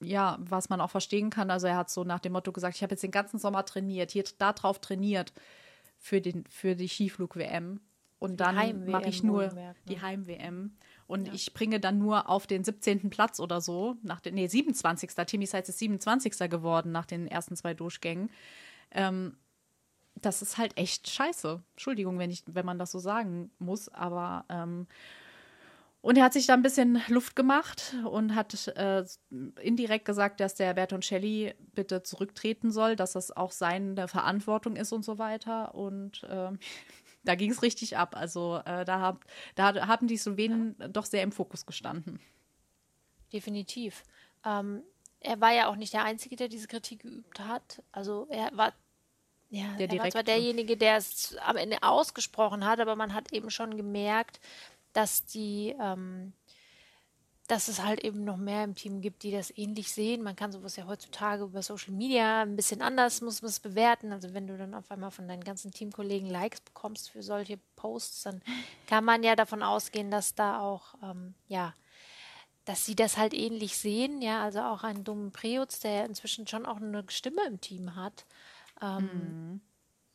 ja. 0.00 0.06
ja. 0.06 0.38
was 0.40 0.68
man 0.68 0.80
auch 0.80 0.90
verstehen 0.90 1.30
kann. 1.30 1.50
Also 1.50 1.66
er 1.66 1.76
hat 1.76 1.90
so 1.90 2.04
nach 2.04 2.20
dem 2.20 2.32
Motto 2.32 2.52
gesagt, 2.52 2.76
ich 2.76 2.82
habe 2.82 2.92
jetzt 2.92 3.02
den 3.02 3.10
ganzen 3.10 3.38
Sommer 3.38 3.64
trainiert, 3.64 4.10
hier 4.10 4.24
darauf 4.38 4.80
trainiert 4.80 5.32
für, 5.98 6.20
den, 6.20 6.44
für 6.46 6.76
die 6.76 6.88
Skiflug-WM. 6.88 7.80
Und 8.18 8.38
dann 8.38 8.86
mache 8.86 9.08
ich 9.08 9.22
nur 9.22 9.48
ne? 9.52 9.74
die 9.86 10.00
Heim-WM. 10.00 10.76
Und 11.06 11.26
ja. 11.26 11.34
ich 11.34 11.52
bringe 11.52 11.78
dann 11.80 11.98
nur 11.98 12.30
auf 12.30 12.46
den 12.46 12.64
17. 12.64 13.10
Platz 13.10 13.38
oder 13.38 13.60
so, 13.60 13.96
nach 14.02 14.20
den, 14.20 14.34
nee, 14.34 14.46
27. 14.46 15.10
Timmy 15.26 15.44
Seitz 15.44 15.68
ist 15.68 15.78
27. 15.78 16.48
geworden 16.48 16.90
nach 16.90 17.04
den 17.04 17.26
ersten 17.26 17.56
zwei 17.56 17.74
Durchgängen. 17.74 18.30
Ähm, 18.90 19.36
das 20.24 20.42
ist 20.42 20.58
halt 20.58 20.76
echt 20.76 21.08
scheiße. 21.08 21.62
Entschuldigung, 21.72 22.18
wenn, 22.18 22.30
ich, 22.30 22.44
wenn 22.46 22.66
man 22.66 22.78
das 22.78 22.90
so 22.90 22.98
sagen 22.98 23.50
muss, 23.58 23.88
aber 23.88 24.44
ähm, 24.48 24.86
und 26.04 26.18
er 26.18 26.24
hat 26.24 26.34
sich 26.34 26.44
da 26.44 26.52
ein 26.52 26.60
bisschen 26.60 27.02
Luft 27.08 27.34
gemacht 27.34 27.96
und 28.04 28.34
hat 28.34 28.68
äh, 28.76 29.06
indirekt 29.58 30.04
gesagt, 30.04 30.38
dass 30.38 30.54
der 30.54 30.74
Bertoncelli 30.74 31.54
bitte 31.74 32.02
zurücktreten 32.02 32.70
soll, 32.70 32.94
dass 32.94 33.12
das 33.12 33.34
auch 33.34 33.50
seine 33.50 34.06
Verantwortung 34.06 34.76
ist 34.76 34.92
und 34.92 35.02
so 35.02 35.16
weiter. 35.16 35.74
Und 35.74 36.22
äh, 36.24 36.50
da 37.24 37.34
ging 37.36 37.50
es 37.50 37.62
richtig 37.62 37.96
ab. 37.96 38.16
Also 38.18 38.60
äh, 38.66 38.84
da, 38.84 39.00
hab, 39.00 39.24
da 39.54 39.86
haben 39.86 40.06
die 40.06 40.18
Slowenen 40.18 40.76
ja. 40.78 40.88
doch 40.88 41.06
sehr 41.06 41.22
im 41.22 41.32
Fokus 41.32 41.64
gestanden. 41.64 42.20
Definitiv. 43.32 44.02
Ähm, 44.44 44.82
er 45.20 45.40
war 45.40 45.54
ja 45.54 45.68
auch 45.68 45.76
nicht 45.76 45.94
der 45.94 46.04
Einzige, 46.04 46.36
der 46.36 46.48
diese 46.48 46.68
Kritik 46.68 47.00
geübt 47.00 47.40
hat. 47.40 47.82
Also 47.92 48.26
er 48.28 48.54
war, 48.54 48.74
ja, 49.50 49.76
der 49.78 49.90
er 49.90 49.98
war 49.98 50.10
zwar 50.10 50.22
derjenige, 50.22 50.76
der 50.76 50.96
es 50.96 51.36
am 51.44 51.56
Ende 51.56 51.82
ausgesprochen 51.82 52.64
hat, 52.64 52.80
aber 52.80 52.96
man 52.96 53.14
hat 53.14 53.32
eben 53.32 53.50
schon 53.50 53.76
gemerkt, 53.76 54.40
dass 54.92 55.24
die 55.26 55.74
ähm, 55.80 56.32
dass 57.46 57.68
es 57.68 57.82
halt 57.82 58.02
eben 58.02 58.24
noch 58.24 58.38
mehr 58.38 58.64
im 58.64 58.74
Team 58.74 59.02
gibt, 59.02 59.22
die 59.22 59.30
das 59.30 59.56
ähnlich 59.56 59.92
sehen. 59.92 60.22
Man 60.22 60.36
kann 60.36 60.50
sowas 60.50 60.76
ja 60.76 60.86
heutzutage 60.86 61.44
über 61.44 61.62
Social 61.62 61.92
Media 61.92 62.42
ein 62.42 62.56
bisschen 62.56 62.80
anders, 62.80 63.20
muss 63.20 63.42
man 63.42 63.50
es 63.50 63.60
bewerten. 63.60 64.12
Also 64.12 64.32
wenn 64.32 64.46
du 64.46 64.56
dann 64.56 64.74
auf 64.74 64.90
einmal 64.90 65.10
von 65.10 65.28
deinen 65.28 65.44
ganzen 65.44 65.70
Teamkollegen 65.70 66.30
Likes 66.30 66.62
bekommst 66.62 67.10
für 67.10 67.22
solche 67.22 67.58
Posts, 67.76 68.22
dann 68.22 68.42
kann 68.86 69.04
man 69.04 69.22
ja 69.22 69.36
davon 69.36 69.62
ausgehen, 69.62 70.10
dass 70.10 70.34
da 70.34 70.60
auch, 70.60 70.94
ähm, 71.02 71.34
ja, 71.46 71.74
dass 72.64 72.86
sie 72.86 72.96
das 72.96 73.18
halt 73.18 73.34
ähnlich 73.34 73.76
sehen. 73.76 74.22
Ja, 74.22 74.42
also 74.42 74.60
auch 74.60 74.82
einen 74.82 75.04
dummen 75.04 75.30
Preutz, 75.30 75.80
der 75.80 76.06
inzwischen 76.06 76.46
schon 76.46 76.64
auch 76.64 76.76
eine 76.78 77.04
Stimme 77.08 77.44
im 77.46 77.60
Team 77.60 77.94
hat, 77.94 78.24
ähm, 78.84 79.10
mhm. 79.52 79.60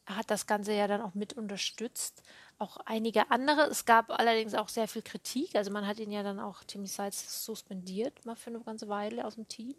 hat 0.06 0.30
das 0.30 0.48
Ganze 0.48 0.74
ja 0.74 0.88
dann 0.88 1.02
auch 1.02 1.16
mit 1.16 1.34
unterstützt 1.34 2.24
auch 2.60 2.78
einige 2.86 3.32
andere. 3.32 3.64
Es 3.64 3.86
gab 3.86 4.12
allerdings 4.12 4.54
auch 4.54 4.68
sehr 4.68 4.88
viel 4.88 5.02
Kritik. 5.02 5.56
Also 5.56 5.72
man 5.72 5.88
hat 5.88 6.00
ihn 6.00 6.12
ja 6.12 6.24
dann 6.24 6.40
auch, 6.40 6.64
Timmy 6.66 6.88
Sides, 6.88 7.46
suspendiert, 7.46 8.26
mal 8.26 8.36
für 8.36 8.50
eine 8.50 8.60
ganze 8.60 8.90
Weile 8.90 9.26
aus 9.26 9.36
dem 9.36 9.48
Team. 9.48 9.76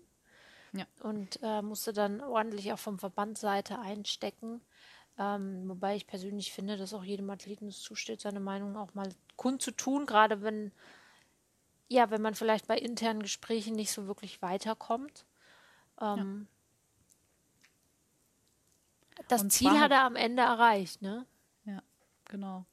Ja. 0.73 0.87
Und 1.03 1.39
äh, 1.43 1.63
musste 1.63 1.93
dann 1.93 2.21
ordentlich 2.23 2.73
auch 2.73 2.79
vom 2.79 2.99
Verbandseite 2.99 3.79
einstecken. 3.79 4.63
Ähm, 5.19 5.69
wobei 5.69 5.97
ich 5.97 6.07
persönlich 6.07 6.53
finde, 6.53 6.79
dass 6.79 6.95
auch 6.95 7.05
jedem 7.05 7.29
Athleten 7.29 7.69
es 7.69 7.81
zusteht, 7.81 8.23
seine 8.23 8.41
Meinung 8.41 8.77
auch 8.77 8.95
mal 8.95 9.11
kundzutun, 9.37 10.07
gerade 10.07 10.43
wenn, 10.43 10.73
ja, 11.89 12.11
wenn 12.11 12.23
man 12.23 12.35
vielleicht 12.35 12.67
bei 12.67 12.79
internen 12.79 13.23
Gesprächen 13.23 13.75
nicht 13.75 13.93
so 13.93 14.07
wirklich 14.07 14.41
weiterkommt. 14.41 15.27
Ähm, 16.01 16.49
ja. 16.49 16.60
Das 19.29 19.43
Und 19.43 19.51
Ziel 19.51 19.71
hat 19.79 19.91
er 19.91 20.05
am 20.05 20.17
Ende 20.17 20.43
erreicht, 20.43 21.03
ne? 21.03 21.27
Ja, 21.65 21.83
genau. 22.27 22.65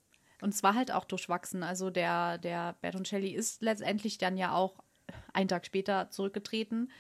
Und 0.41 0.53
zwar 0.53 0.75
halt 0.75 0.91
auch 0.91 1.05
durchwachsen. 1.05 1.63
Also 1.63 1.89
der, 1.89 2.37
der 2.37 2.73
Bertoncelli 2.81 3.31
ist 3.31 3.61
letztendlich 3.61 4.17
dann 4.17 4.37
ja 4.37 4.53
auch 4.53 4.75
einen 5.33 5.47
Tag 5.47 5.65
später 5.65 6.09
zurückgetreten. 6.09 6.91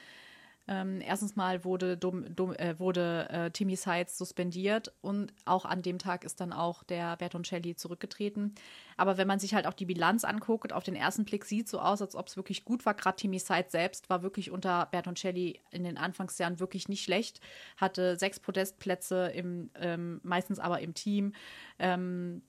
Ähm, 0.67 0.99
erstens 1.01 1.35
mal 1.35 1.63
wurde, 1.63 1.97
Dom, 1.97 2.35
Dom, 2.35 2.53
äh, 2.53 2.77
wurde 2.77 3.29
äh, 3.29 3.51
Timmy 3.51 3.75
Sides 3.75 4.17
suspendiert 4.17 4.93
und 5.01 5.33
auch 5.45 5.63
an 5.65 5.81
dem 5.81 5.97
Tag 5.97 6.25
ist 6.25 6.41
dann 6.41 6.51
auch 6.51 6.83
der 6.83 7.15
Bertoncelli 7.15 7.75
zurückgetreten. 7.75 8.53
Aber 8.97 9.17
wenn 9.17 9.27
man 9.27 9.39
sich 9.39 9.53
halt 9.53 9.65
auch 9.65 9.73
die 9.73 9.85
Bilanz 9.85 10.25
anguckt, 10.25 10.73
auf 10.73 10.83
den 10.83 10.95
ersten 10.95 11.23
Blick 11.23 11.45
sieht 11.45 11.69
so 11.69 11.79
aus, 11.79 12.01
als 12.01 12.15
ob 12.15 12.27
es 12.27 12.35
wirklich 12.35 12.65
gut 12.65 12.85
war. 12.85 12.95
Gerade 12.95 13.15
Timmy 13.15 13.39
Sides 13.39 13.71
selbst 13.71 14.09
war 14.09 14.23
wirklich 14.23 14.51
unter 14.51 14.87
Bertoncelli 14.87 15.61
in 15.71 15.83
den 15.83 15.97
Anfangsjahren 15.97 16.59
wirklich 16.59 16.89
nicht 16.89 17.03
schlecht. 17.03 17.39
Hatte 17.77 18.17
sechs 18.17 18.39
Podestplätze, 18.39 19.27
im, 19.27 19.69
ähm, 19.75 20.19
meistens 20.23 20.59
aber 20.59 20.81
im 20.81 20.93
Team. 20.93 21.33
Ähm, 21.79 22.41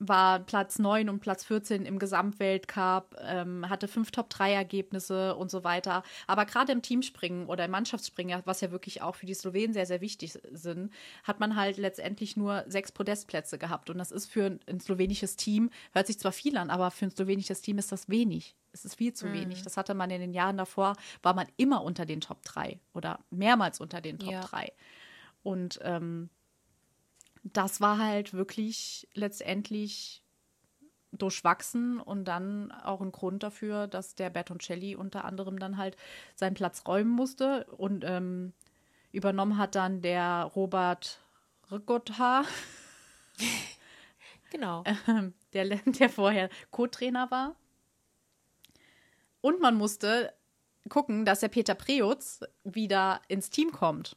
war 0.00 0.40
Platz 0.40 0.78
9 0.78 1.08
und 1.10 1.20
Platz 1.20 1.44
14 1.44 1.84
im 1.84 1.98
Gesamtweltcup, 1.98 3.16
ähm, 3.20 3.68
hatte 3.68 3.86
fünf 3.86 4.10
Top-3-Ergebnisse 4.10 5.36
und 5.36 5.50
so 5.50 5.62
weiter. 5.62 6.02
Aber 6.26 6.46
gerade 6.46 6.72
im 6.72 6.80
Teamspringen 6.80 7.46
oder 7.46 7.66
im 7.66 7.70
Mannschaftsspringen, 7.70 8.40
was 8.46 8.62
ja 8.62 8.70
wirklich 8.70 9.02
auch 9.02 9.14
für 9.14 9.26
die 9.26 9.34
Slowenen 9.34 9.74
sehr, 9.74 9.86
sehr 9.86 10.00
wichtig 10.00 10.38
sind, 10.50 10.90
hat 11.22 11.38
man 11.38 11.54
halt 11.54 11.76
letztendlich 11.76 12.36
nur 12.36 12.64
sechs 12.66 12.90
Podestplätze 12.92 13.58
gehabt. 13.58 13.90
Und 13.90 13.98
das 13.98 14.10
ist 14.10 14.26
für 14.26 14.58
ein 14.66 14.80
slowenisches 14.80 15.36
Team, 15.36 15.70
hört 15.92 16.06
sich 16.06 16.18
zwar 16.18 16.32
viel 16.32 16.56
an, 16.56 16.70
aber 16.70 16.90
für 16.90 17.04
ein 17.04 17.10
slowenisches 17.10 17.60
Team 17.60 17.76
ist 17.76 17.92
das 17.92 18.08
wenig. 18.08 18.56
Es 18.72 18.86
ist 18.86 18.94
viel 18.94 19.12
zu 19.12 19.26
mhm. 19.26 19.34
wenig. 19.34 19.62
Das 19.62 19.76
hatte 19.76 19.92
man 19.92 20.10
in 20.10 20.20
den 20.20 20.32
Jahren 20.32 20.56
davor, 20.56 20.96
war 21.22 21.34
man 21.34 21.46
immer 21.58 21.82
unter 21.82 22.06
den 22.06 22.22
Top 22.22 22.42
3 22.42 22.80
oder 22.94 23.20
mehrmals 23.30 23.80
unter 23.80 24.00
den 24.00 24.18
Top 24.18 24.32
ja. 24.32 24.40
3. 24.40 24.72
Und 25.42 25.78
ähm, 25.82 26.30
das 27.42 27.80
war 27.80 27.98
halt 27.98 28.34
wirklich 28.34 29.08
letztendlich 29.14 30.22
durchwachsen 31.12 32.00
und 32.00 32.24
dann 32.26 32.70
auch 32.70 33.00
ein 33.00 33.12
Grund 33.12 33.42
dafür, 33.42 33.86
dass 33.86 34.14
der 34.14 34.30
Bertoncelli 34.30 34.94
unter 34.94 35.24
anderem 35.24 35.58
dann 35.58 35.76
halt 35.76 35.96
seinen 36.36 36.54
Platz 36.54 36.84
räumen 36.86 37.10
musste 37.10 37.64
und 37.76 38.04
ähm, 38.04 38.52
übernommen 39.12 39.58
hat 39.58 39.74
dann 39.74 40.02
der 40.02 40.50
Robert 40.54 41.20
Rigotta. 41.70 42.44
Genau. 44.50 44.82
Ähm, 45.06 45.32
der, 45.52 45.64
der 45.86 46.08
vorher 46.08 46.50
Co-Trainer 46.70 47.30
war. 47.30 47.54
Und 49.40 49.60
man 49.60 49.76
musste 49.76 50.34
gucken, 50.88 51.24
dass 51.24 51.40
der 51.40 51.48
Peter 51.48 51.74
Preutz 51.74 52.40
wieder 52.64 53.22
ins 53.28 53.48
Team 53.50 53.72
kommt. 53.72 54.16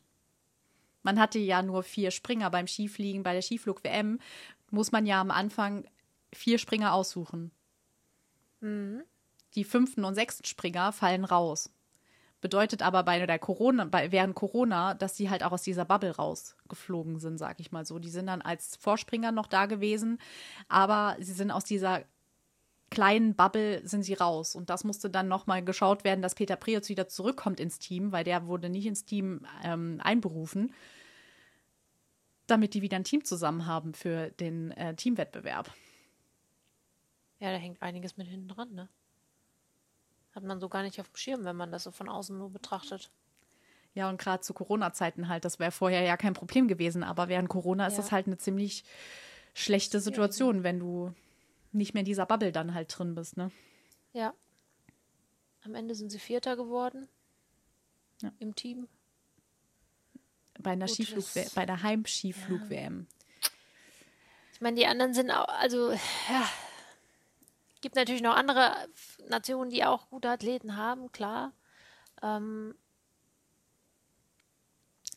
Man 1.03 1.19
hatte 1.19 1.39
ja 1.39 1.61
nur 1.61 1.83
vier 1.83 2.11
Springer 2.11 2.49
beim 2.49 2.67
Skifliegen, 2.67 3.23
bei 3.23 3.33
der 3.33 3.41
Skiflug-WM 3.41 4.19
muss 4.71 4.91
man 4.91 5.05
ja 5.05 5.21
am 5.21 5.31
Anfang 5.31 5.85
vier 6.33 6.57
Springer 6.57 6.93
aussuchen. 6.93 7.51
Mhm. 8.61 9.03
Die 9.55 9.63
fünften 9.63 10.03
und 10.03 10.15
sechsten 10.15 10.45
Springer 10.45 10.91
fallen 10.91 11.25
raus. 11.25 11.69
Bedeutet 12.41 12.81
aber 12.81 13.03
bei 13.03 13.25
der 13.25 13.39
Corona, 13.39 13.85
bei, 13.85 14.11
während 14.11 14.35
Corona, 14.35 14.95
dass 14.95 15.15
sie 15.15 15.29
halt 15.29 15.43
auch 15.43 15.53
aus 15.53 15.61
dieser 15.61 15.85
Bubble 15.85 16.15
rausgeflogen 16.15 17.19
sind, 17.19 17.37
sag 17.37 17.59
ich 17.59 17.71
mal 17.71 17.85
so. 17.85 17.99
Die 17.99 18.09
sind 18.09 18.27
dann 18.27 18.41
als 18.41 18.75
Vorspringer 18.75 19.31
noch 19.31 19.47
da 19.47 19.65
gewesen, 19.65 20.17
aber 20.67 21.15
sie 21.19 21.31
sind 21.31 21.51
aus 21.51 21.63
dieser 21.63 22.03
kleinen 22.93 23.35
Bubble 23.35 23.85
sind 23.87 24.03
sie 24.03 24.13
raus. 24.13 24.55
Und 24.55 24.69
das 24.69 24.83
musste 24.83 25.09
dann 25.09 25.27
nochmal 25.27 25.63
geschaut 25.63 26.03
werden, 26.03 26.21
dass 26.21 26.35
Peter 26.35 26.55
Priots 26.55 26.89
wieder 26.89 27.07
zurückkommt 27.07 27.59
ins 27.59 27.79
Team, 27.79 28.11
weil 28.11 28.23
der 28.23 28.45
wurde 28.45 28.69
nicht 28.69 28.85
ins 28.85 29.03
Team 29.03 29.45
ähm, 29.63 29.99
einberufen, 30.03 30.73
damit 32.45 32.75
die 32.75 32.83
wieder 32.83 32.97
ein 32.97 33.03
Team 33.03 33.25
zusammen 33.25 33.65
haben 33.65 33.95
für 33.95 34.29
den 34.29 34.71
äh, 34.71 34.95
Teamwettbewerb. 34.95 35.73
Ja, 37.39 37.51
da 37.51 37.57
hängt 37.57 37.81
einiges 37.81 38.15
mit 38.15 38.27
hinten 38.27 38.47
dran, 38.47 38.73
ne? 38.73 38.87
Hat 40.35 40.43
man 40.43 40.59
so 40.59 40.69
gar 40.69 40.83
nicht 40.83 40.99
auf 40.99 41.09
dem 41.09 41.15
Schirm, 41.15 41.45
wenn 41.45 41.55
man 41.55 41.71
das 41.71 41.83
so 41.83 41.91
von 41.91 42.09
außen 42.09 42.37
nur 42.37 42.51
betrachtet. 42.51 43.09
Ja, 43.95 44.09
und 44.09 44.19
gerade 44.19 44.41
zu 44.41 44.53
Corona-Zeiten 44.53 45.27
halt, 45.27 45.45
das 45.45 45.59
wäre 45.59 45.71
vorher 45.71 46.01
ja 46.03 46.15
kein 46.15 46.33
Problem 46.33 46.67
gewesen, 46.67 47.03
aber 47.03 47.27
während 47.27 47.49
Corona 47.49 47.83
ja. 47.83 47.87
ist 47.87 47.97
das 47.97 48.11
halt 48.11 48.27
eine 48.27 48.37
ziemlich 48.37 48.83
schlechte 49.53 49.99
Situation, 49.99 50.63
wenn 50.63 50.79
du 50.79 51.13
nicht 51.73 51.93
mehr 51.93 52.01
in 52.01 52.05
dieser 52.05 52.25
Bubble 52.25 52.51
dann 52.51 52.73
halt 52.73 52.97
drin 52.97 53.15
bist, 53.15 53.37
ne? 53.37 53.51
Ja. 54.13 54.33
Am 55.63 55.75
Ende 55.75 55.95
sind 55.95 56.09
sie 56.11 56.19
Vierter 56.19 56.55
geworden. 56.55 57.07
Ja. 58.21 58.31
Im 58.39 58.55
Team. 58.55 58.87
Bei 60.59 60.71
einer 60.71 60.87
Skiflug 60.87 61.25
bei 61.55 61.65
der 61.65 61.81
Heimskiflug-WM. 61.81 63.07
Ja. 63.09 63.49
Ich 64.53 64.61
meine, 64.61 64.75
die 64.75 64.85
anderen 64.85 65.13
sind 65.13 65.31
auch, 65.31 65.47
also, 65.47 65.91
ja. 65.91 66.49
Gibt 67.81 67.95
natürlich 67.95 68.21
noch 68.21 68.35
andere 68.35 68.75
Nationen, 69.27 69.69
die 69.69 69.83
auch 69.83 70.09
gute 70.09 70.29
Athleten 70.29 70.77
haben, 70.77 71.11
klar. 71.11 71.51
Ähm, 72.21 72.75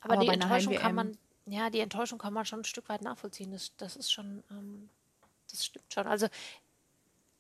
aber, 0.01 0.15
aber 0.15 0.25
die 0.25 0.29
Enttäuschung 0.29 0.75
kann 0.75 0.95
man, 0.95 1.19
ja, 1.45 1.71
die 1.71 1.81
Enttäuschung 1.81 2.19
kann 2.19 2.33
man 2.33 2.45
schon 2.45 2.61
ein 2.61 2.65
Stück 2.65 2.89
weit 2.89 3.03
nachvollziehen. 3.03 3.53
Das, 3.53 3.77
das 3.77 3.95
ist 3.95 4.11
schon, 4.11 4.43
ähm, 4.51 4.89
das 5.57 5.67
stimmt 5.67 5.93
schon. 5.93 6.07
Also 6.07 6.29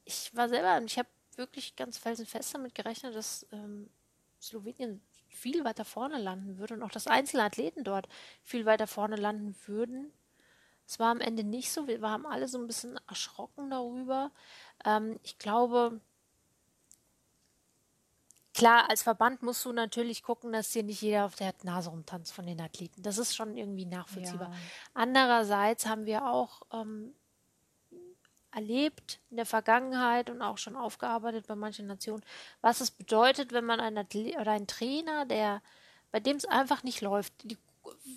ich 0.04 0.34
war 0.34 0.48
selber, 0.48 0.80
ich 0.84 0.98
habe 0.98 1.08
wirklich 1.36 1.76
ganz 1.76 1.98
felsenfest 1.98 2.54
damit 2.54 2.74
gerechnet, 2.74 3.14
dass 3.14 3.46
ähm, 3.52 3.90
Slowenien 4.40 5.02
viel 5.28 5.64
weiter 5.64 5.84
vorne 5.84 6.18
landen 6.18 6.58
würde 6.58 6.74
und 6.74 6.82
auch 6.82 6.90
dass 6.90 7.06
einzelne 7.06 7.42
Athleten 7.42 7.84
dort 7.84 8.08
viel 8.42 8.64
weiter 8.64 8.86
vorne 8.86 9.16
landen 9.16 9.54
würden. 9.66 10.12
Es 10.86 10.98
war 10.98 11.10
am 11.10 11.20
Ende 11.20 11.44
nicht 11.44 11.72
so. 11.72 11.88
Wir 11.88 12.00
waren 12.00 12.26
alle 12.26 12.48
so 12.48 12.58
ein 12.58 12.66
bisschen 12.66 12.98
erschrocken 13.08 13.70
darüber. 13.70 14.30
Ähm, 14.84 15.18
ich 15.24 15.38
glaube, 15.38 16.00
klar, 18.54 18.88
als 18.88 19.02
Verband 19.02 19.42
musst 19.42 19.64
du 19.64 19.72
natürlich 19.72 20.22
gucken, 20.22 20.52
dass 20.52 20.72
hier 20.72 20.84
nicht 20.84 21.02
jeder 21.02 21.26
auf 21.26 21.34
der 21.34 21.54
Nase 21.64 21.90
rumtanzt 21.90 22.32
von 22.32 22.46
den 22.46 22.60
Athleten. 22.60 23.02
Das 23.02 23.18
ist 23.18 23.34
schon 23.34 23.56
irgendwie 23.56 23.84
nachvollziehbar. 23.84 24.50
Ja. 24.50 24.56
Andererseits 24.94 25.86
haben 25.86 26.06
wir 26.06 26.26
auch 26.26 26.62
ähm, 26.72 27.14
erlebt 28.56 29.20
in 29.30 29.36
der 29.36 29.46
Vergangenheit 29.46 30.30
und 30.30 30.40
auch 30.40 30.58
schon 30.58 30.76
aufgearbeitet 30.76 31.46
bei 31.46 31.54
manchen 31.54 31.86
Nationen, 31.86 32.24
was 32.62 32.80
es 32.80 32.90
bedeutet, 32.90 33.52
wenn 33.52 33.66
man 33.66 33.80
einen 33.80 33.98
Athlet 33.98 34.38
oder 34.38 34.52
einen 34.52 34.66
Trainer, 34.66 35.26
der 35.26 35.62
bei 36.10 36.20
dem 36.20 36.36
es 36.36 36.46
einfach 36.46 36.82
nicht 36.82 37.02
läuft, 37.02 37.34
die, 37.44 37.58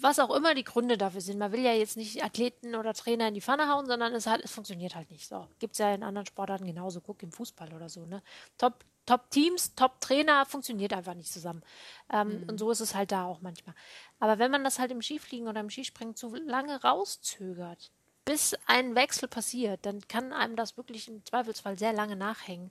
was 0.01 0.19
auch 0.19 0.33
immer 0.33 0.55
die 0.55 0.63
Gründe 0.63 0.97
dafür 0.97 1.19
sind. 1.19 1.37
Man 1.37 1.51
will 1.51 1.59
ja 1.59 1.73
jetzt 1.73 1.97
nicht 1.97 2.23
Athleten 2.23 2.75
oder 2.75 2.93
Trainer 2.93 3.27
in 3.27 3.33
die 3.33 3.41
Pfanne 3.41 3.67
hauen, 3.67 3.85
sondern 3.85 4.13
es, 4.13 4.25
hat, 4.27 4.39
es 4.41 4.51
funktioniert 4.51 4.95
halt 4.95 5.11
nicht. 5.11 5.27
So 5.27 5.47
gibt 5.59 5.73
es 5.73 5.79
ja 5.79 5.93
in 5.93 6.03
anderen 6.03 6.25
Sportarten 6.25 6.65
genauso. 6.65 7.01
Guck 7.01 7.21
im 7.21 7.33
Fußball 7.33 7.73
oder 7.73 7.89
so. 7.89 8.05
Ne? 8.05 8.23
Top, 8.57 8.85
Top 9.05 9.29
Teams, 9.31 9.75
Top 9.75 9.99
Trainer 9.99 10.45
funktioniert 10.45 10.93
einfach 10.93 11.13
nicht 11.13 11.31
zusammen. 11.31 11.61
Ähm, 12.09 12.41
mhm. 12.41 12.49
Und 12.49 12.57
so 12.59 12.71
ist 12.71 12.79
es 12.79 12.95
halt 12.95 13.11
da 13.11 13.25
auch 13.25 13.41
manchmal. 13.41 13.75
Aber 14.19 14.39
wenn 14.39 14.51
man 14.51 14.63
das 14.63 14.79
halt 14.79 14.91
im 14.91 15.01
Skifliegen 15.01 15.49
oder 15.49 15.59
im 15.59 15.69
Skispringen 15.69 16.15
zu 16.15 16.33
lange 16.35 16.81
rauszögert, 16.81 17.91
bis 18.29 18.55
ein 18.67 18.93
Wechsel 18.93 19.27
passiert, 19.27 19.87
dann 19.87 20.07
kann 20.07 20.33
einem 20.33 20.55
das 20.55 20.77
wirklich 20.77 21.07
im 21.07 21.25
Zweifelsfall 21.25 21.79
sehr 21.79 21.93
lange 21.93 22.15
nachhängen. 22.15 22.69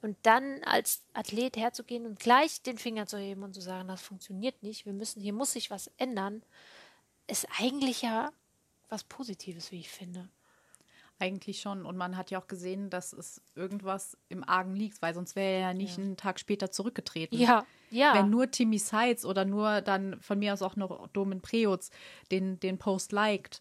Und 0.00 0.16
dann 0.22 0.64
als 0.64 1.02
Athlet 1.12 1.58
herzugehen 1.58 2.06
und 2.06 2.18
gleich 2.18 2.62
den 2.62 2.78
Finger 2.78 3.06
zu 3.06 3.18
heben 3.18 3.42
und 3.42 3.52
zu 3.52 3.60
sagen, 3.60 3.88
das 3.88 4.00
funktioniert 4.00 4.62
nicht, 4.62 4.86
wir 4.86 4.94
müssen, 4.94 5.20
hier 5.20 5.34
muss 5.34 5.52
sich 5.52 5.70
was 5.70 5.90
ändern, 5.98 6.42
ist 7.26 7.46
eigentlich 7.60 8.00
ja 8.00 8.32
was 8.88 9.04
Positives, 9.04 9.72
wie 9.72 9.80
ich 9.80 9.90
finde. 9.90 10.30
Eigentlich 11.18 11.60
schon. 11.60 11.84
Und 11.84 11.98
man 11.98 12.16
hat 12.16 12.30
ja 12.30 12.40
auch 12.40 12.48
gesehen, 12.48 12.88
dass 12.88 13.12
es 13.12 13.42
irgendwas 13.54 14.16
im 14.30 14.42
Argen 14.42 14.74
liegt, 14.74 15.02
weil 15.02 15.12
sonst 15.12 15.36
wäre 15.36 15.52
er 15.52 15.60
ja 15.60 15.74
nicht 15.74 15.98
ja. 15.98 16.02
einen 16.02 16.16
Tag 16.16 16.40
später 16.40 16.70
zurückgetreten. 16.70 17.38
Ja, 17.38 17.66
ja. 17.90 18.14
Wenn 18.14 18.30
nur 18.30 18.50
Timmy 18.50 18.78
Seitz 18.78 19.26
oder 19.26 19.44
nur 19.44 19.82
dann 19.82 20.18
von 20.22 20.38
mir 20.38 20.54
aus 20.54 20.62
auch 20.62 20.76
noch 20.76 21.08
Domen 21.08 21.42
Preutz 21.42 21.90
den, 22.30 22.58
den 22.58 22.78
Post 22.78 23.12
liked, 23.12 23.60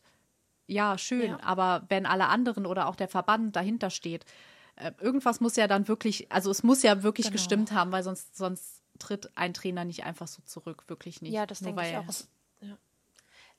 ja, 0.68 0.97
schön, 0.97 1.32
ja. 1.32 1.39
aber 1.41 1.86
wenn 1.89 2.05
alle 2.05 2.28
anderen 2.28 2.66
oder 2.66 2.88
auch 2.88 2.95
der 2.95 3.07
Verband 3.07 3.55
dahinter 3.55 3.89
steht, 3.89 4.26
äh, 4.76 4.91
irgendwas 4.99 5.39
muss 5.39 5.55
ja 5.55 5.68
dann 5.68 5.88
wirklich, 5.88 6.32
also 6.32 6.49
es 6.49 6.64
muss 6.64 6.84
ja 6.84 7.03
wirklich 7.03 7.28
genau. 7.28 7.36
gestimmt 7.36 7.72
haben, 7.72 7.91
weil 7.91 8.03
sonst, 8.03 8.36
sonst 8.36 8.82
tritt 8.99 9.30
ein 9.36 9.53
Trainer 9.53 9.86
nicht 9.86 10.03
einfach 10.03 10.28
so 10.28 10.41
zurück, 10.43 10.84
wirklich 10.88 11.22
nicht. 11.22 11.34
Ja, 11.34 11.45
das 11.45 11.61
Nur 11.61 11.74
denke 11.74 11.89
ich 11.89 11.97
auch. 11.97 12.07
Es, 12.07 12.28
ja. 12.61 12.78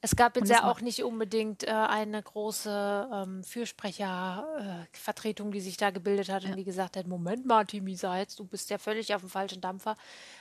es 0.00 0.16
gab 0.16 0.36
jetzt 0.36 0.50
ja 0.50 0.64
auch 0.64 0.80
nicht 0.80 1.04
unbedingt 1.04 1.64
äh, 1.64 1.70
eine 1.70 2.22
große 2.22 3.08
ähm, 3.12 3.44
Fürsprechervertretung, 3.44 5.48
äh, 5.48 5.52
die 5.52 5.60
sich 5.60 5.76
da 5.76 5.90
gebildet 5.90 6.30
hat 6.30 6.44
ja. 6.44 6.50
und 6.50 6.56
die 6.56 6.64
gesagt 6.64 6.96
hat, 6.96 7.06
Moment 7.06 7.46
mal, 7.46 7.64
Timi 7.64 7.96
Seitz, 7.96 8.36
du 8.36 8.44
bist 8.44 8.70
ja 8.70 8.78
völlig 8.78 9.14
auf 9.14 9.20
dem 9.20 9.30
falschen 9.30 9.60
Dampfer, 9.60 9.96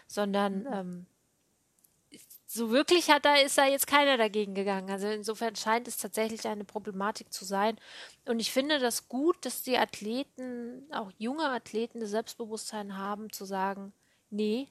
sondern 0.07 0.59
mhm. 0.59 0.73
ähm, 0.73 1.05
so 2.53 2.69
wirklich 2.69 3.09
hat 3.09 3.25
da 3.25 3.35
ist 3.35 3.57
da 3.57 3.65
jetzt 3.65 3.87
keiner 3.87 4.15
dagegen 4.15 4.53
gegangen. 4.53 4.91
Also 4.91 5.07
insofern 5.07 5.55
scheint 5.55 5.87
es 5.87 5.97
tatsächlich 5.97 6.47
eine 6.47 6.63
Problematik 6.63 7.33
zu 7.33 7.45
sein. 7.45 7.77
Und 8.25 8.39
ich 8.39 8.51
finde 8.51 8.77
das 8.79 9.07
gut, 9.07 9.43
dass 9.43 9.63
die 9.63 9.77
Athleten, 9.77 10.83
auch 10.91 11.11
junge 11.17 11.49
Athleten, 11.49 11.99
das 11.99 12.11
Selbstbewusstsein 12.11 12.95
haben, 12.95 13.31
zu 13.31 13.45
sagen, 13.45 13.91
nee, 14.29 14.69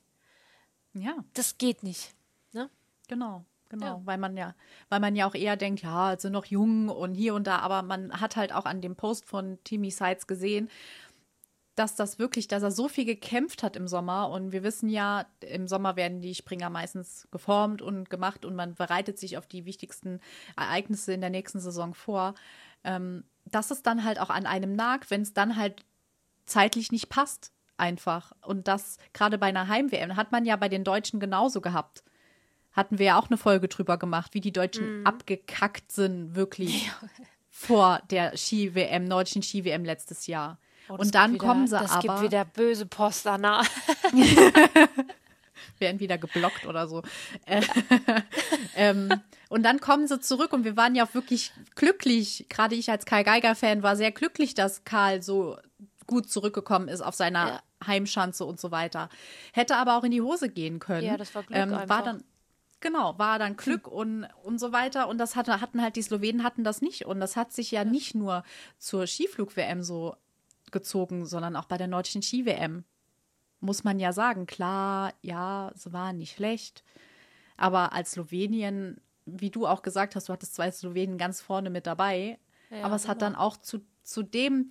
ja, 0.94 1.16
das 1.34 1.58
geht 1.58 1.82
nicht. 1.82 2.14
Ne? 2.52 2.70
Genau. 3.08 3.44
Genau, 3.68 3.86
ja. 3.86 4.00
weil 4.04 4.18
man 4.18 4.36
ja, 4.36 4.54
weil 4.90 5.00
man 5.00 5.16
ja 5.16 5.26
auch 5.26 5.34
eher 5.34 5.56
denkt, 5.56 5.82
ja, 5.82 6.14
sind 6.18 6.32
noch 6.32 6.44
jung 6.44 6.90
und 6.90 7.14
hier 7.14 7.34
und 7.34 7.46
da, 7.46 7.60
aber 7.60 7.80
man 7.80 8.20
hat 8.20 8.36
halt 8.36 8.52
auch 8.52 8.66
an 8.66 8.82
dem 8.82 8.96
Post 8.96 9.24
von 9.24 9.58
Timmy 9.64 9.90
Sides 9.90 10.26
gesehen, 10.26 10.68
dass 11.74 11.94
das 11.94 12.18
wirklich, 12.18 12.48
dass 12.48 12.62
er 12.62 12.70
so 12.70 12.88
viel 12.88 13.04
gekämpft 13.04 13.62
hat 13.62 13.76
im 13.76 13.88
Sommer. 13.88 14.28
Und 14.28 14.52
wir 14.52 14.62
wissen 14.62 14.88
ja, 14.88 15.26
im 15.40 15.66
Sommer 15.66 15.96
werden 15.96 16.20
die 16.20 16.34
Springer 16.34 16.70
meistens 16.70 17.26
geformt 17.30 17.80
und 17.80 18.10
gemacht 18.10 18.44
und 18.44 18.54
man 18.54 18.74
bereitet 18.74 19.18
sich 19.18 19.38
auf 19.38 19.46
die 19.46 19.64
wichtigsten 19.64 20.20
Ereignisse 20.56 21.14
in 21.14 21.20
der 21.20 21.30
nächsten 21.30 21.60
Saison 21.60 21.94
vor. 21.94 22.34
Ähm, 22.84 23.24
dass 23.44 23.70
es 23.70 23.82
dann 23.82 24.04
halt 24.04 24.20
auch 24.20 24.30
an 24.30 24.46
einem 24.46 24.74
nagt, 24.74 25.10
wenn 25.10 25.22
es 25.22 25.32
dann 25.32 25.56
halt 25.56 25.84
zeitlich 26.46 26.92
nicht 26.92 27.08
passt, 27.08 27.52
einfach. 27.76 28.32
Und 28.42 28.68
das 28.68 28.98
gerade 29.12 29.38
bei 29.38 29.46
einer 29.46 29.68
Heim-WM 29.68 30.16
hat 30.16 30.32
man 30.32 30.44
ja 30.44 30.56
bei 30.56 30.68
den 30.68 30.84
Deutschen 30.84 31.20
genauso 31.20 31.60
gehabt. 31.60 32.04
Hatten 32.72 32.98
wir 32.98 33.06
ja 33.06 33.18
auch 33.18 33.28
eine 33.28 33.36
Folge 33.36 33.68
drüber 33.68 33.98
gemacht, 33.98 34.34
wie 34.34 34.40
die 34.40 34.52
Deutschen 34.52 35.02
mm. 35.02 35.06
abgekackt 35.06 35.92
sind, 35.92 36.34
wirklich 36.34 36.86
ja. 36.86 36.92
vor 37.50 38.00
der 38.10 38.36
Ski-WM, 38.36 39.04
nordischen 39.04 39.42
Ski-WM 39.42 39.84
letztes 39.84 40.26
Jahr. 40.26 40.58
Oh, 40.88 40.94
und 40.94 41.14
dann 41.14 41.34
wieder, 41.34 41.46
kommen 41.46 41.66
sie 41.66 41.78
das 41.78 41.90
aber. 41.90 41.98
Es 41.98 42.02
gibt 42.02 42.22
wieder 42.22 42.44
böse 42.44 42.86
Post, 42.86 43.26
Anna. 43.26 43.62
werden 45.82 46.00
wieder 46.00 46.16
geblockt 46.16 46.66
oder 46.66 46.88
so. 46.88 47.02
ähm, 48.76 49.12
und 49.50 49.64
dann 49.64 49.80
kommen 49.80 50.06
sie 50.06 50.18
zurück 50.20 50.54
und 50.54 50.64
wir 50.64 50.76
waren 50.78 50.94
ja 50.94 51.04
auch 51.04 51.12
wirklich 51.12 51.52
glücklich. 51.74 52.46
Gerade 52.48 52.74
ich 52.74 52.90
als 52.90 53.04
Karl 53.04 53.24
Geiger-Fan 53.24 53.82
war 53.82 53.96
sehr 53.96 54.12
glücklich, 54.12 54.54
dass 54.54 54.84
Karl 54.84 55.22
so 55.22 55.58
gut 56.06 56.30
zurückgekommen 56.30 56.88
ist 56.88 57.02
auf 57.02 57.14
seiner 57.14 57.46
ja. 57.46 57.62
Heimschanze 57.86 58.44
und 58.44 58.58
so 58.58 58.70
weiter. 58.70 59.10
Hätte 59.52 59.76
aber 59.76 59.98
auch 59.98 60.04
in 60.04 60.10
die 60.10 60.22
Hose 60.22 60.48
gehen 60.48 60.78
können. 60.78 61.06
Ja, 61.06 61.16
das 61.16 61.34
war 61.34 61.42
Glück 61.42 61.58
ähm, 61.58 61.70
War 61.70 62.02
dann 62.02 62.24
Genau, 62.80 63.16
war 63.16 63.38
dann 63.38 63.56
Glück 63.56 63.86
hm. 63.86 63.92
und, 63.92 64.28
und 64.42 64.58
so 64.58 64.72
weiter. 64.72 65.08
Und 65.08 65.18
das 65.18 65.36
hatte, 65.36 65.60
hatten 65.60 65.80
halt 65.80 65.94
die 65.94 66.02
Slowenen 66.02 66.42
hatten 66.42 66.64
das 66.64 66.82
nicht. 66.82 67.06
Und 67.06 67.20
das 67.20 67.36
hat 67.36 67.52
sich 67.52 67.70
ja, 67.70 67.84
ja. 67.84 67.88
nicht 67.88 68.16
nur 68.16 68.42
zur 68.78 69.06
Skiflug-WM 69.06 69.84
so 69.84 70.16
gezogen, 70.72 71.26
sondern 71.26 71.56
auch 71.56 71.66
bei 71.66 71.78
der 71.78 71.86
nordischen 71.86 72.22
Ski-WM. 72.22 72.84
Muss 73.60 73.84
man 73.84 74.00
ja 74.00 74.12
sagen, 74.12 74.46
klar, 74.46 75.12
ja, 75.22 75.70
es 75.74 75.92
war 75.92 76.12
nicht 76.12 76.36
schlecht. 76.36 76.82
Aber 77.56 77.92
als 77.92 78.12
Slowenien, 78.12 79.00
wie 79.24 79.50
du 79.50 79.66
auch 79.66 79.82
gesagt 79.82 80.16
hast, 80.16 80.28
du 80.28 80.32
hattest 80.32 80.54
zwei 80.54 80.70
Slowenien 80.70 81.18
ganz 81.18 81.40
vorne 81.40 81.70
mit 81.70 81.86
dabei. 81.86 82.38
Ja, 82.70 82.84
aber 82.84 82.96
es 82.96 83.02
genau. 83.02 83.10
hat 83.12 83.22
dann 83.22 83.36
auch 83.36 83.56
zu, 83.56 83.84
zu 84.02 84.22
dem 84.22 84.70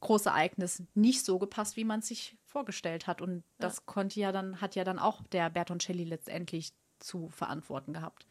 Großereignis 0.00 0.82
nicht 0.94 1.24
so 1.24 1.38
gepasst, 1.38 1.76
wie 1.76 1.84
man 1.84 2.02
sich 2.02 2.36
vorgestellt 2.44 3.06
hat. 3.06 3.22
Und 3.22 3.44
das 3.58 3.76
ja. 3.76 3.82
konnte 3.86 4.20
ja 4.20 4.32
dann, 4.32 4.60
hat 4.60 4.74
ja 4.74 4.84
dann 4.84 4.98
auch 4.98 5.22
der 5.32 5.48
Bertoncelli 5.48 6.04
letztendlich 6.04 6.72
zu 6.98 7.28
verantworten 7.28 7.92
gehabt. 7.92 8.26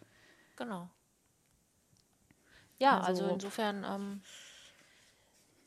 Genau. 0.55 0.89
Ja, 2.79 2.99
also, 2.99 3.23
also 3.23 3.33
insofern, 3.33 3.83
ähm, 3.83 4.21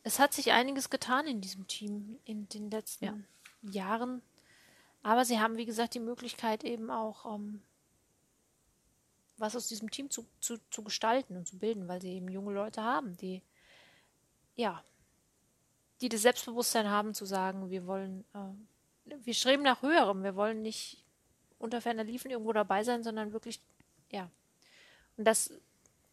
es 0.03 0.18
hat 0.18 0.32
sich 0.32 0.53
einiges 0.53 0.90
getan 0.90 1.26
in 1.26 1.40
diesem 1.40 1.66
Team 1.66 2.18
in 2.24 2.48
den 2.48 2.70
letzten 2.70 3.05
ja. 3.05 3.14
Jahren. 3.62 4.22
Aber 5.03 5.24
sie 5.24 5.40
haben, 5.40 5.57
wie 5.57 5.66
gesagt, 5.66 5.94
die 5.94 6.00
Möglichkeit 6.00 6.64
eben 6.64 6.90
auch, 6.90 7.34
ähm, 7.34 7.62
was 9.36 9.57
aus 9.57 9.68
diesem 9.68 9.90
Team 9.90 10.11
zu, 10.11 10.26
zu, 10.40 10.59
zu 10.70 10.84
gestalten 10.84 11.36
und 11.36 11.48
zu 11.48 11.59
bilden, 11.59 11.88
weil 11.88 12.00
sie 12.00 12.12
eben 12.12 12.28
junge 12.28 12.53
Leute 12.53 12.82
haben, 12.82 13.16
die, 13.16 13.42
ja, 14.55 14.84
die 16.00 16.09
das 16.09 16.22
Selbstbewusstsein 16.22 16.88
haben 16.88 17.14
zu 17.14 17.24
sagen, 17.24 17.70
wir 17.70 17.86
wollen, 17.86 18.24
äh, 18.34 19.14
wir 19.24 19.34
streben 19.34 19.62
nach 19.62 19.82
höherem, 19.82 20.22
wir 20.22 20.36
wollen 20.36 20.62
nicht 20.62 21.05
unter 21.59 21.80
ferner 21.80 22.05
Liefen 22.05 22.30
irgendwo 22.30 22.53
dabei 22.53 22.84
sein, 22.84 23.03
sondern 23.03 23.32
wirklich, 23.32 23.61
ja. 24.11 24.30
Und 25.16 25.24
das, 25.24 25.53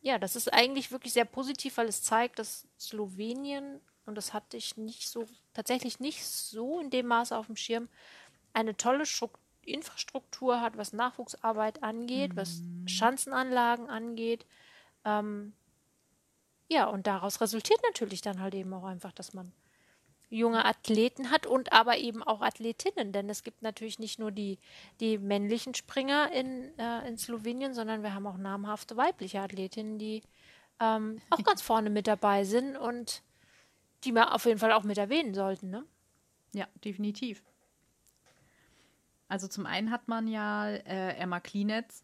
ja, 0.01 0.17
das 0.17 0.35
ist 0.35 0.51
eigentlich 0.53 0.91
wirklich 0.91 1.13
sehr 1.13 1.25
positiv, 1.25 1.77
weil 1.77 1.87
es 1.87 2.03
zeigt, 2.03 2.39
dass 2.39 2.67
Slowenien, 2.79 3.81
und 4.05 4.15
das 4.15 4.33
hatte 4.33 4.57
ich 4.57 4.77
nicht 4.77 5.07
so, 5.07 5.25
tatsächlich 5.53 5.99
nicht 5.99 6.25
so 6.25 6.79
in 6.79 6.89
dem 6.89 7.07
Maße 7.07 7.35
auf 7.35 7.47
dem 7.47 7.55
Schirm, 7.55 7.89
eine 8.53 8.75
tolle 8.75 9.05
Struktur 9.05 9.39
Infrastruktur 9.69 10.61
hat, 10.61 10.77
was 10.77 10.93
Nachwuchsarbeit 10.93 11.83
angeht, 11.83 12.33
mhm. 12.33 12.37
was 12.37 12.61
Schanzenanlagen 12.87 13.89
angeht. 13.89 14.45
Ähm, 15.05 15.53
ja, 16.67 16.85
und 16.85 17.07
daraus 17.07 17.41
resultiert 17.41 17.79
natürlich 17.83 18.21
dann 18.21 18.39
halt 18.39 18.55
eben 18.55 18.73
auch 18.73 18.83
einfach, 18.83 19.11
dass 19.11 19.33
man 19.33 19.51
junge 20.29 20.65
Athleten 20.65 21.31
hat 21.31 21.45
und 21.47 21.73
aber 21.73 21.97
eben 21.97 22.21
auch 22.21 22.41
Athletinnen, 22.41 23.11
denn 23.11 23.29
es 23.29 23.43
gibt 23.43 23.61
natürlich 23.61 23.99
nicht 23.99 24.19
nur 24.19 24.31
die, 24.31 24.59
die 24.99 25.17
männlichen 25.17 25.73
Springer 25.73 26.31
in, 26.31 26.77
äh, 26.77 27.07
in 27.07 27.17
Slowenien, 27.17 27.73
sondern 27.73 28.03
wir 28.03 28.13
haben 28.13 28.27
auch 28.27 28.37
namhafte 28.37 28.95
weibliche 28.95 29.41
Athletinnen, 29.41 29.97
die 29.97 30.21
ähm, 30.79 31.21
auch 31.29 31.43
ganz 31.43 31.61
vorne 31.61 31.89
mit 31.89 32.07
dabei 32.07 32.43
sind 32.43 32.77
und 32.77 33.23
die 34.03 34.13
wir 34.13 34.33
auf 34.33 34.45
jeden 34.45 34.59
Fall 34.59 34.71
auch 34.71 34.83
mit 34.83 34.97
erwähnen 34.97 35.33
sollten, 35.33 35.69
ne? 35.69 35.83
Ja, 36.53 36.67
definitiv. 36.83 37.43
Also 39.27 39.47
zum 39.47 39.65
einen 39.65 39.91
hat 39.91 40.07
man 40.07 40.27
ja 40.27 40.67
äh, 40.69 41.15
Emma 41.15 41.39
Klinetz. 41.39 42.03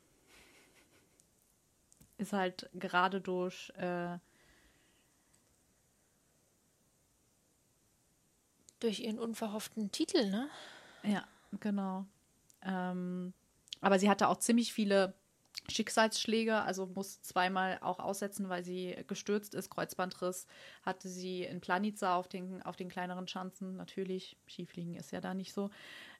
Ist 2.17 2.33
halt 2.33 2.69
gerade 2.73 3.19
durch 3.19 3.71
äh, 3.77 4.17
durch 8.79 9.01
ihren 9.01 9.19
unverhofften 9.19 9.91
Titel, 9.91 10.29
ne? 10.29 10.49
Ja, 11.03 11.23
genau. 11.59 12.05
Ähm, 12.61 13.33
aber 13.81 13.99
sie 13.99 14.09
hatte 14.09 14.27
auch 14.27 14.37
ziemlich 14.37 14.73
viele 14.73 15.13
Schicksalsschläge, 15.69 16.61
also 16.61 16.85
muss 16.87 17.21
zweimal 17.21 17.79
auch 17.81 17.99
aussetzen, 17.99 18.49
weil 18.49 18.63
sie 18.63 18.95
gestürzt 19.07 19.55
ist. 19.55 19.69
Kreuzbandriss 19.69 20.47
hatte 20.83 21.09
sie 21.09 21.43
in 21.43 21.61
Planica 21.61 22.15
auf 22.15 22.27
den, 22.27 22.61
auf 22.63 22.75
den 22.75 22.89
kleineren 22.89 23.27
Schanzen. 23.27 23.75
Natürlich, 23.75 24.37
Skifliegen 24.47 24.95
ist 24.95 25.11
ja 25.11 25.21
da 25.21 25.33
nicht 25.33 25.53
so. 25.53 25.69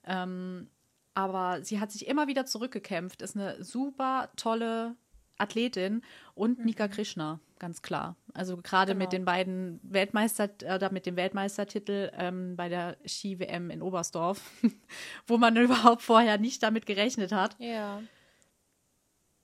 Ähm, 0.06 0.70
aber 1.14 1.64
sie 1.64 1.80
hat 1.80 1.92
sich 1.92 2.08
immer 2.08 2.28
wieder 2.28 2.46
zurückgekämpft, 2.46 3.22
ist 3.22 3.36
eine 3.36 3.64
super 3.64 4.32
tolle 4.36 4.96
Athletin 5.38 6.02
und 6.34 6.60
mhm. 6.60 6.66
Nika 6.66 6.88
Krishna, 6.88 7.40
ganz 7.60 7.82
klar. 7.82 8.16
Also 8.34 8.58
gerade 8.58 8.94
genau. 8.94 9.04
mit 9.04 9.14
den 9.14 9.26
beiden 9.26 9.80
Weltmeister 9.84 10.50
oder 10.64 10.92
mit 10.92 11.06
dem 11.06 11.16
Weltmeistertitel 11.16 12.12
ähm, 12.18 12.56
bei 12.56 12.70
der 12.70 12.98
Ski-WM 13.06 13.70
in 13.70 13.82
Oberstdorf, 13.82 14.42
wo 15.28 15.38
man 15.38 15.56
überhaupt 15.58 16.02
vorher 16.02 16.38
nicht 16.38 16.64
damit 16.64 16.86
gerechnet 16.86 17.32
hat. 17.32 17.56
Ja. 17.60 18.02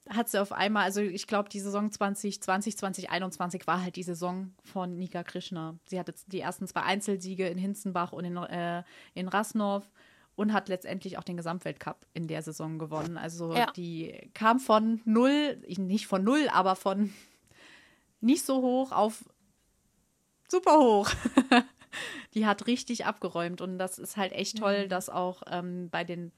Hat 0.10 0.30
sie 0.30 0.42
auf 0.42 0.52
einmal, 0.52 0.84
also 0.84 1.00
ich 1.00 1.28
glaube, 1.28 1.48
die 1.50 1.60
Saison 1.60 1.92
2020, 1.92 2.78
2021 2.78 3.68
war 3.68 3.84
halt 3.84 3.96
die 3.96 4.04
Saison 4.04 4.52
von 4.64 4.98
Nika 4.98 5.24
Krishna. 5.24 5.78
Sie 5.86 6.00
hatte 6.00 6.14
die 6.28 6.40
ersten 6.40 6.68
zwei 6.68 6.82
Einzelsiege 6.82 7.48
in 7.48 7.58
Hinzenbach 7.58 8.12
und 8.12 8.26
in, 8.26 8.36
äh, 8.36 8.84
in 9.14 9.28
Rasnov 9.28 9.90
und 10.36 10.54
hat 10.54 10.70
letztendlich 10.70 11.18
auch 11.18 11.24
den 11.24 11.38
Gesamtweltcup 11.38 12.06
in 12.14 12.28
der 12.28 12.42
Saison 12.42 12.80
gewonnen. 12.80 13.18
Also 13.18 13.54
ja. 13.54 13.72
die 13.72 14.30
kam 14.34 14.60
von 14.60 15.02
null, 15.06 15.62
nicht 15.68 16.08
von 16.08 16.24
null, 16.24 16.50
aber 16.52 16.76
von 16.76 17.14
nicht 18.22 18.46
so 18.46 18.62
hoch 18.62 18.92
auf 18.92 19.26
super 20.48 20.80
hoch. 20.80 21.10
die 22.34 22.46
hat 22.46 22.68
richtig 22.68 23.06
abgeräumt 23.06 23.62
und 23.62 23.78
das 23.78 24.00
ist 24.00 24.18
halt 24.18 24.32
echt 24.32 24.58
toll, 24.58 24.86
mhm. 24.86 24.90
dass 24.90 25.10
auch 25.10 25.44
ähm, 25.48 25.90
bei 25.90 26.04
den 26.04 26.32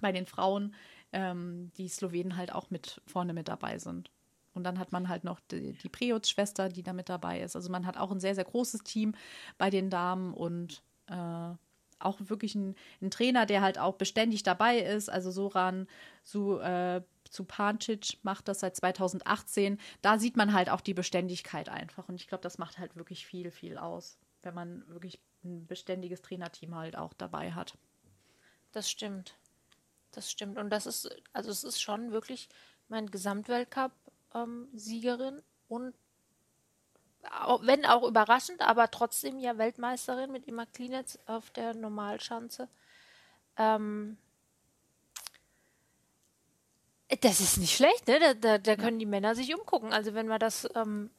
bei 0.00 0.12
den 0.12 0.26
Frauen 0.26 0.74
ähm, 1.12 1.70
die 1.76 1.88
Slowenen 1.88 2.36
halt 2.36 2.52
auch 2.52 2.70
mit 2.70 3.00
vorne 3.06 3.32
mit 3.32 3.48
dabei 3.48 3.78
sind. 3.78 4.10
Und 4.52 4.64
dann 4.64 4.78
hat 4.78 4.92
man 4.92 5.08
halt 5.08 5.24
noch 5.24 5.40
die, 5.40 5.74
die 5.74 5.88
Preuts-Schwester, 5.88 6.68
die 6.68 6.82
da 6.82 6.92
mit 6.92 7.08
dabei 7.08 7.40
ist. 7.40 7.54
Also 7.54 7.70
man 7.70 7.86
hat 7.86 7.96
auch 7.96 8.10
ein 8.10 8.20
sehr, 8.20 8.34
sehr 8.34 8.44
großes 8.44 8.82
Team 8.82 9.14
bei 9.58 9.70
den 9.70 9.90
Damen 9.90 10.34
und 10.34 10.82
äh, 11.06 11.52
auch 12.00 12.18
wirklich 12.20 12.54
ein, 12.54 12.74
ein, 13.00 13.10
Trainer, 13.10 13.46
der 13.46 13.62
halt 13.62 13.78
auch 13.78 13.94
beständig 13.94 14.42
dabei 14.42 14.78
ist. 14.78 15.08
Also 15.08 15.30
Soran 15.30 15.86
zu, 16.22 16.58
äh, 16.58 17.02
zu 17.28 17.44
Pancic 17.44 18.18
macht 18.22 18.48
das 18.48 18.60
seit 18.60 18.76
2018. 18.76 19.78
Da 20.02 20.18
sieht 20.18 20.36
man 20.36 20.52
halt 20.52 20.70
auch 20.70 20.80
die 20.80 20.94
Beständigkeit 20.94 21.68
einfach. 21.68 22.08
Und 22.08 22.16
ich 22.16 22.28
glaube, 22.28 22.42
das 22.42 22.58
macht 22.58 22.78
halt 22.78 22.96
wirklich 22.96 23.26
viel, 23.26 23.50
viel 23.50 23.78
aus, 23.78 24.18
wenn 24.42 24.54
man 24.54 24.86
wirklich 24.88 25.20
ein 25.44 25.66
beständiges 25.66 26.22
Trainerteam 26.22 26.74
halt 26.74 26.96
auch 26.96 27.12
dabei 27.14 27.52
hat. 27.52 27.76
Das 28.72 28.90
stimmt. 28.90 29.36
Das 30.12 30.30
stimmt. 30.30 30.58
Und 30.58 30.70
das 30.70 30.86
ist, 30.86 31.10
also 31.32 31.50
es 31.50 31.64
ist 31.64 31.80
schon 31.80 32.12
wirklich 32.12 32.48
mein 32.88 33.10
Gesamtweltcup-Siegerin 33.10 35.36
ähm, 35.36 35.42
und 35.68 35.94
wenn 37.62 37.84
auch 37.84 38.02
überraschend, 38.02 38.60
aber 38.62 38.90
trotzdem 38.90 39.38
ja 39.38 39.58
Weltmeisterin 39.58 40.32
mit 40.32 40.48
Emma 40.48 40.66
Klinetz 40.66 41.18
auf 41.26 41.50
der 41.50 41.74
Normalschanze. 41.74 42.68
Ähm, 43.56 44.16
das 47.20 47.40
ist 47.40 47.58
nicht 47.58 47.76
schlecht, 47.76 48.06
ne? 48.06 48.18
Da, 48.20 48.34
da, 48.34 48.58
da 48.58 48.76
können 48.76 48.98
die 48.98 49.06
Männer 49.06 49.34
sich 49.34 49.54
umgucken. 49.54 49.92
Also 49.92 50.14
wenn 50.14 50.28
wir 50.28 50.38
das, 50.38 50.68
ähm, 50.74 51.10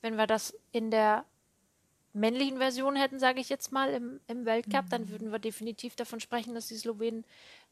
wenn 0.00 0.16
wir 0.16 0.26
das 0.26 0.54
in 0.72 0.90
der 0.90 1.24
männlichen 2.12 2.58
Version 2.58 2.96
hätten, 2.96 3.18
sage 3.18 3.40
ich 3.40 3.48
jetzt 3.48 3.70
mal, 3.70 3.90
im, 3.92 4.20
im 4.26 4.44
Weltcup, 4.46 4.86
mhm. 4.86 4.90
dann 4.90 5.08
würden 5.10 5.30
wir 5.30 5.38
definitiv 5.38 5.94
davon 5.94 6.20
sprechen, 6.20 6.54
dass 6.54 6.68
die 6.68 6.76
Slowenen 6.76 7.24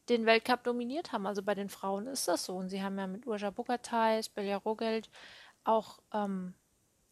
den 0.07 0.25
Weltcup 0.25 0.63
dominiert 0.63 1.11
haben. 1.11 1.27
Also 1.27 1.43
bei 1.43 1.55
den 1.55 1.69
Frauen 1.69 2.07
ist 2.07 2.27
das 2.27 2.45
so. 2.45 2.55
Und 2.55 2.69
sie 2.69 2.81
haben 2.81 2.97
ja 2.97 3.07
mit 3.07 3.27
Urja 3.27 3.49
Bukatai, 3.49 4.21
Spelja 4.23 4.57
Rogelt 4.57 5.09
auch 5.63 5.99
ähm, 6.13 6.53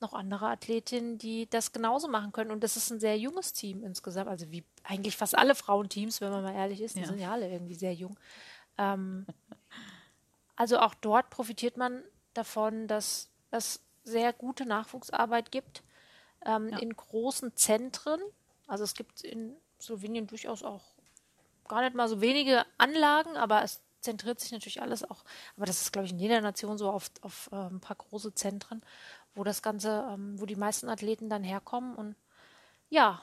noch 0.02 0.14
andere 0.14 0.48
Athletinnen, 0.48 1.18
die 1.18 1.50
das 1.50 1.72
genauso 1.72 2.08
machen 2.08 2.32
können. 2.32 2.52
Und 2.52 2.64
das 2.64 2.78
ist 2.78 2.91
ein 2.91 3.00
sehr 3.00 3.18
junges 3.18 3.54
Team 3.54 3.84
insgesamt. 3.84 4.30
Also 4.30 4.52
wie 4.52 4.64
eigentlich 4.84 5.18
fast 5.18 5.38
alle 5.38 5.56
Frauenteams, 5.56 6.22
wenn 6.22 6.32
man 6.32 6.43
mal 6.43 6.54
ehrlich 6.54 6.82
ist, 6.82 6.95
die 6.95 7.02
ja. 7.02 7.08
sind 7.08 7.20
ja 7.20 7.32
alle 7.32 7.50
irgendwie 7.50 7.76
sehr 7.76 7.93
jung. 7.93 8.18
Ähm, 8.78 9.26
also 10.56 10.80
auch 10.80 10.93
dort 10.95 11.30
profitiert 11.30 11.78
man 11.78 12.04
davon, 12.34 12.88
dass 12.88 13.30
es 13.52 13.82
sehr 14.04 14.34
gute 14.34 14.66
Nachwuchsarbeit 14.66 15.52
gibt 15.52 15.84
ähm, 16.45 16.70
ja. 16.70 16.78
in 16.78 16.95
großen 16.95 17.56
Zentren. 17.56 18.22
Also 18.68 18.84
es 18.84 18.93
gibt 18.93 19.22
in 19.22 19.56
Slowenien 19.82 20.28
durchaus 20.28 20.64
auch 20.64 20.84
gar 21.68 21.82
nicht 21.82 21.95
mal 21.95 22.08
so 22.08 22.22
wenige 22.22 22.66
Anlagen, 22.78 23.36
aber 23.36 23.64
es 23.64 23.82
zentriert 24.02 24.39
sich 24.39 24.52
natürlich 24.52 24.82
alles 24.82 25.04
auch, 25.04 25.24
aber 25.58 25.66
das 25.66 25.82
ist, 25.82 25.91
glaube 25.91 26.06
ich, 26.06 26.14
in 26.14 26.20
jeder 26.20 26.39
Nation 26.39 26.78
so 26.78 26.89
auf, 26.89 27.10
auf 27.22 27.50
äh, 27.52 27.56
ein 27.56 27.82
paar 27.82 27.98
große 27.98 28.34
Zentren 28.34 28.82
wo 29.38 29.44
das 29.44 29.62
Ganze, 29.62 30.08
ähm, 30.12 30.40
wo 30.40 30.46
die 30.46 30.56
meisten 30.56 30.90
Athleten 30.90 31.30
dann 31.30 31.44
herkommen 31.44 31.96
und 31.96 32.16
ja. 32.90 33.22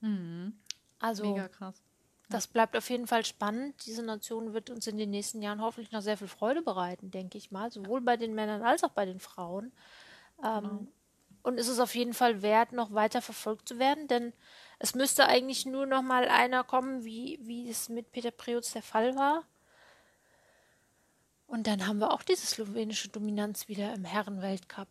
Mhm. 0.00 0.58
Also 0.98 1.24
Mega 1.24 1.48
krass. 1.48 1.82
Das 2.28 2.46
bleibt 2.46 2.76
auf 2.76 2.90
jeden 2.90 3.06
Fall 3.06 3.24
spannend. 3.24 3.86
Diese 3.86 4.02
Nation 4.02 4.52
wird 4.52 4.68
uns 4.68 4.86
in 4.86 4.98
den 4.98 5.10
nächsten 5.10 5.40
Jahren 5.40 5.62
hoffentlich 5.62 5.92
noch 5.92 6.02
sehr 6.02 6.18
viel 6.18 6.28
Freude 6.28 6.60
bereiten, 6.60 7.10
denke 7.10 7.38
ich 7.38 7.50
mal, 7.50 7.70
sowohl 7.70 8.02
bei 8.02 8.18
den 8.18 8.34
Männern 8.34 8.62
als 8.62 8.84
auch 8.84 8.90
bei 8.90 9.06
den 9.06 9.20
Frauen. 9.20 9.72
Ähm, 10.44 10.62
genau. 10.62 10.86
Und 11.42 11.58
es 11.58 11.68
ist 11.68 11.78
auf 11.78 11.94
jeden 11.94 12.12
Fall 12.12 12.42
wert, 12.42 12.72
noch 12.72 12.92
weiter 12.92 13.22
verfolgt 13.22 13.68
zu 13.68 13.78
werden, 13.78 14.08
denn 14.08 14.34
es 14.78 14.94
müsste 14.94 15.26
eigentlich 15.26 15.64
nur 15.64 15.86
noch 15.86 16.02
mal 16.02 16.28
einer 16.28 16.64
kommen, 16.64 17.04
wie, 17.04 17.38
wie 17.42 17.70
es 17.70 17.88
mit 17.88 18.12
Peter 18.12 18.30
Preutz 18.32 18.72
der 18.72 18.82
Fall 18.82 19.14
war. 19.16 19.44
Und 21.46 21.66
dann 21.66 21.86
haben 21.86 22.00
wir 22.00 22.12
auch 22.12 22.22
diese 22.22 22.46
slowenische 22.46 23.08
Dominanz 23.08 23.68
wieder 23.68 23.94
im 23.94 24.04
Herrenweltcup. 24.04 24.88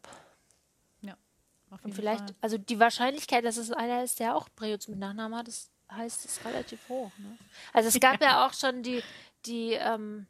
Und 1.83 1.93
vielleicht, 1.93 2.21
Fall. 2.21 2.35
also 2.41 2.57
die 2.57 2.79
Wahrscheinlichkeit, 2.79 3.43
dass 3.45 3.57
es 3.57 3.71
einer 3.71 4.03
ist, 4.03 4.19
der 4.19 4.35
auch 4.35 4.47
Preutz 4.55 4.87
mit 4.87 4.99
Nachnamen 4.99 5.37
hat, 5.37 5.47
das 5.47 5.69
heißt, 5.91 6.25
ist 6.25 6.45
relativ 6.45 6.79
hoch. 6.89 7.11
Ne? 7.17 7.37
Also 7.73 7.89
es 7.89 7.99
gab 7.99 8.21
ja. 8.21 8.27
ja 8.29 8.47
auch 8.47 8.53
schon 8.53 8.83
die, 8.83 9.03
die, 9.45 9.73
ähm, 9.73 10.27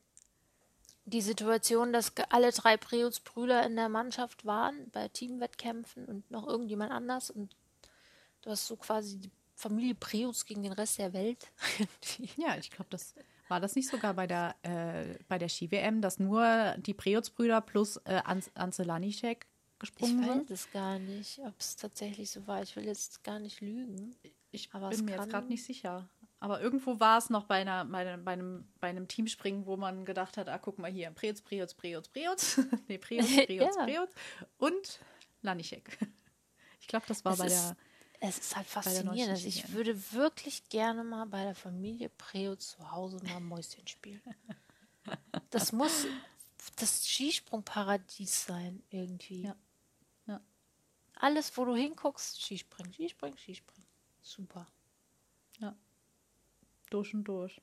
die 1.05 1.21
Situation, 1.21 1.93
dass 1.93 2.13
alle 2.29 2.51
drei 2.51 2.77
Preutz-Brüder 2.77 3.65
in 3.65 3.75
der 3.75 3.89
Mannschaft 3.89 4.45
waren 4.45 4.89
bei 4.91 5.07
Teamwettkämpfen 5.07 6.05
und 6.05 6.29
noch 6.31 6.47
irgendjemand 6.47 6.91
anders 6.91 7.29
und 7.29 7.55
du 8.41 8.49
hast 8.49 8.67
so 8.67 8.75
quasi 8.75 9.19
die 9.19 9.31
Familie 9.55 9.95
Preutz 9.95 10.45
gegen 10.45 10.63
den 10.63 10.73
Rest 10.73 10.99
der 10.99 11.13
Welt. 11.13 11.47
ja, 12.38 12.57
ich 12.57 12.69
glaube, 12.69 12.89
das 12.89 13.15
war 13.47 13.59
das 13.59 13.75
nicht 13.75 13.89
sogar 13.89 14.13
bei 14.13 14.27
der, 14.27 14.55
äh, 14.61 15.15
bei 15.27 15.38
der 15.38 15.49
Ski-WM, 15.49 16.01
dass 16.01 16.19
nur 16.19 16.75
die 16.77 16.93
Preutz-Brüder 16.93 17.61
plus 17.61 17.97
äh, 18.05 18.21
Lanischek 18.83 19.47
gesprungen 19.80 20.19
ich 20.19 20.25
sind? 20.25 20.49
weiß 20.49 20.59
es 20.59 20.71
gar 20.71 20.99
nicht, 20.99 21.39
ob 21.39 21.53
es 21.59 21.75
tatsächlich 21.75 22.30
so 22.30 22.45
war. 22.47 22.61
Ich 22.61 22.75
will 22.75 22.86
jetzt 22.86 23.23
gar 23.23 23.39
nicht 23.39 23.61
lügen. 23.61 24.15
Ich 24.51 24.69
bin 24.69 25.05
mir 25.05 25.15
jetzt 25.15 25.30
gerade 25.30 25.47
nicht 25.47 25.63
sicher. 25.63 26.09
Aber 26.39 26.61
irgendwo 26.61 26.99
war 26.99 27.17
es 27.17 27.30
noch 27.30 27.45
bei, 27.45 27.61
einer, 27.61 27.86
bei, 27.86 27.99
einem, 27.99 28.23
bei, 28.23 28.34
einem, 28.34 28.67
bei 28.80 28.89
einem 28.89 29.07
Teamspringen, 29.07 29.65
wo 29.65 29.75
man 29.75 30.05
gedacht 30.05 30.38
hat, 30.38 30.49
ah, 30.49 30.59
guck 30.59 30.78
mal 30.78 30.91
hier, 30.91 31.09
Preutz, 31.11 31.41
Preutz, 31.41 31.73
Preutz, 31.73 32.07
Preutz. 32.09 32.59
nee, 32.88 32.99
Preutz, 32.99 33.28
Preutz, 33.28 33.49
ja. 33.75 33.84
Preutz. 33.84 34.13
Und 34.57 34.99
Lanischek. 35.41 35.97
Ich 36.80 36.88
glaube, 36.88 37.05
das 37.07 37.25
war 37.25 37.34
es 37.34 37.39
bei 37.39 37.47
ist, 37.47 37.69
der 37.69 37.78
es 38.19 38.38
ist 38.38 38.55
halt 38.55 38.67
faszinierend. 38.67 39.32
Also 39.32 39.47
ich 39.47 39.73
würde 39.73 40.13
wirklich 40.13 40.69
gerne 40.69 41.03
mal 41.03 41.25
bei 41.25 41.43
der 41.43 41.55
Familie 41.55 42.09
Preo 42.09 42.55
zu 42.55 42.91
Hause 42.91 43.19
mal 43.25 43.41
Mäuschen 43.41 43.86
spielen. 43.88 44.21
Das 45.49 45.73
muss 45.73 46.05
das 46.78 47.07
Skisprungparadies 47.07 48.45
sein, 48.45 48.82
irgendwie. 48.89 49.43
Ja. 49.43 49.55
Alles, 51.20 51.55
wo 51.57 51.65
du 51.65 51.76
hinguckst, 51.76 52.41
Skispringen, 52.41 52.93
Skispringen, 52.93 53.38
Skispringen. 53.38 53.88
Super. 54.22 54.68
Ja. 55.59 55.76
Durch 56.89 57.13
und 57.13 57.24
durch. 57.24 57.61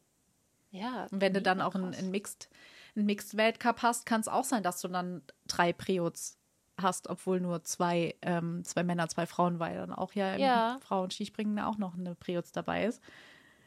Ja. 0.71 1.07
Und 1.11 1.21
wenn 1.21 1.35
du 1.35 1.41
dann 1.41 1.61
auch 1.61 1.75
einen, 1.75 1.95
einen 1.95 2.11
Mixed, 2.11 2.49
einen 2.97 3.07
Mixed 3.07 3.37
Weltcup 3.37 3.83
hast, 3.83 4.07
kann 4.07 4.21
es 4.21 4.29
auch 4.29 4.45
sein, 4.45 4.63
dass 4.63 4.81
du 4.81 4.89
dann 4.89 5.23
drei 5.47 5.73
Preos 5.73 6.37
hast, 6.77 7.09
obwohl 7.09 7.41
nur 7.41 7.63
zwei, 7.63 8.17
ähm, 8.23 8.65
zwei 8.65 8.83
Männer, 8.83 9.09
zwei 9.09 9.27
Frauen, 9.27 9.61
weil 9.61 9.77
dann 9.77 9.93
auch 9.93 10.13
ja, 10.15 10.37
ja. 10.37 10.75
im 10.75 10.81
Frauen-Skispringen 10.81 11.59
auch 11.61 11.79
noch 11.79 11.95
eine 11.95 12.17
Preutz 12.17 12.51
dabei 12.51 12.87
ist. 12.87 13.01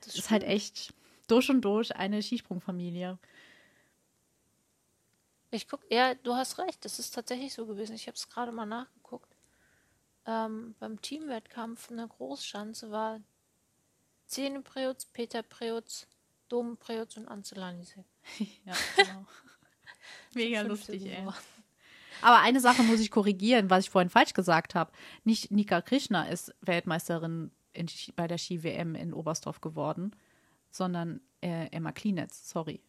Das 0.01 0.15
ist 0.15 0.29
halt 0.29 0.43
echt 0.43 0.93
durch 1.27 1.49
und 1.49 1.61
durch 1.61 1.95
eine 1.95 2.21
Skisprungfamilie. 2.21 3.17
Ich 5.51 5.67
guck, 5.67 5.81
ja, 5.89 6.13
du 6.13 6.33
hast 6.35 6.59
recht, 6.59 6.83
das 6.83 6.99
ist 6.99 7.11
tatsächlich 7.11 7.53
so 7.53 7.65
gewesen. 7.65 7.95
Ich 7.95 8.07
habe 8.07 8.15
es 8.15 8.29
gerade 8.29 8.51
mal 8.51 8.65
nachgeguckt. 8.65 8.96
Ähm, 10.27 10.75
beim 10.79 11.01
Teamwettkampf 11.01 11.89
in 11.89 11.97
der 11.97 12.07
Großschanze 12.07 12.91
war 12.91 13.21
Zene 14.25 14.61
Preutz, 14.61 15.05
Peter 15.05 15.41
Preutz, 15.41 16.05
Dom 16.49 16.75
Preutz 16.77 17.15
und 17.15 17.27
Anzelanisek. 17.29 18.03
ja, 18.65 18.73
genau. 18.97 19.25
Mega 20.33 20.61
lustig, 20.61 21.05
ey. 21.05 21.25
Aber 22.21 22.39
eine 22.39 22.59
Sache 22.59 22.83
muss 22.83 22.99
ich 22.99 23.09
korrigieren, 23.09 23.69
was 23.69 23.85
ich 23.85 23.89
vorhin 23.89 24.09
falsch 24.09 24.33
gesagt 24.33 24.75
habe. 24.75 24.91
Nicht 25.23 25.51
Nika 25.51 25.81
Krishna 25.81 26.27
ist 26.27 26.53
Weltmeisterin 26.61 27.51
in, 27.73 27.87
bei 28.15 28.27
der 28.27 28.37
Ski-WM 28.37 28.95
in 28.95 29.13
Oberstdorf 29.13 29.61
geworden, 29.61 30.11
sondern 30.71 31.21
äh, 31.41 31.67
Emma 31.71 31.91
Klinetz, 31.91 32.49
sorry. 32.49 32.81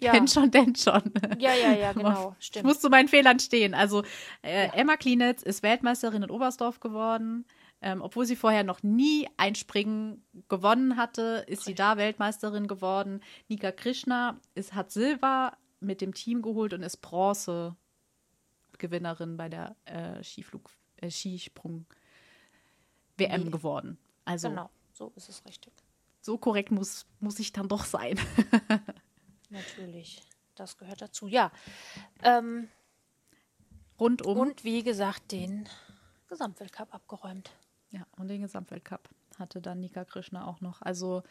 Ja. 0.00 0.12
Denn 0.12 0.28
schon, 0.28 0.50
denn 0.50 0.74
schon. 0.74 1.12
Ja, 1.38 1.54
ja, 1.54 1.72
ja, 1.72 1.92
genau, 1.94 2.34
stimmt. 2.38 2.64
Ich 2.64 2.66
muss 2.66 2.80
zu 2.80 2.88
meinen 2.88 3.08
Fehlern 3.08 3.38
stehen. 3.38 3.74
Also 3.74 4.02
äh, 4.42 4.66
ja. 4.66 4.74
Emma 4.74 4.96
Klinetz 4.96 5.42
ist 5.42 5.62
Weltmeisterin 5.62 6.22
in 6.22 6.30
Oberstdorf 6.30 6.80
geworden. 6.80 7.44
Ähm, 7.82 8.00
obwohl 8.00 8.24
sie 8.24 8.36
vorher 8.36 8.64
noch 8.64 8.82
nie 8.82 9.28
ein 9.36 9.54
Springen 9.54 10.24
gewonnen 10.48 10.96
hatte, 10.96 11.44
ist 11.46 11.64
sie 11.64 11.74
da 11.74 11.98
Weltmeisterin 11.98 12.68
geworden. 12.68 13.20
Nika 13.48 13.70
Krishna 13.70 14.40
ist, 14.54 14.74
hat 14.74 14.90
Silber 14.90 15.56
mit 15.80 16.00
dem 16.00 16.14
Team 16.14 16.40
geholt 16.40 16.72
und 16.72 16.82
ist 16.82 16.98
Bronze 16.98 17.76
Gewinnerin 18.78 19.36
bei 19.36 19.48
der 19.48 19.76
äh, 19.84 20.22
Skiflug, 20.22 20.70
äh, 20.96 21.10
Skisprung 21.10 21.86
WM 23.16 23.44
nee. 23.44 23.50
geworden. 23.50 23.98
Also 24.24 24.48
genau, 24.48 24.70
so 24.92 25.12
ist 25.16 25.28
es 25.28 25.44
richtig. 25.46 25.72
So 26.20 26.38
korrekt 26.38 26.70
muss, 26.70 27.06
muss 27.20 27.38
ich 27.38 27.52
dann 27.52 27.68
doch 27.68 27.84
sein. 27.84 28.18
Natürlich, 29.50 30.22
das 30.54 30.76
gehört 30.76 31.02
dazu. 31.02 31.26
Ja. 31.28 31.52
Ähm, 32.22 32.68
Rundum. 33.98 34.38
Und 34.38 34.64
wie 34.64 34.82
gesagt, 34.82 35.32
den 35.32 35.68
Gesamtweltcup 36.28 36.94
abgeräumt. 36.94 37.50
Ja, 37.90 38.06
und 38.18 38.28
den 38.28 38.42
Gesamtweltcup 38.42 39.08
hatte 39.38 39.60
dann 39.60 39.80
Nika 39.80 40.04
Krishna 40.04 40.46
auch 40.46 40.60
noch. 40.60 40.82
Also 40.82 41.22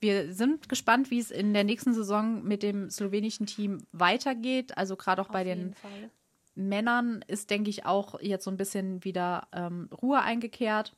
wir 0.00 0.32
sind 0.32 0.68
gespannt, 0.68 1.10
wie 1.10 1.18
es 1.18 1.30
in 1.30 1.52
der 1.54 1.64
nächsten 1.64 1.94
Saison 1.94 2.42
mit 2.42 2.62
dem 2.62 2.90
slowenischen 2.90 3.46
Team 3.46 3.86
weitergeht. 3.92 4.76
Also 4.76 4.96
gerade 4.96 5.22
auch 5.22 5.28
Auf 5.28 5.32
bei 5.32 5.44
den 5.44 5.74
Fall. 5.74 6.10
Männern 6.54 7.24
ist, 7.26 7.50
denke 7.50 7.70
ich, 7.70 7.86
auch 7.86 8.20
jetzt 8.20 8.44
so 8.44 8.50
ein 8.50 8.56
bisschen 8.56 9.04
wieder 9.04 9.46
ähm, 9.52 9.88
Ruhe 10.02 10.20
eingekehrt 10.20 10.94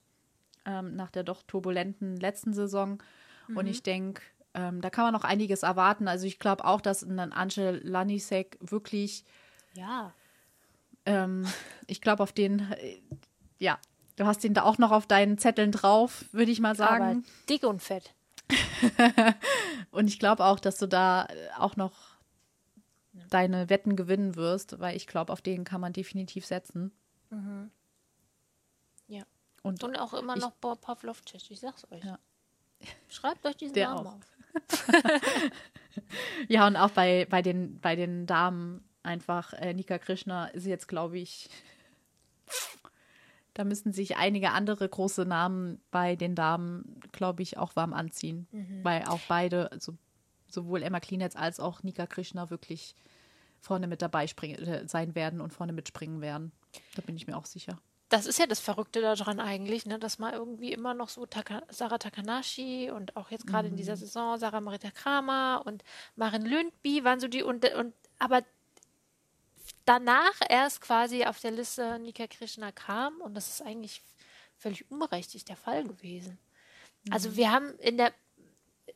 ähm, 0.65 0.95
nach 0.97 1.11
der 1.11 1.25
doch 1.25 1.43
turbulenten 1.43 2.17
letzten 2.17 2.55
Saison. 2.55 3.03
Mhm. 3.49 3.57
Und 3.57 3.67
ich 3.67 3.83
denke, 3.83 4.23
ähm, 4.55 4.81
da 4.81 4.91
kann 4.91 5.05
man 5.05 5.15
noch 5.15 5.25
einiges 5.25 5.63
erwarten. 5.63 6.09
Also 6.09 6.27
ich 6.27 6.39
glaube 6.39 6.65
auch, 6.65 6.81
dass 6.81 7.03
ein 7.03 7.33
Angel 7.33 7.81
Lanisek 7.85 8.59
wirklich. 8.61 9.25
Ja. 9.75 10.13
Ähm, 11.07 11.47
ich 11.87 12.01
glaube, 12.01 12.23
auf 12.23 12.33
den, 12.33 12.71
äh, 12.73 13.01
ja, 13.59 13.79
du 14.17 14.27
hast 14.27 14.45
ihn 14.45 14.55
da 14.55 14.63
auch 14.63 14.79
noch 14.79 14.91
auf 14.91 15.07
deinen 15.07 15.39
Zetteln 15.39 15.73
drauf, 15.73 16.25
würde 16.33 16.53
ich 16.53 16.61
mal 16.61 16.77
sagen. 16.77 17.05
Aber 17.05 17.23
dick 17.49 17.65
und 17.65 17.83
fett. 17.83 18.15
und 19.91 20.09
ich 20.09 20.19
glaube 20.19 20.45
auch, 20.45 20.61
dass 20.61 20.77
du 20.79 20.87
da 20.87 21.27
auch 21.59 21.77
noch 21.77 22.13
deine 23.31 23.71
Wetten 23.71 23.97
gewinnen 23.97 24.37
wirst, 24.37 24.79
weil 24.81 24.97
ich 24.97 25.07
glaube, 25.07 25.33
auf 25.33 25.41
den 25.41 25.65
kann 25.65 25.81
man 25.81 25.93
definitiv 25.93 26.47
setzen. 26.47 26.93
Mhm. 27.31 27.71
Ja. 29.09 29.23
Und, 29.63 29.83
und, 29.83 29.99
auch 29.99 30.13
immer 30.15 30.37
ich, 30.37 30.43
noch 30.43 30.53
Bob 30.53 30.81
Pavlovcic, 30.81 31.51
ich 31.51 31.61
sag's 31.61 31.87
euch. 31.91 32.05
Ja. 32.05 32.19
Schreibt 33.09 33.47
euch 33.47 33.57
diesen 33.57 33.75
Der 33.75 33.89
Namen 33.89 34.07
auch. 34.07 34.15
auf. 34.15 34.33
ja, 36.49 36.67
und 36.67 36.77
auch 36.77 36.91
bei, 36.91 37.27
bei, 37.29 37.43
den, 37.43 37.81
bei 37.81 37.97
den 37.97 38.27
Damen 38.27 38.85
einfach, 39.03 39.53
äh, 39.55 39.75
Nika 39.75 39.99
Krishna 39.99 40.47
ist 40.49 40.67
jetzt, 40.67 40.89
glaube 40.89 41.19
ich, 41.19 41.49
da 43.55 43.65
müssen 43.65 43.93
sich 43.93 44.17
einige 44.17 44.51
andere 44.51 44.89
große 44.89 45.27
Namen 45.27 45.81
bei 45.91 46.17
den 46.17 46.35
Damen, 46.35 47.01
glaube 47.13 47.43
ich, 47.43 47.59
auch 47.59 47.77
warm 47.77 47.93
anziehen. 47.93 48.47
Mhm. 48.51 48.81
Weil 48.83 49.05
auch 49.05 49.21
beide, 49.29 49.71
also 49.73 49.95
sowohl 50.49 50.83
Emma 50.83 51.01
Klinetz 51.01 51.37
als 51.37 51.61
auch 51.61 51.83
Nika 51.83 52.07
Krishna 52.07 52.51
wirklich 52.51 52.95
vorne 53.61 53.87
mit 53.87 54.03
dabei 54.03 54.27
springen, 54.27 54.63
äh, 54.63 54.89
sein 54.89 55.15
werden 55.15 55.41
und 55.41 55.53
vorne 55.53 55.73
mitspringen 55.73 56.21
werden. 56.21 56.53
Da 56.95 57.03
bin 57.03 57.17
ich 57.17 57.27
mir 57.27 57.37
auch 57.37 57.47
sicher. 57.47 57.79
Das 58.13 58.27
ist 58.27 58.39
ja 58.39 58.47
das 58.47 58.61
Verrückte 58.61 59.01
daran 59.01 59.41
eigentlich, 59.41 59.87
ne, 59.87 59.99
dass 59.99 60.19
man 60.19 60.35
irgendwie 60.35 60.71
immer 60.71 60.93
noch 60.93 61.09
so 61.09 61.25
Taka, 61.25 61.63
Sarah 61.71 61.97
Takanashi 61.97 62.91
und 62.91 63.17
auch 63.17 63.31
jetzt 63.31 63.47
gerade 63.47 63.69
mhm. 63.69 63.73
in 63.73 63.77
dieser 63.79 63.95
mhm. 63.97 64.01
Saison 64.01 64.39
Sarah 64.39 64.61
Marita 64.61 64.91
Kramer 64.91 65.63
und 65.65 65.83
Marin 66.15 66.45
Lündby 66.45 67.05
waren 67.05 67.21
so 67.21 67.29
die 67.29 67.43
und, 67.43 67.65
und 67.75 67.95
aber 68.19 68.43
danach 69.87 70.35
erst 70.47 70.83
quasi 70.83 71.25
auf 71.25 71.41
der 71.41 71.53
Liste 71.53 71.99
Nika 72.01 72.27
Krishna 72.27 72.71
kam 72.71 73.19
und 73.23 73.33
das 73.33 73.49
ist 73.49 73.63
eigentlich 73.63 74.03
völlig 74.59 74.91
unberechtigt 74.91 75.49
der 75.49 75.57
Fall 75.57 75.83
gewesen. 75.85 76.39
Also 77.11 77.31
mhm. 77.31 77.37
wir 77.37 77.51
haben 77.51 77.79
in 77.79 77.97
der 77.97 78.13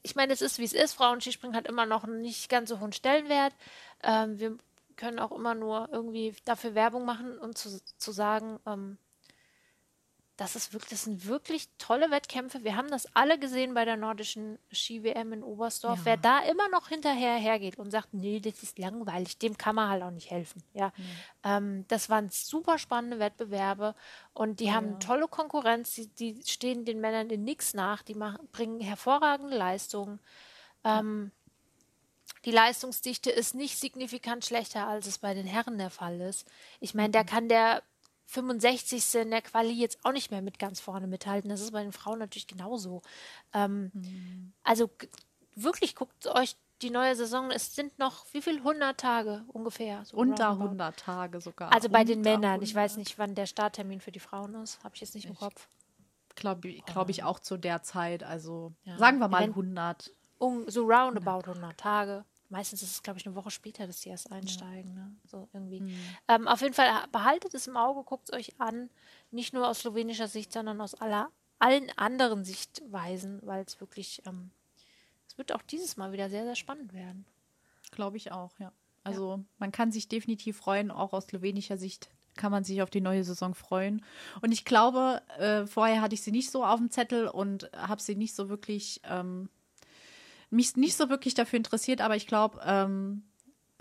ich 0.03 0.14
meine, 0.14 0.35
es 0.35 0.43
ist 0.43 0.59
wie 0.59 0.64
es 0.64 0.75
ist. 0.75 0.93
Frauenskispringen 0.93 1.57
hat 1.57 1.67
immer 1.67 1.87
noch 1.87 2.05
einen 2.05 2.21
nicht 2.21 2.51
ganz 2.51 2.69
so 2.69 2.81
hohen 2.81 2.93
Stellenwert. 2.93 3.55
Ähm, 4.03 4.39
wir 4.39 4.59
können 4.97 5.19
auch 5.19 5.33
immer 5.33 5.55
nur 5.55 5.89
irgendwie 5.91 6.35
dafür 6.45 6.75
Werbung 6.75 7.07
machen, 7.07 7.39
um 7.39 7.55
zu, 7.55 7.81
zu 7.97 8.12
sagen, 8.12 8.61
ähm, 8.67 8.99
das, 10.37 10.55
ist 10.55 10.72
wirklich, 10.72 10.91
das 10.91 11.05
sind 11.05 11.26
wirklich 11.26 11.68
tolle 11.78 12.11
Wettkämpfe. 12.11 12.62
Wir 12.62 12.76
haben 12.76 12.91
das 12.91 13.07
alle 13.14 13.39
gesehen 13.39 13.72
bei 13.72 13.84
der 13.87 13.97
nordischen 13.97 14.59
Ski-WM 14.70 15.32
in 15.32 15.43
Oberstdorf. 15.43 16.01
Ja. 16.01 16.05
Wer 16.05 16.16
da 16.18 16.39
immer 16.41 16.68
noch 16.68 16.89
hinterher 16.89 17.37
hergeht 17.37 17.78
und 17.78 17.91
sagt, 17.91 18.12
nee, 18.12 18.41
das 18.41 18.62
ist 18.62 18.78
langweilig, 18.78 19.39
dem 19.39 19.57
kann 19.57 19.74
man 19.74 19.89
halt 19.89 20.03
auch 20.03 20.11
nicht 20.11 20.30
helfen. 20.30 20.62
Ja, 20.74 20.93
mhm. 20.97 21.05
ähm, 21.45 21.84
das 21.89 22.11
waren 22.11 22.28
super 22.28 22.78
spannende 22.78 23.18
Wettbewerbe 23.18 23.95
und 24.34 24.61
die 24.61 24.66
ja. 24.66 24.74
haben 24.74 25.01
tolle 25.01 25.26
Konkurrenz. 25.26 25.95
Die, 25.95 26.09
die, 26.09 26.43
stehen 26.45 26.84
den 26.84 27.01
Männern 27.01 27.30
in 27.30 27.43
nichts 27.43 27.72
nach. 27.72 28.03
Die 28.03 28.14
machen, 28.14 28.47
bringen 28.53 28.80
hervorragende 28.80 29.57
Leistungen. 29.57 30.20
Ähm, 30.84 31.32
die 32.45 32.51
Leistungsdichte 32.51 33.30
ist 33.30 33.55
nicht 33.55 33.78
signifikant 33.78 34.45
schlechter, 34.45 34.87
als 34.87 35.07
es 35.07 35.18
bei 35.18 35.32
den 35.32 35.47
Herren 35.47 35.78
der 35.78 35.91
Fall 35.91 36.20
ist. 36.20 36.47
Ich 36.80 36.95
meine, 36.95 37.11
der 37.11 37.22
mhm. 37.22 37.26
kann 37.26 37.49
der 37.49 37.82
65. 38.27 39.14
in 39.14 39.31
der 39.31 39.43
Quali 39.43 39.72
jetzt 39.72 40.05
auch 40.05 40.12
nicht 40.12 40.31
mehr 40.31 40.43
mit 40.43 40.59
ganz 40.59 40.81
vorne 40.81 41.07
mithalten. 41.07 41.49
Das 41.49 41.61
ist 41.61 41.72
bei 41.72 41.83
den 41.83 41.93
Frauen 41.93 42.18
natürlich 42.18 42.47
genauso. 42.47 43.03
Ähm, 43.53 43.91
mhm. 43.95 44.53
Also 44.62 44.91
wirklich 45.55 45.95
guckt 45.95 46.27
euch 46.27 46.57
die 46.83 46.91
neue 46.91 47.16
Saison, 47.16 47.51
es 47.51 47.74
sind 47.74 47.99
noch 47.99 48.27
wie 48.33 48.43
viel? 48.43 48.59
100 48.59 48.99
Tage 48.99 49.45
ungefähr. 49.49 50.05
So 50.05 50.16
Unter 50.16 50.49
roundabout. 50.49 50.64
100 50.64 50.97
Tage 50.99 51.41
sogar. 51.41 51.72
Also 51.72 51.89
bei 51.89 52.05
den 52.05 52.20
Männern. 52.20 52.45
100. 52.45 52.68
Ich 52.68 52.74
weiß 52.74 52.99
nicht, 52.99 53.18
wann 53.18 53.35
der 53.35 53.47
Starttermin 53.47 54.01
für 54.01 54.12
die 54.12 54.20
Frauen 54.20 54.55
ist. 54.57 54.83
Habe 54.85 54.95
ich 54.95 55.01
jetzt 55.01 55.14
nicht 55.14 55.27
im 55.27 55.35
Kopf. 55.35 55.68
Glaube 56.35 56.74
glaub 56.85 57.09
ich 57.09 57.22
auch 57.22 57.39
zu 57.39 57.57
der 57.57 57.83
Zeit. 57.83 58.22
Also 58.22 58.74
ja. 58.85 58.99
sagen 58.99 59.18
wir 59.18 59.29
mal 59.29 59.43
100. 59.43 60.12
Um, 60.39 60.68
so 60.68 60.83
roundabout 60.85 61.51
100 61.51 61.79
Tage 61.79 62.27
meistens 62.49 62.82
ist 62.82 62.92
es, 62.92 63.03
glaube 63.03 63.18
ich, 63.18 63.26
eine 63.26 63.34
Woche 63.34 63.51
später, 63.51 63.86
dass 63.86 64.01
die 64.01 64.09
erst 64.09 64.30
einsteigen. 64.32 64.97
Ja. 64.97 65.05
Ne? 65.05 65.16
So 65.24 65.49
irgendwie. 65.53 65.80
Mhm. 65.80 65.99
Ähm, 66.28 66.49
auf 66.49 66.61
jeden 66.61 66.74
Fall 66.74 66.90
behaltet 67.12 67.55
es 67.55 67.66
im 67.66 67.76
Auge, 67.76 68.03
guckt 68.05 68.28
es 68.28 68.34
euch 68.34 68.61
an. 68.61 68.90
Nicht 69.30 69.53
nur 69.53 69.68
aus 69.68 69.80
slowenischer 69.80 70.28
Sicht, 70.28 70.53
sondern 70.53 70.80
aus 70.80 70.94
aller 70.94 71.30
allen 71.59 71.90
anderen 71.97 72.44
Sichtweisen, 72.44 73.40
weil 73.42 73.64
es 73.64 73.80
wirklich, 73.80 74.22
ähm, 74.26 74.51
es 75.26 75.38
wird 75.38 75.53
auch 75.53 75.62
dieses 75.62 75.97
Mal 75.97 76.12
wieder 76.12 76.28
sehr, 76.28 76.44
sehr 76.44 76.57
spannend 76.57 76.92
werden. 76.92 77.24
Glaube 77.90 78.16
ich 78.16 78.32
auch, 78.32 78.59
ja. 78.59 78.72
Also 79.05 79.36
ja. 79.36 79.44
man 79.59 79.72
kann 79.72 79.92
sich 79.92 80.09
definitiv 80.09 80.57
freuen, 80.57 80.90
auch 80.90 81.12
aus 81.12 81.26
slowenischer 81.26 81.78
Sicht 81.78 82.11
kann 82.36 82.53
man 82.53 82.64
sich 82.64 82.82
auf 82.82 82.90
die 82.90 83.01
neue 83.01 83.24
Saison 83.24 83.55
freuen. 83.55 84.05
Und 84.42 84.53
ich 84.53 84.64
glaube, 84.64 85.22
äh, 85.38 85.66
vorher 85.66 86.01
hatte 86.01 86.14
ich 86.14 86.22
sie 86.22 86.32
nicht 86.32 86.51
so 86.51 86.64
auf 86.64 86.78
dem 86.78 86.90
Zettel 86.90 87.28
und 87.28 87.70
habe 87.74 88.03
sie 88.03 88.14
nicht 88.14 88.34
so 88.34 88.49
wirklich, 88.49 89.01
ähm, 89.05 89.49
mich 90.51 90.76
nicht 90.76 90.97
so 90.97 91.09
wirklich 91.09 91.34
dafür 91.34 91.57
interessiert, 91.57 92.01
aber 92.01 92.16
ich 92.16 92.26
glaube, 92.26 92.61
ähm, 92.64 93.24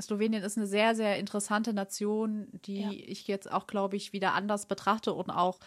Slowenien 0.01 0.43
ist 0.43 0.57
eine 0.57 0.67
sehr, 0.67 0.95
sehr 0.95 1.17
interessante 1.17 1.73
Nation, 1.73 2.47
die 2.65 2.81
ja. 2.81 2.91
ich 2.91 3.27
jetzt 3.27 3.51
auch, 3.51 3.67
glaube 3.67 3.95
ich, 3.95 4.13
wieder 4.13 4.33
anders 4.33 4.65
betrachte 4.65 5.13
und 5.13 5.29
auch, 5.29 5.59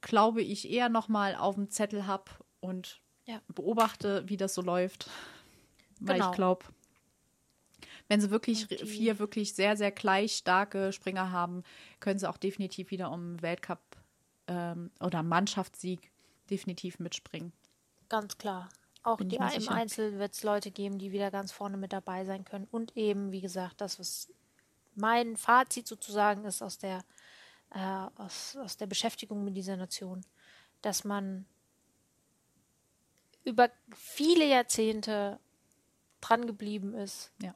glaube 0.00 0.42
ich, 0.42 0.70
eher 0.70 0.88
nochmal 0.88 1.34
auf 1.36 1.54
dem 1.54 1.70
Zettel 1.70 2.06
habe 2.06 2.30
und 2.60 3.00
ja. 3.26 3.40
beobachte, 3.48 4.24
wie 4.26 4.36
das 4.36 4.54
so 4.54 4.62
läuft. 4.62 5.08
Weil 6.00 6.16
genau. 6.16 6.30
ich 6.30 6.36
glaube, 6.36 6.64
wenn 8.08 8.20
sie 8.20 8.30
wirklich 8.30 8.66
vier 8.66 9.18
wirklich 9.18 9.54
sehr, 9.54 9.76
sehr 9.76 9.92
gleich 9.92 10.36
starke 10.36 10.92
Springer 10.92 11.30
haben, 11.30 11.62
können 12.00 12.18
sie 12.18 12.28
auch 12.28 12.38
definitiv 12.38 12.90
wieder 12.90 13.12
um 13.12 13.40
Weltcup 13.42 13.80
ähm, 14.46 14.90
oder 15.00 15.22
Mannschaftssieg 15.22 16.10
definitiv 16.50 16.98
mitspringen. 16.98 17.52
Ganz 18.08 18.38
klar. 18.38 18.68
Auch 19.08 19.18
die, 19.18 19.36
im 19.36 19.48
sicher. 19.48 19.72
Einzel 19.72 20.18
wird 20.18 20.34
es 20.34 20.42
Leute 20.42 20.70
geben, 20.70 20.98
die 20.98 21.12
wieder 21.12 21.30
ganz 21.30 21.52
vorne 21.52 21.76
mit 21.76 21.92
dabei 21.92 22.24
sein 22.24 22.44
können. 22.44 22.66
Und 22.70 22.96
eben, 22.96 23.32
wie 23.32 23.40
gesagt, 23.40 23.80
das, 23.80 23.98
was 23.98 24.28
mein 24.94 25.36
Fazit 25.36 25.86
sozusagen 25.86 26.44
ist 26.44 26.62
aus 26.62 26.78
der, 26.78 27.04
äh, 27.70 28.06
aus, 28.16 28.56
aus 28.56 28.76
der 28.76 28.86
Beschäftigung 28.86 29.44
mit 29.44 29.56
dieser 29.56 29.76
Nation, 29.76 30.24
dass 30.82 31.04
man 31.04 31.46
über 33.44 33.70
viele 33.94 34.44
Jahrzehnte 34.44 35.38
dran 36.20 36.46
geblieben 36.46 36.94
ist, 36.94 37.32
ja. 37.42 37.54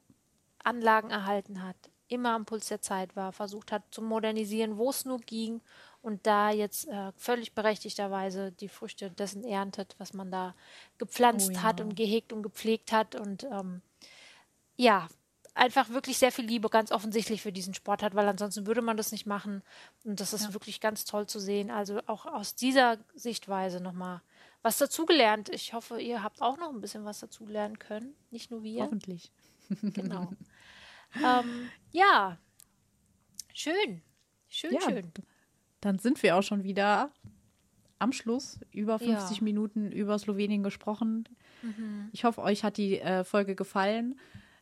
Anlagen 0.63 1.09
erhalten 1.09 1.61
hat, 1.61 1.75
immer 2.07 2.31
am 2.31 2.45
Puls 2.45 2.69
der 2.69 2.81
Zeit 2.81 3.15
war, 3.15 3.33
versucht 3.33 3.71
hat 3.71 3.83
zu 3.91 4.01
modernisieren, 4.01 4.77
wo 4.77 4.89
es 4.89 5.03
nur 5.03 5.19
ging 5.19 5.61
und 6.03 6.27
da 6.27 6.51
jetzt 6.51 6.87
äh, 6.89 7.11
völlig 7.15 7.53
berechtigterweise 7.53 8.51
die 8.51 8.67
Früchte 8.67 9.09
dessen 9.09 9.43
erntet, 9.43 9.95
was 9.97 10.13
man 10.13 10.29
da 10.31 10.53
gepflanzt 10.97 11.49
oh, 11.49 11.53
ja. 11.53 11.63
hat 11.63 11.81
und 11.81 11.95
gehegt 11.95 12.33
und 12.33 12.43
gepflegt 12.43 12.91
hat 12.91 13.15
und 13.15 13.45
ähm, 13.45 13.81
ja, 14.75 15.07
einfach 15.55 15.89
wirklich 15.89 16.17
sehr 16.17 16.31
viel 16.31 16.45
Liebe 16.45 16.69
ganz 16.69 16.91
offensichtlich 16.91 17.41
für 17.41 17.53
diesen 17.53 17.73
Sport 17.73 18.03
hat, 18.03 18.15
weil 18.15 18.27
ansonsten 18.27 18.67
würde 18.67 18.81
man 18.81 18.97
das 18.97 19.11
nicht 19.11 19.25
machen. 19.25 19.63
Und 20.03 20.19
das 20.19 20.33
ist 20.33 20.47
ja. 20.47 20.53
wirklich 20.53 20.81
ganz 20.81 21.05
toll 21.05 21.27
zu 21.27 21.39
sehen. 21.39 21.71
Also 21.71 22.01
auch 22.07 22.25
aus 22.25 22.55
dieser 22.55 22.97
Sichtweise 23.15 23.79
nochmal 23.79 24.21
was 24.61 24.77
dazugelernt. 24.77 25.49
Ich 25.49 25.73
hoffe, 25.73 26.01
ihr 26.01 26.21
habt 26.21 26.41
auch 26.41 26.57
noch 26.57 26.69
ein 26.69 26.81
bisschen 26.81 27.05
was 27.05 27.19
dazulernen 27.19 27.79
können. 27.79 28.15
Nicht 28.29 28.51
nur 28.51 28.63
wir. 28.63 28.83
Hoffentlich. 28.83 29.31
Genau. 29.81 30.31
ähm, 31.23 31.69
ja, 31.91 32.37
schön. 33.53 34.01
Schön, 34.49 34.73
ja, 34.73 34.81
schön. 34.81 35.11
Dann 35.83 35.99
sind 35.99 36.23
wir 36.23 36.37
auch 36.37 36.43
schon 36.43 36.63
wieder 36.63 37.11
am 37.99 38.13
Schluss 38.13 38.57
über 38.71 38.99
50 38.99 39.37
ja. 39.37 39.43
Minuten 39.43 39.91
über 39.91 40.17
Slowenien 40.17 40.63
gesprochen. 40.63 41.27
Mhm. 41.61 42.09
Ich 42.13 42.23
hoffe, 42.23 42.41
euch 42.41 42.63
hat 42.63 42.77
die 42.77 43.01
äh, 43.01 43.25
Folge 43.25 43.53
gefallen. 43.53 44.17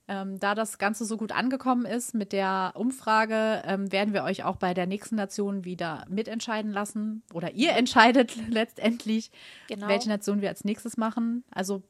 Ähm, 0.08 0.40
da 0.40 0.56
das 0.56 0.80
Ganze 0.80 1.06
so 1.06 1.18
gut 1.18 1.32
angekommen 1.32 1.86
ist 1.86 2.16
mit 2.16 2.34
der 2.34 2.72
Umfrage, 2.74 3.62
ähm, 3.66 3.92
werden 3.92 4.16
wir 4.16 4.24
euch 4.24 4.44
auch 4.44 4.56
bei 4.56 4.74
der 4.74 4.88
nächsten 4.88 5.16
Nation 5.16 5.64
wieder 5.64 6.06
mitentscheiden 6.10 6.72
lassen. 6.72 7.22
Oder 7.34 7.52
ihr 7.54 7.74
entscheidet 7.74 8.36
letztendlich, 8.50 9.30
genau. 9.68 9.88
welche 9.88 10.10
Nation 10.10 10.42
wir 10.42 10.50
als 10.50 10.64
nächstes 10.64 10.98
machen. 10.98 11.44
Also 11.52 11.84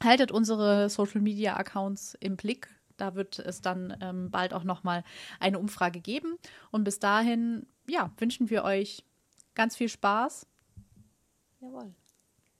haltet 0.00 0.30
unsere 0.30 0.88
Social 0.90 1.20
Media 1.20 1.56
Accounts 1.56 2.16
im 2.20 2.36
Blick. 2.36 2.68
Da 2.98 3.14
wird 3.14 3.38
es 3.38 3.60
dann 3.60 3.96
ähm, 4.00 4.30
bald 4.30 4.52
auch 4.52 4.64
nochmal 4.64 5.04
eine 5.40 5.58
Umfrage 5.58 6.00
geben. 6.00 6.36
Und 6.70 6.84
bis 6.84 6.98
dahin, 6.98 7.66
ja, 7.88 8.10
wünschen 8.18 8.50
wir 8.50 8.64
euch 8.64 9.04
ganz 9.54 9.76
viel 9.76 9.88
Spaß. 9.88 10.46
Jawohl. 11.60 11.94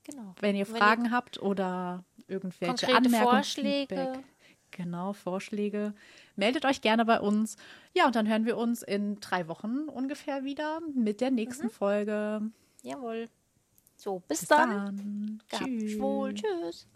Genau. 0.05 0.35
Wenn 0.41 0.57
ihr 0.57 0.67
Fragen 0.67 1.07
ihr 1.07 1.11
habt 1.11 1.41
oder 1.43 2.05
irgendwelche 2.29 2.89
Anmerkungen, 2.89 3.23
Vorschläge. 3.23 3.97
Feedback, 3.97 4.25
genau, 4.71 5.13
Vorschläge, 5.13 5.93
meldet 6.35 6.65
euch 6.65 6.81
gerne 6.81 7.05
bei 7.05 7.21
uns. 7.21 7.57
Ja, 7.95 8.07
und 8.07 8.17
dann 8.17 8.27
hören 8.27 8.47
wir 8.47 8.57
uns 8.57 8.83
in 8.83 9.21
drei 9.21 9.49
Wochen 9.49 9.89
ungefähr 9.89 10.45
wieder 10.45 10.81
mit 10.95 11.21
der 11.21 11.31
nächsten 11.31 11.67
mhm. 11.67 11.71
Folge. 11.71 12.43
Jawohl. 12.83 13.29
So, 13.97 14.21
bis, 14.21 14.41
bis 14.41 14.49
dann. 14.49 14.71
dann. 14.71 15.43
Tschüss. 15.49 15.99
Wohl. 15.99 16.35
Tschüss. 16.35 16.87